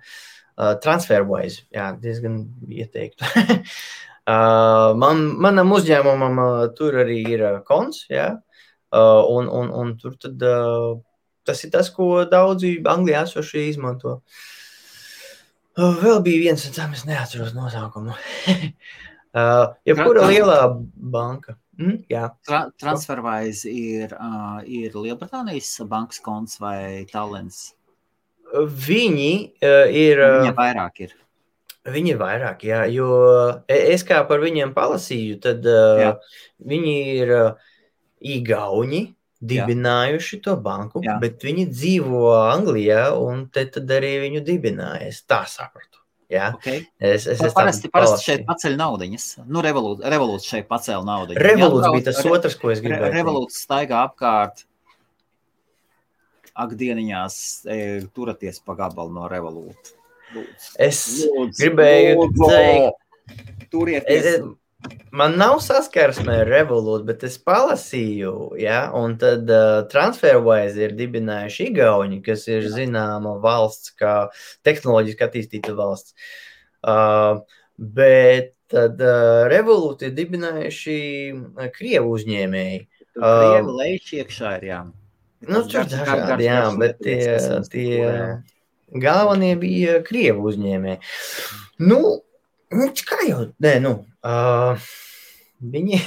[0.59, 3.29] Uh, TransferWise, jā, diezgan ieteiktu.
[3.55, 8.31] uh, man, manam uzņēmumam uh, tur arī ir uh, konts, ja?
[8.93, 10.97] uh, un, un, un tur tad, uh,
[11.49, 14.21] tas ir tas, ko daudzi Anglijā esošie izmanto.
[14.21, 14.47] Uh,
[15.79, 18.11] Vēl bija viens, un tam es neatceros nosaukumu.
[19.39, 20.59] uh, jebkura lielā
[21.15, 21.55] banka.
[21.79, 27.73] Mm, jā, Tra Transferwise ir, uh, ir Lielbritānijas bankas konts vai Tallinas.
[28.55, 29.33] viņi
[29.63, 30.19] uh, ir.
[30.19, 31.15] Viņiem vairāk ir.
[31.89, 33.07] Viņi ir vairāk, jā, jo
[33.71, 36.11] e- es kā par viņiem palasīju, tad uh, Jā.
[36.69, 37.71] viņi ir uh,
[38.21, 41.17] īgauni, dibinājuši to banku, Jā.
[41.23, 45.07] bet viņi dzīvo Anglijā, un te tad arī viņu dibināja.
[45.09, 46.03] Es tā sapratu.
[46.29, 46.83] Jā, Okay.
[47.01, 49.27] es, es, es Parasti, parasti šeit paceļ naudiņas.
[49.49, 51.33] Nu, Revolūts Revolūt šeit pacēla naudu.
[51.41, 53.15] Revolūts bija tas otrs, ko es gribēju.
[53.15, 54.67] Revolūts staigā apkārt.
[56.59, 57.35] Ak, dieniņās,
[57.71, 57.79] e,
[58.13, 59.95] turieties pa gabalu no revolūta.
[60.77, 64.25] Es Lūdzu, gribēju lūdzu, teikt- Turieties.
[64.27, 64.41] Es,
[65.11, 71.71] man nav saskarsme ar Revolūtu, bet es palasīju, ja, un tad uh, TransferWise ir dibinājuši
[71.73, 74.29] Igauni, kas ir zināma valsts, kā
[74.67, 76.15] tehnoloģiski attīstīta valsts.
[76.87, 77.43] Uh,
[77.79, 81.01] bet tad uh, Revolūtu ir dibinājuši
[81.35, 82.85] uh, Krievu uzņēmēji.
[83.19, 84.85] Tur Krievi lejuši iekšā ir, jā.
[85.49, 87.19] Nu, tur dažādi, jā, bet tie,
[87.71, 87.99] tie
[88.95, 91.01] galvenie bija Krievu uzņēmēji.
[91.87, 91.99] Nu,
[92.75, 93.93] nu, kā jau, nē, nu,
[94.29, 94.91] uh,
[95.75, 96.03] viņi,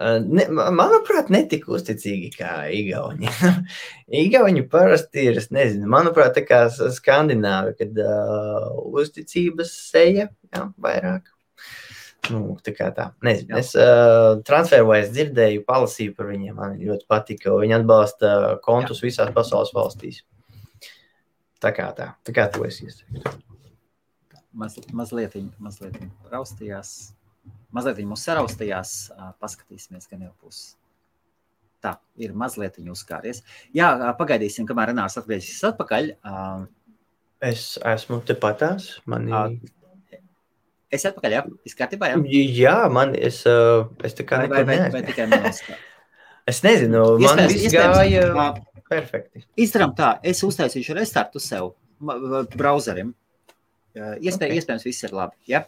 [0.00, 3.28] Ne, manuprāt, netik uzticīgi kā Igauni.
[4.22, 11.28] Igauni parasti ir, es nezinu, manuprāt, tā kā skandināvi, kad uh, uzticības seja, jā, vairāk.
[12.30, 13.10] Nu, tā kā tā.
[13.24, 16.56] Nezinu, es uh, transferoju, dzirdēju, palasīju par viņiem.
[16.56, 17.52] Man ļoti patika.
[17.60, 18.34] Viņi atbalsta
[18.64, 19.08] kontus Jā.
[19.10, 20.24] visās pasaules valstīs.
[21.60, 22.12] Tā kā tā.
[22.24, 23.49] Tā kā to es iesaku.
[24.52, 25.96] Maz, mazliet, mazliet
[26.32, 27.14] raustījās.
[27.74, 28.94] Mazliet mums saraustījās.
[29.42, 30.74] Paskatīsimies, gan jau pusi.
[31.80, 33.44] Tā ir mazliet uzkāries.
[33.76, 36.10] Jā, pagaidīsim, kamēr Renārs atgriezīsies atpakaļ.
[37.50, 38.96] Es esmu tepatās.
[39.08, 39.60] Mani...
[40.90, 42.18] Es atpakaļ, jā, viss kārtībā, jā?
[42.58, 45.62] Jā, man, es, es tā kā vai, vai, vai, vai tikai manos.
[46.50, 48.26] es nezinu, man viss gāja
[48.90, 49.44] perfekti.
[49.62, 51.70] Izdarām tā, es uztaisīšu restartu sev,
[52.58, 53.14] browserim.
[53.96, 54.60] Iespēj, okay.
[54.60, 55.64] Iespējams, viss ir labi, jā?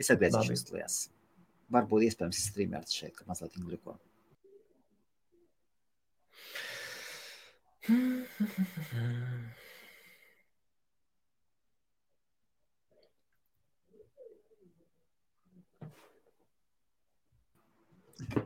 [0.00, 1.00] Es atgriezīšu uztlījās.
[1.72, 3.96] Varbūt iespējams streamēts šeit, ka mazliet gliko.
[7.88, 9.48] Hmm.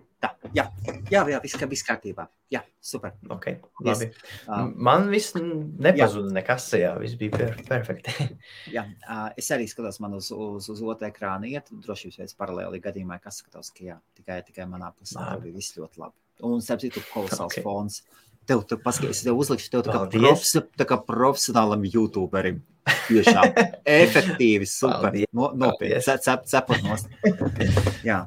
[0.24, 0.64] Tā, jā,
[1.12, 2.24] jā, jā viss, viss kārtībā.
[2.52, 3.12] Jā, super.
[3.36, 4.08] Okay, labi.
[4.08, 4.30] Yes.
[4.46, 8.14] Uh, Man viss nepazuda nekas, jā, viss bija per perfekti.
[8.76, 12.80] jā, uh, es arī skatos man uz, uz, uz otru ekrānu iet, drošības veids paralēli
[12.84, 15.50] gadījumā, kas skatos, ka jā, tikai, tikai manā pusē labi.
[15.50, 16.16] bija viss ļoti labi.
[16.44, 17.64] Un, starp citu, kolosāls okay.
[17.66, 18.00] fons.
[18.48, 22.62] Tev, tu paskaties, tev uzlikšu tev tā kā, profes, tā kā profesionālam youtuberim.
[23.06, 23.54] Tiešām
[24.04, 25.16] efektīvi, super.
[25.32, 27.12] No, nopietni, cep, cepot nost.
[28.08, 28.24] Jā.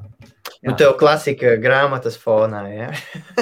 [0.66, 2.88] Nu, tev klasika grāmatas fonā, ja?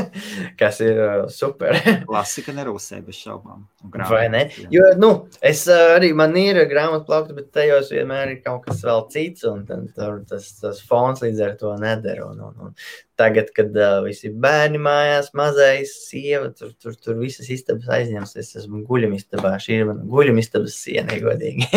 [0.60, 1.72] kas ir uh, super.
[2.10, 3.62] klasika nerūsē bez šaubām.
[4.10, 4.43] Vai ne?
[4.52, 4.68] Jā.
[4.74, 5.10] Jo, nu,
[5.40, 9.47] es uh, arī man ir grāmatu plaukta, bet tajos vienmēr ir kaut kas vēl cits,
[9.48, 9.86] un tad,
[10.28, 12.28] tas, tas fons līdz ar to nedara.
[12.28, 12.76] Un, un, un
[13.16, 18.52] tagad, kad uh, visi bērni mājās, mazais sieva, tur, tur, tur visas istabas aizņems, es
[18.60, 21.72] esmu guļamistabā, šī ir mana guļamistabas siena, godīgi.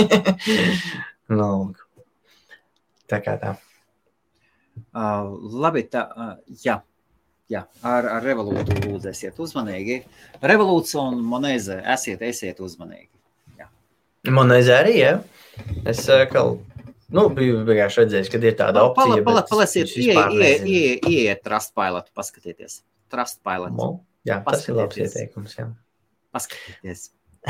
[1.40, 1.50] nu,
[3.08, 3.56] tā kā tā.
[4.94, 5.36] Uh,
[5.66, 6.32] labi, tā, uh,
[6.64, 6.80] jā,
[7.52, 10.02] jā, ar, ar revolūtu lūdzu esiet uzmanīgi.
[10.42, 13.12] Revolūcija un monēze, esiet, esiet uzmanīgi.
[13.60, 13.70] Jā.
[14.36, 15.14] Monēze arī, jā.
[15.90, 16.66] Es kaut
[17.10, 19.18] Nu, biju vienkārši redzējis, ka ir tāda opcija.
[19.18, 22.84] Pala, pala, palasiet, ieiet ie, Trustpilot, paskatieties.
[23.10, 23.74] Trustpilot.
[23.74, 23.88] Mo,
[24.30, 25.66] jā, tas ir labs ieteikums, jā.
[26.36, 27.08] Paskatieties.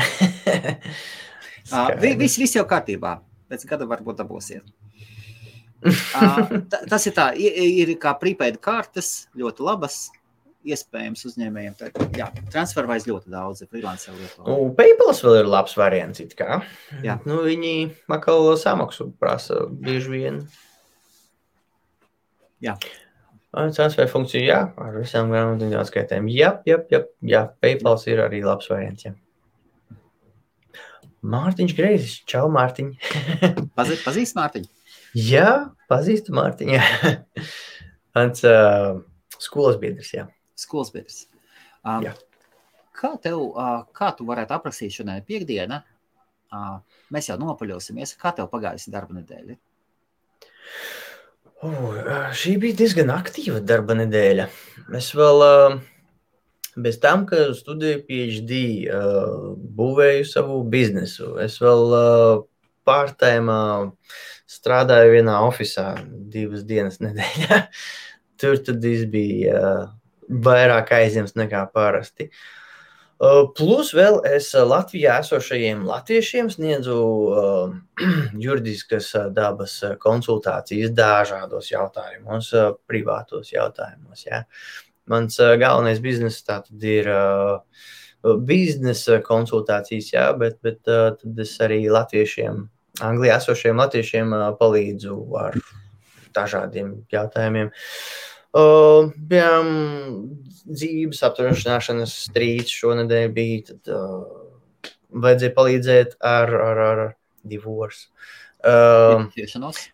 [1.74, 3.18] uh, viss, viss jau kārtībā.
[3.52, 4.64] Pēc gada varbūt dabūsiet
[6.92, 10.00] tas ir tā, ir kā prepaid kartes, ļoti labas.
[10.60, 13.62] Iespējams, uzņēmējiem tā ir transfervais ļoti daudz.
[13.70, 14.42] Freelancer lieto.
[14.44, 16.20] Nu, PayPal vēl ir labs variants.
[17.24, 17.72] Nu, viņi
[18.12, 20.42] atkal samaksu prasa bieži vien.
[22.60, 22.74] Jā.
[23.50, 26.28] Transfer funkcija, jā, ar visām grāmatām atskaitēm.
[26.30, 29.08] Jā, jā, jā, jā, PayPal ir arī labs variants.
[29.08, 29.16] Jā.
[31.20, 32.92] Mārtiņš Greizis, čau, Mārtiņ.
[33.80, 34.68] Pazīst Mārtiņu?
[35.16, 36.78] Jā, pazīstu Mārtiņu.
[38.16, 39.00] Mans uh,
[39.38, 40.12] skolas biedrs.
[40.14, 40.26] Jā.
[40.58, 41.24] Skolas biedrs.
[41.82, 42.14] Um, jā.
[43.00, 45.80] Kā tev, uh, kā tu varētu aprakstīt šodien piekdienu?
[46.50, 46.80] Uh,
[47.14, 48.16] mēs jau nopaļosimies.
[48.20, 49.56] Kā tev pagājusi darba nedēļa?
[51.60, 54.46] Uh, šī bija diezgan aktīva darba nedēļa.
[54.98, 55.80] Es vēl uh,
[56.78, 58.60] bez tam, ka studēju PhD,
[58.90, 61.34] uh, būvēju savu biznesu.
[61.42, 62.42] Es vēl uh,
[62.88, 63.60] pārtēmā
[64.50, 67.60] strādāju vienā oficiālā divas dienas nedēļā.
[68.40, 69.84] Tur viss bija uh,
[70.46, 72.30] vairāk aizņemts nekā parasti.
[73.20, 77.74] Uh, plus vēl es Latvijā esošajiem latviešiem sniedzu uh,
[78.46, 84.24] juridiskas dabas konsultācijas dažādos jautājumos, uh, privātos jautājumos.
[84.24, 84.46] Ja.
[85.10, 87.60] Mans uh, galvenais bizness tātad ir uh,
[88.48, 92.64] biznesa konsultācijas, jā, bet, bet uh, tad es arī latviešiem
[93.04, 95.56] Anglijā esošiem latviešiem palīdzu ar
[96.36, 97.70] dažādiem jautājumiem.
[98.50, 99.68] Uh, bijām
[100.66, 107.02] dzīves apturēšanas strīds šonadēļ bija, tad uh, vajadzēja palīdzēt ar, ar, ar
[107.46, 108.08] divorce.
[108.66, 109.30] Uh.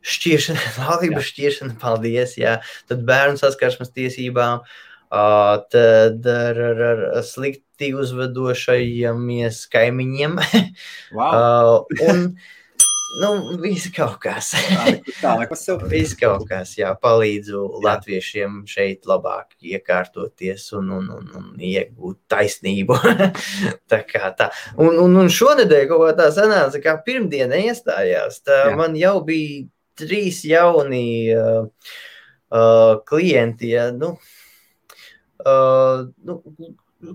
[0.02, 2.56] Šķiršana, laulība šķiršana, paldies, jā.
[2.88, 10.40] Tad bērnu saskarsmes tiesībām, uh, tad ar, ar, ar slikti uzvedošajamies kaimiņiem.
[11.16, 11.84] Wow.
[11.84, 12.24] uh, un
[13.16, 13.30] Nu,
[13.62, 14.50] viss kaut kas.
[15.92, 17.82] Viss kaut kas, jā, palīdzu jā.
[17.86, 22.98] latviešiem šeit labāk iekārtoties un, un, un, un iegūt taisnību.
[23.92, 24.50] tā kā tā.
[24.76, 28.42] Un, un, un šonedēļ kaut kā tā sanāca, kā pirmdiena iestājās.
[28.44, 28.76] Tā jā.
[28.78, 29.64] man jau bija
[29.96, 31.70] trīs jauni uh,
[32.52, 34.12] uh, klienti, ja, nu,
[35.40, 36.40] uh, nu,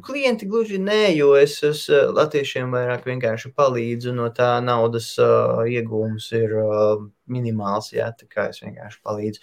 [0.06, 6.28] klienti gluži nē, jo es, es latviešiem vairāk vienkārši palīdzu, no tā naudas uh, iegūms
[6.38, 9.42] ir uh, minimāls, jā, tā kā es vienkārši palīdzu.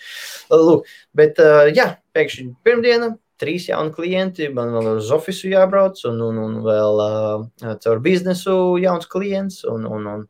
[0.55, 0.87] Lūk,
[1.19, 6.41] bet, uh, jā, pēkšņi pirmdiena, trīs jauni klienti, man vēl uz ofisu jābrauc, un, un,
[6.45, 10.27] un vēl uh, caur biznesu jauns klients, un, un, un,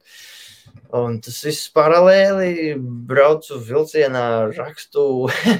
[0.96, 2.74] un tas viss paralēli,
[3.08, 4.24] braucu vilcienā,
[4.56, 5.04] rakstu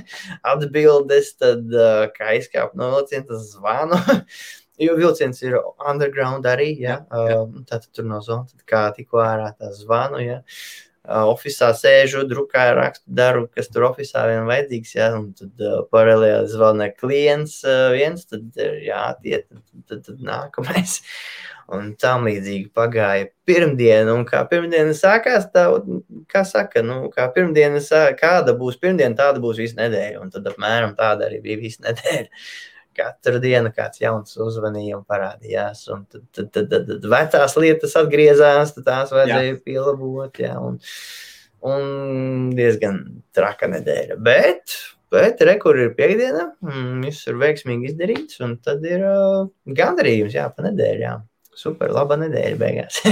[0.53, 1.69] atbildes, tad,
[2.17, 4.01] kā izkāp no vilciena, tas zvanu,
[4.87, 9.73] jo vilciens ir underground arī, ja, uh, tad tur no zonas, kā tikko ārā tā
[9.77, 10.43] zvanu, ja,
[11.09, 14.95] oficiālā sēžu, drukāju, rakstu, daru, kas tur oficiālā vien vajadzīgs.
[14.97, 20.25] Ja, un tad uh, paralēli zvanīja klients uh, viens, tad ir jātiet, tad, tad, tad
[20.29, 20.99] nākamais.
[21.77, 25.67] Un tam līdzīgi pagāja pirmdiena, un kā pirmdiena sākās, tā,
[26.33, 30.49] kā saka, nu, kā pirmdiena, sā, kāda būs pirmdiena, tāda būs visa nedēļa, un tad
[30.49, 32.29] apmēram tāda arī bija visa nedēļa
[32.99, 35.85] katru dienu kāds jauns uzvanīja un parādījās.
[35.95, 39.63] Un tad, tad, tad, tad, tad vecās lietas atgriezās, tad tās vajadzēja jā.
[39.67, 40.43] pielabot.
[40.43, 40.79] Jā, un,
[41.69, 43.03] un diezgan
[43.37, 44.19] traka nedēļa.
[44.25, 44.77] Bet,
[45.15, 50.37] bet re, kur ir piekdiena, mm, viss ir veiksmīgi izdarīts, un tad ir uh, gandarījums,
[50.39, 51.28] jā, pa nedēļām.
[51.59, 53.03] Super, laba nedēļa beigās.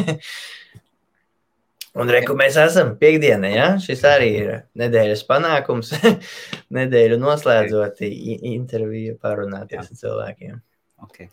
[1.96, 3.68] Un reku mēs esam piekdienā, ja?
[3.80, 5.94] šis arī ir nedēļas panākums.
[6.76, 10.60] Nedēļu noslēdzot interviju parunāties ar cilvēkiem.
[11.06, 11.30] Okay.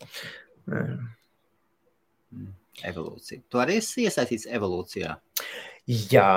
[0.70, 1.04] Mm.
[2.88, 3.44] Evolūcija.
[3.52, 5.14] Tu arī esi iesaistīts evolūcijā.
[5.84, 6.32] Jā,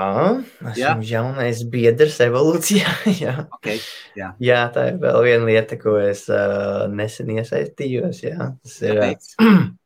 [0.73, 0.91] esmu jā.
[1.07, 2.93] jaunais biedrs evolūcijā.
[3.23, 3.35] jā.
[3.61, 3.79] Okay,
[4.19, 4.33] jā.
[4.43, 8.25] jā, tā ir vēl viena lieta, ko es uh, nesen iesaistījos.
[8.27, 8.51] Jā.
[8.59, 9.31] Tas ir, Kāpēc?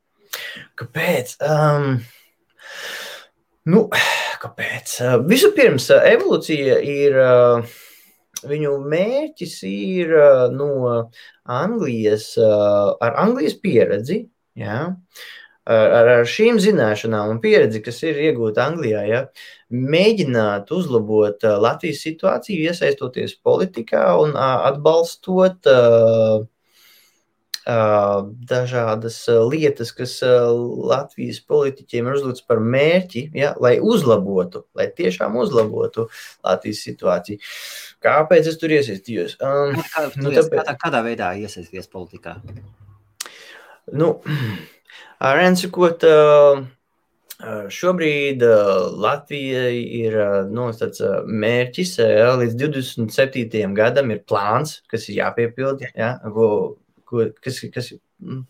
[0.82, 1.36] Kāpēc?
[1.46, 2.00] Um,
[3.70, 3.84] nu,
[4.42, 4.98] kāpēc?
[5.30, 7.18] Vispirms, evolūcija ir.
[8.42, 10.10] Viņu mērķis ir
[10.50, 10.72] no
[11.46, 14.16] Anglijas, ar Anglijas pieredzi,
[14.58, 14.78] jā,
[15.62, 19.20] ar, ar šīm zināšanām un pieredzi, kas ir iegūta Anglijā, ja,
[19.70, 26.42] mēģināt uzlabot Latvijas situāciju, iesaistoties politikā un atbalstot uh,
[27.64, 29.16] dažādas
[29.50, 36.08] lietas, kas Latvijas politiķiem ir uzlikts par mērķi, ja, lai uzlabotu, lai tiešām uzlabotu
[36.42, 37.38] Latvijas situāciju.
[38.02, 39.38] Kāpēc es tur iesaistījos?
[39.38, 40.58] Um, kā, nu, tāpēc...
[40.58, 42.38] kādā, kādā veidā iesaistīties politikā?
[43.92, 44.16] Nu,
[45.38, 46.02] Rensakot,
[47.74, 48.42] šobrīd
[49.02, 50.18] Latvijai ir
[50.50, 51.96] nu, tāds mērķis
[52.42, 53.74] līdz 27.
[53.78, 56.48] gadam ir plāns, kas ir jāpiepilda, ja, ko,
[57.44, 58.00] kas, kas ir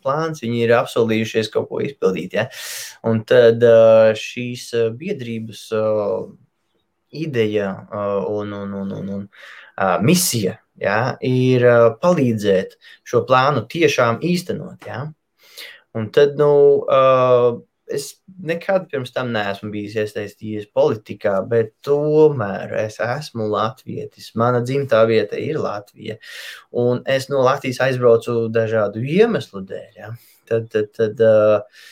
[0.05, 2.37] plāns, viņi ir apsolījušies kaut ko izpildīt.
[2.39, 2.49] Ja?
[3.09, 3.65] Un tad
[4.19, 5.67] šīs biedrības
[7.13, 9.27] ideja un, un, un, un, un
[10.05, 11.67] misija ja, ir
[12.03, 12.79] palīdzēt
[13.09, 14.89] šo plānu tiešām īstenot.
[14.89, 15.05] Ja?
[15.93, 16.53] Un tad, nu,
[17.91, 18.09] es
[18.43, 24.33] nekad pirms tam neesmu bijis iesaistījies politikā, bet tomēr es esmu latvietis.
[24.39, 26.19] Mana dzimtā vieta ir Latvija.
[26.85, 29.91] Un es no Latvijas aizbraucu dažādu iemeslu dēļ.
[29.99, 30.13] Ja?
[30.49, 31.83] Tad, tad, tad uh,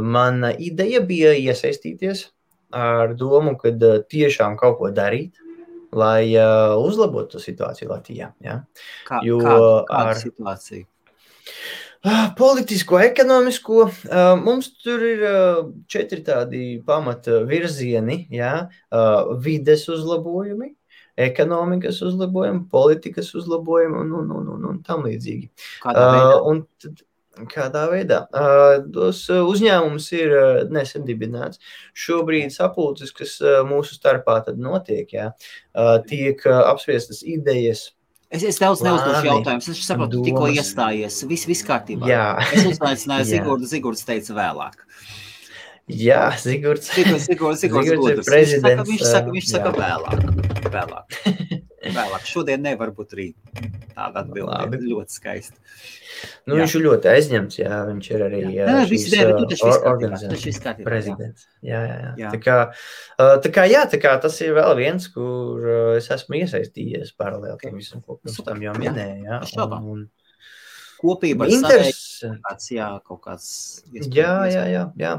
[0.00, 2.28] mana ideja bija iesaistīties
[2.76, 5.38] ar domu, ka uh, tiešām kaut ko darīt.
[5.90, 8.28] Lai uh, uzlabotu situāciju Latvijā.
[8.46, 8.60] Ja?
[9.08, 10.86] Kā, jo kāda, kāda ar situāciju?
[12.00, 13.82] Ah, politisko, ekonomisko.
[14.08, 15.58] Ah, mums tur ir ah,
[15.90, 18.54] četri tādi pamata virzieni, jā,
[19.44, 20.70] vides uzlabojumi,
[21.20, 25.50] ekonomikas uzlabojumi, politikas uzlabojumi un, un, un, un, un tam līdzīgi.
[25.84, 26.42] Kādā veidā?
[26.48, 27.04] Un tad,
[27.48, 28.24] Kādā veidā?
[28.92, 30.32] Tos uzņēmums ir
[30.74, 31.60] nesen dibināts.
[31.96, 33.36] Šobrīd sapulces, kas
[33.68, 35.30] mūsu starpā notiek, jā,
[36.10, 37.86] tiek apspriestas idejas
[38.30, 39.68] Es, es daudz neuzdošu jautājumus.
[39.72, 41.16] Es saprotu, tikko iestājies.
[41.26, 42.06] Viss, viss kārtībā.
[42.10, 42.26] Jā.
[42.54, 43.66] Es uzaicināju Zigordu.
[43.72, 44.84] Zigords teica vēlāk.
[45.90, 46.92] Jā, Zigords.
[46.94, 48.86] Zigords, Zigords, Zigords, Zigords ir prezidents.
[48.92, 50.70] Viņš saka, viņš saka, viņš saka vēlāk.
[50.70, 51.58] Vēlāk.
[51.80, 52.26] vēlāk.
[52.28, 53.36] Šodien nevar būt rīt.
[53.94, 55.56] Tāda atbilde ļoti skaista.
[56.44, 56.62] Nu, jā.
[56.62, 57.58] viņš ir ļoti aizņemts.
[57.62, 58.42] Jā, viņš ir arī
[59.92, 61.48] organizācijas prezidents.
[61.64, 62.12] Jā, jā, jā.
[62.20, 62.32] jā.
[62.34, 62.58] Tā, kā,
[63.46, 67.78] tā kā, jā, tā kā tas ir vēl viens, kur es esmu iesaistījies paralēli tam
[67.80, 69.28] visam, ko pirms tam jau minēju.
[69.28, 70.02] Jā, un, un,
[71.00, 72.02] kopība ar Interes...
[72.20, 73.48] savējiem, kaut kāds.
[73.92, 75.14] Jā, jā, jā, jā.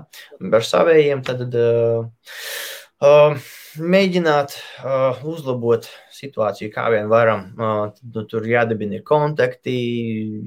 [0.51, 1.47] Ar savējiem tad.
[1.49, 2.69] Uh,
[3.01, 4.53] mēģināt
[4.83, 7.47] uh, uzlabot situāciju, kā vien varam.
[7.57, 9.73] Uh, nu, tur jādabina kontakti,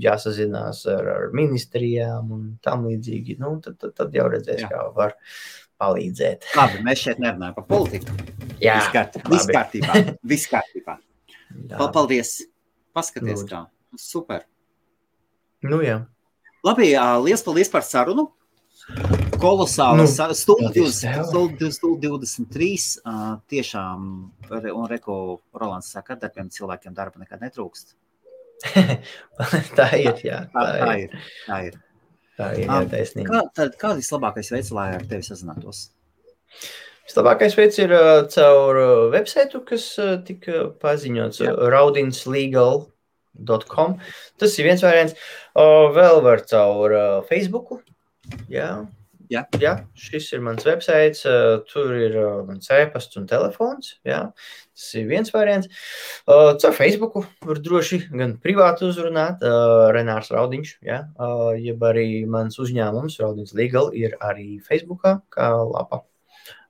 [0.02, 3.39] jāsazinās ar, ar ministrijām un tam līdzīgi.
[3.43, 4.70] Nu, tad, tad, tad jau redzēs, Jā.
[4.70, 5.16] kā var
[5.82, 6.47] palīdzēt.
[6.55, 8.14] Labi, mēs šeit nerunājam par politiku.
[8.62, 10.05] Jā, viss kārtībā.
[10.35, 10.98] Viss kārtībā.
[11.94, 12.36] Paldies!
[12.94, 13.51] Paskaties, Lūdzu.
[13.51, 13.64] kā.
[13.98, 14.44] Super.
[15.66, 16.05] Nu, jā.
[16.64, 16.93] Labi,
[17.26, 18.28] liels paldies par sarunu.
[19.40, 20.06] Kolosāla Nu,
[20.36, 21.24] stunda paldies tev.
[22.02, 22.69] 23.
[23.09, 23.12] ā,
[23.51, 23.98] Tiešām,
[24.52, 25.16] un Reko
[25.56, 27.86] Rolands saka, ka darbiem cilvēkiem darba nekad netrūkst.
[29.78, 30.15] tā ir.
[30.24, 31.11] Jā, Tā, tā, tā ir.
[31.47, 31.74] Tā ir.
[32.35, 33.28] Tā ir jā, taisnība.
[33.31, 35.78] Kā, tad, ir vislabākais veids, lai ar tevi sazinātos?
[37.05, 38.01] Vislabākais veids ir uh,
[38.32, 43.90] caur uh, websaitu, kas uh, tika paziņots uh, raudinslegal.com.
[44.40, 45.15] Tas ir viens variants.
[45.55, 47.69] Uh, vēl var caur uh, Facebook.
[48.53, 48.69] Jā.
[49.33, 49.41] Jā.
[49.61, 51.25] jā, šis ir mans websites.
[51.29, 53.95] Uh, tur ir uh, mans e-pasts un telefons.
[54.07, 54.21] Jā.
[54.75, 55.71] Tas ir viens variants.
[56.29, 59.45] Uh, caur Facebook var droši gan privāti uzrunāt.
[59.45, 61.05] Uh, Renārs Raudiņš, jā.
[61.17, 66.05] Uh, jeb arī mans uzņēmums, Raudins Legal, ir arī Facebookā kā lapa.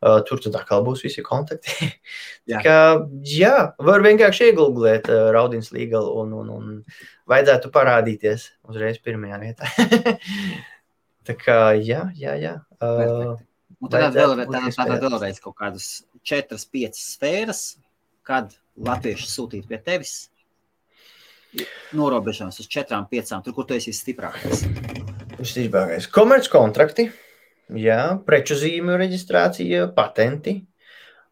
[0.05, 1.89] Uh, tur tad atkal būs visi kontakti.
[2.51, 2.59] Jā.
[2.61, 2.77] Kā,
[3.25, 9.71] jā, var vienkārši iegūglēt uh, Raudins Legal un, un, un vajadzētu parādīties uzreiz pirmajā vietā.
[11.25, 12.55] Tā kā, jā, jā, jā.
[12.85, 13.35] Uh.
[13.85, 15.03] Un tad vajadzētu vēl, būt tad, tad iespējams.
[15.05, 15.89] vēlreiz kaut kādas
[16.25, 17.63] četras, piecas sfēras,
[18.25, 20.15] kad latvieši sūtīt pie tevis.
[21.95, 24.65] Norobežams uz četrām, piecām, tur, kur tu esi stiprākais.
[25.37, 26.09] Visticamākais.
[26.11, 27.09] Komerckontrakti,
[27.79, 30.63] jā, preču zīmju reģistrācija, patenti.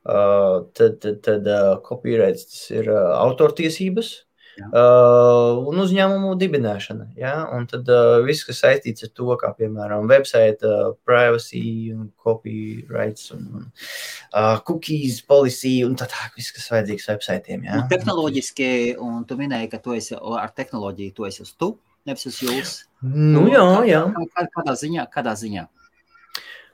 [0.02, 4.12] Uh, tad tad, tad uh, copyrights, tas ir uh, autortiesības.
[4.60, 7.08] Uh, un uzņēmumu dibināšana.
[7.18, 12.10] Jā, un tad uh, viss, kas saistīts ar to, kā piemēram website, uh, privacy, un
[12.22, 17.68] copyrights, un, un uh, cookies, policy un tā tālāk, viss, kas vajadzīgs websaitiem.
[17.68, 17.82] Jā.
[17.82, 18.72] Un tehnoloģiski,
[19.02, 21.74] un tu minēji, ka tu esi ar tehnoloģiju, tu esi uz tu,
[22.08, 22.74] nevis uz jūs.
[23.02, 24.02] Nu, jā, jā.
[24.34, 25.08] Kā, kādā ziņā?
[25.12, 25.68] Kādā ziņā?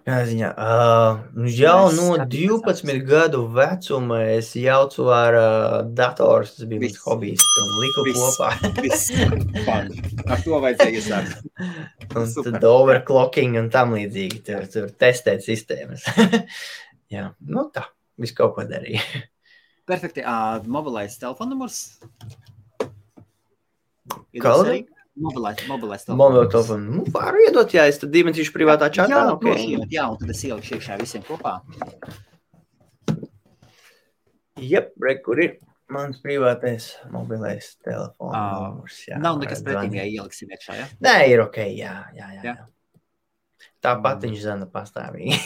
[0.09, 0.49] Jā, ziņā.
[0.57, 1.19] Uh,
[1.53, 6.49] jau Es no skatītos 12 gadu vecuma es jaucu ar uh, datoru.
[6.49, 7.45] Tas bija mans hobijs.
[7.61, 8.23] Un liku Viss.
[8.23, 8.49] kopā.
[8.87, 9.11] Viss.
[9.69, 11.45] Ar to vajadzēja iesākt.
[12.17, 12.57] Un Super.
[12.57, 14.41] tad overclocking un tam līdzīgi.
[14.49, 16.07] Tur, tur testēt sistēmas.
[17.15, 17.85] jā, nu tā.
[18.17, 19.05] Viss kaut ko darīja.
[19.89, 20.25] Perfekti.
[20.25, 21.83] Uh, mobilais telefonnumurs.
[24.33, 24.41] Ir
[26.53, 26.99] Telefonu.
[27.01, 29.15] Nu, varu iedot, jā, es tad dimensīšu privātā čatā.
[29.15, 29.47] Jā, ok.
[29.53, 29.79] okay.
[29.93, 31.59] jā, un tad es ielikšu iekšā visiem kopā.
[34.59, 35.59] Jep, re, kur ir
[35.93, 38.35] mans privātais mobilais telefons.
[38.35, 40.79] Ā, numurs, jā, Nav nekas ja ieliksim iekšā.
[40.79, 40.89] Ja?
[41.05, 41.63] Nē, ir ok.
[41.73, 42.43] Jā, jā, jā.
[42.43, 42.57] Jā.
[42.57, 43.69] jā.
[43.85, 45.39] Tāpat viņš zina pastāvīgi.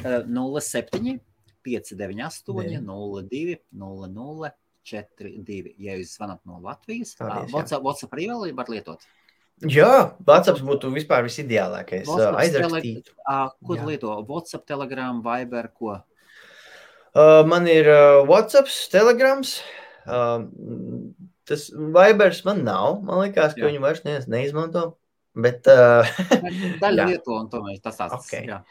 [0.00, 0.22] Uh,
[0.62, 1.18] 07,
[1.66, 2.78] 598, Deviņi.
[2.86, 4.50] 02, 00,
[4.88, 5.74] 42.
[5.82, 7.46] Ja jūs zvanāt no Latvijas, jā.
[7.52, 9.04] WhatsApp, WhatsApp arī vēl var lietot.
[9.68, 12.08] Jā, WhatsApp būtu vispār visideālākais.
[12.08, 13.10] Aizrakstīt.
[13.28, 13.88] Uh, ko Jā.
[13.90, 14.14] lieto?
[14.24, 15.98] WhatsApp, Telegram, Viber, ko?
[17.12, 19.58] Uh, man ir uh, WhatsApp, Telegrams.
[20.08, 20.46] Uh,
[21.44, 23.02] tas Vibers man nav.
[23.04, 23.68] Man liekas, ka Jā.
[23.68, 24.86] viņu vairs neviens neizmanto.
[25.36, 26.08] Bet, uh,
[26.80, 28.16] Daļa lieto, un tomēr tas tāds.
[28.16, 28.40] Ok.
[28.48, 28.62] Jā.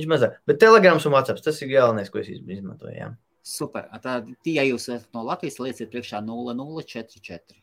[0.00, 0.40] viņš mazāk.
[0.48, 2.96] Bet Telegrams un WhatsApp tas ir galvenais, ko es izmantoju.
[2.96, 3.12] Jā.
[3.48, 3.86] Super.
[4.04, 7.62] Tad, ja jūs esat no Latvijas, lieciet priekšā 0044.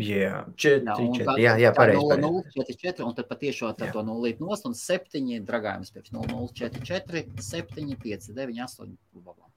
[0.00, 1.26] Jā, četri, Jā, un četri.
[1.28, 2.04] tā- jā, jā tā pareizi.
[2.08, 2.52] pareizi.
[2.56, 3.92] 0044, un tad patiešām Jā.
[3.92, 8.96] to nulīt nost, un 7 dragājums pēc 0044, 7, 5, 9, 8.
[9.12, 9.48] bla, bla.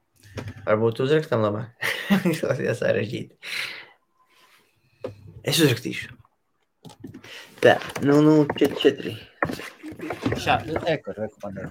[0.68, 1.72] Varbūt uzrakstam labāk.
[2.32, 3.38] Izklausījās sarežģīti.
[5.44, 6.12] Es uzrakstīšu.
[7.64, 9.16] Tā, nu, nu, 4, 4.
[10.44, 10.60] Šā,
[10.92, 11.70] ekur, ekur, man ir.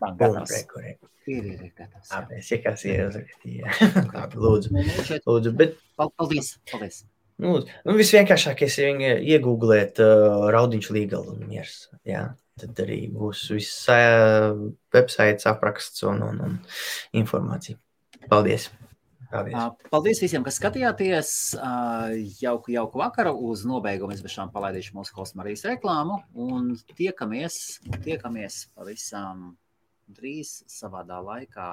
[0.00, 0.64] Man Kur, gatavs.
[0.68, 1.11] kur, kur.
[1.30, 2.10] Ir, ir, gatavs.
[2.10, 3.70] Labi, es iekas ir uzrakstīju.
[4.16, 4.72] Labi, lūdzu.
[4.74, 5.22] 0044.
[5.28, 7.02] Lūdzu, bet Pal- Paldies, paldies.
[7.42, 9.00] Nu, nu, visvienkāršākais ir
[9.34, 11.84] iegūglēt uh, raudiņš līgalu un miers.
[12.06, 12.28] Jā.
[12.60, 14.52] Tad arī būs viss uh,
[14.94, 16.58] websites apraksts un, un, un
[17.18, 17.78] informācija.
[18.30, 18.68] Paldies!
[19.32, 19.56] Paldies!
[19.56, 21.30] Ā, Paldies visiem, kas skatījāties.
[21.56, 21.72] Ā,
[22.42, 23.32] Jauku, jauku vakaru.
[23.48, 26.20] Uz nobeigumu es bešām palaidīšu mūsu Kosmarijas reklāmu.
[26.36, 27.56] Un tiekamies,
[28.04, 29.54] tiekamies pavisam
[30.16, 31.68] drīz savādā laikā,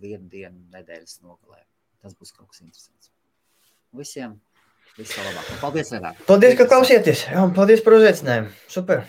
[0.00, 1.62] vienu dienu nedēļas nogalē.
[2.02, 3.12] Tas būs kaut kas interesants.
[3.94, 4.36] Visiem
[4.98, 5.60] visu labāko.
[5.62, 6.20] Paldies, Renāt.
[6.28, 7.26] Paldies, ka klausieties!
[7.30, 8.52] Jā, paldies par uzaicinājumu!
[8.70, 9.04] Super!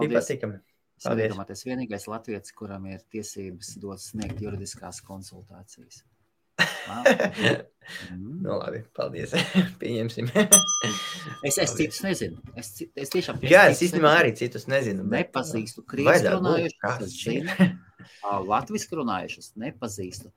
[0.00, 0.60] Bija patīkami!
[0.96, 1.28] Es Paldies.
[1.28, 6.00] iedomājos, vienīgais latviečs, kuram ir tiesības dot sniegt juridiskās konsultācijas.
[6.58, 8.42] Mm.
[8.42, 9.30] nu, labi, paldies!
[9.80, 10.26] Pieņemsim!
[11.46, 12.40] Es, es citus nezinu.
[12.58, 15.04] Es, es tiešām Jā, es īstenībā arī citus nezinu.
[15.06, 16.24] bet, Nepazīstu uh, krievis.
[18.26, 20.32] Ā, Latvijas runājušus nepazīstu.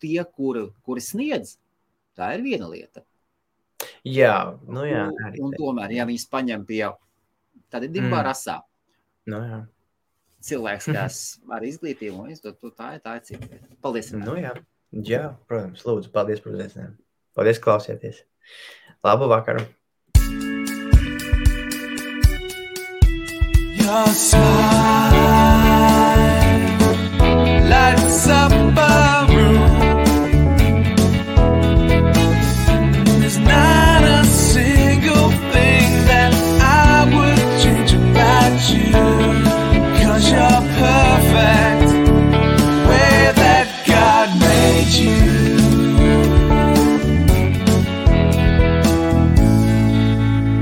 [0.00, 1.54] Tie, kuri, kuri sniedz,
[2.16, 3.02] tā ir viena lieta.
[4.04, 4.36] Jā,
[4.68, 5.40] nu jā, Un- arī.
[5.44, 5.60] un te.
[5.60, 6.82] tomēr, ja viņas paņem pie
[7.72, 8.26] tāda dimbā Mm.
[8.28, 8.58] rasā,
[9.28, 9.58] Nu jā,
[10.44, 11.18] cilvēks, kas
[11.52, 13.60] ar izglītību, un es to- tā ir tā ir cita.
[13.84, 14.12] Paldies!
[14.16, 14.52] nu jā.
[14.90, 16.96] Jā, protams, lūdzu, paldies par uzaicinājumu.
[17.38, 18.24] Paldies, klausieties!
[19.06, 19.68] Labu vakaru!
[23.90, 24.34] this.
[27.70, 29.29] lights up above.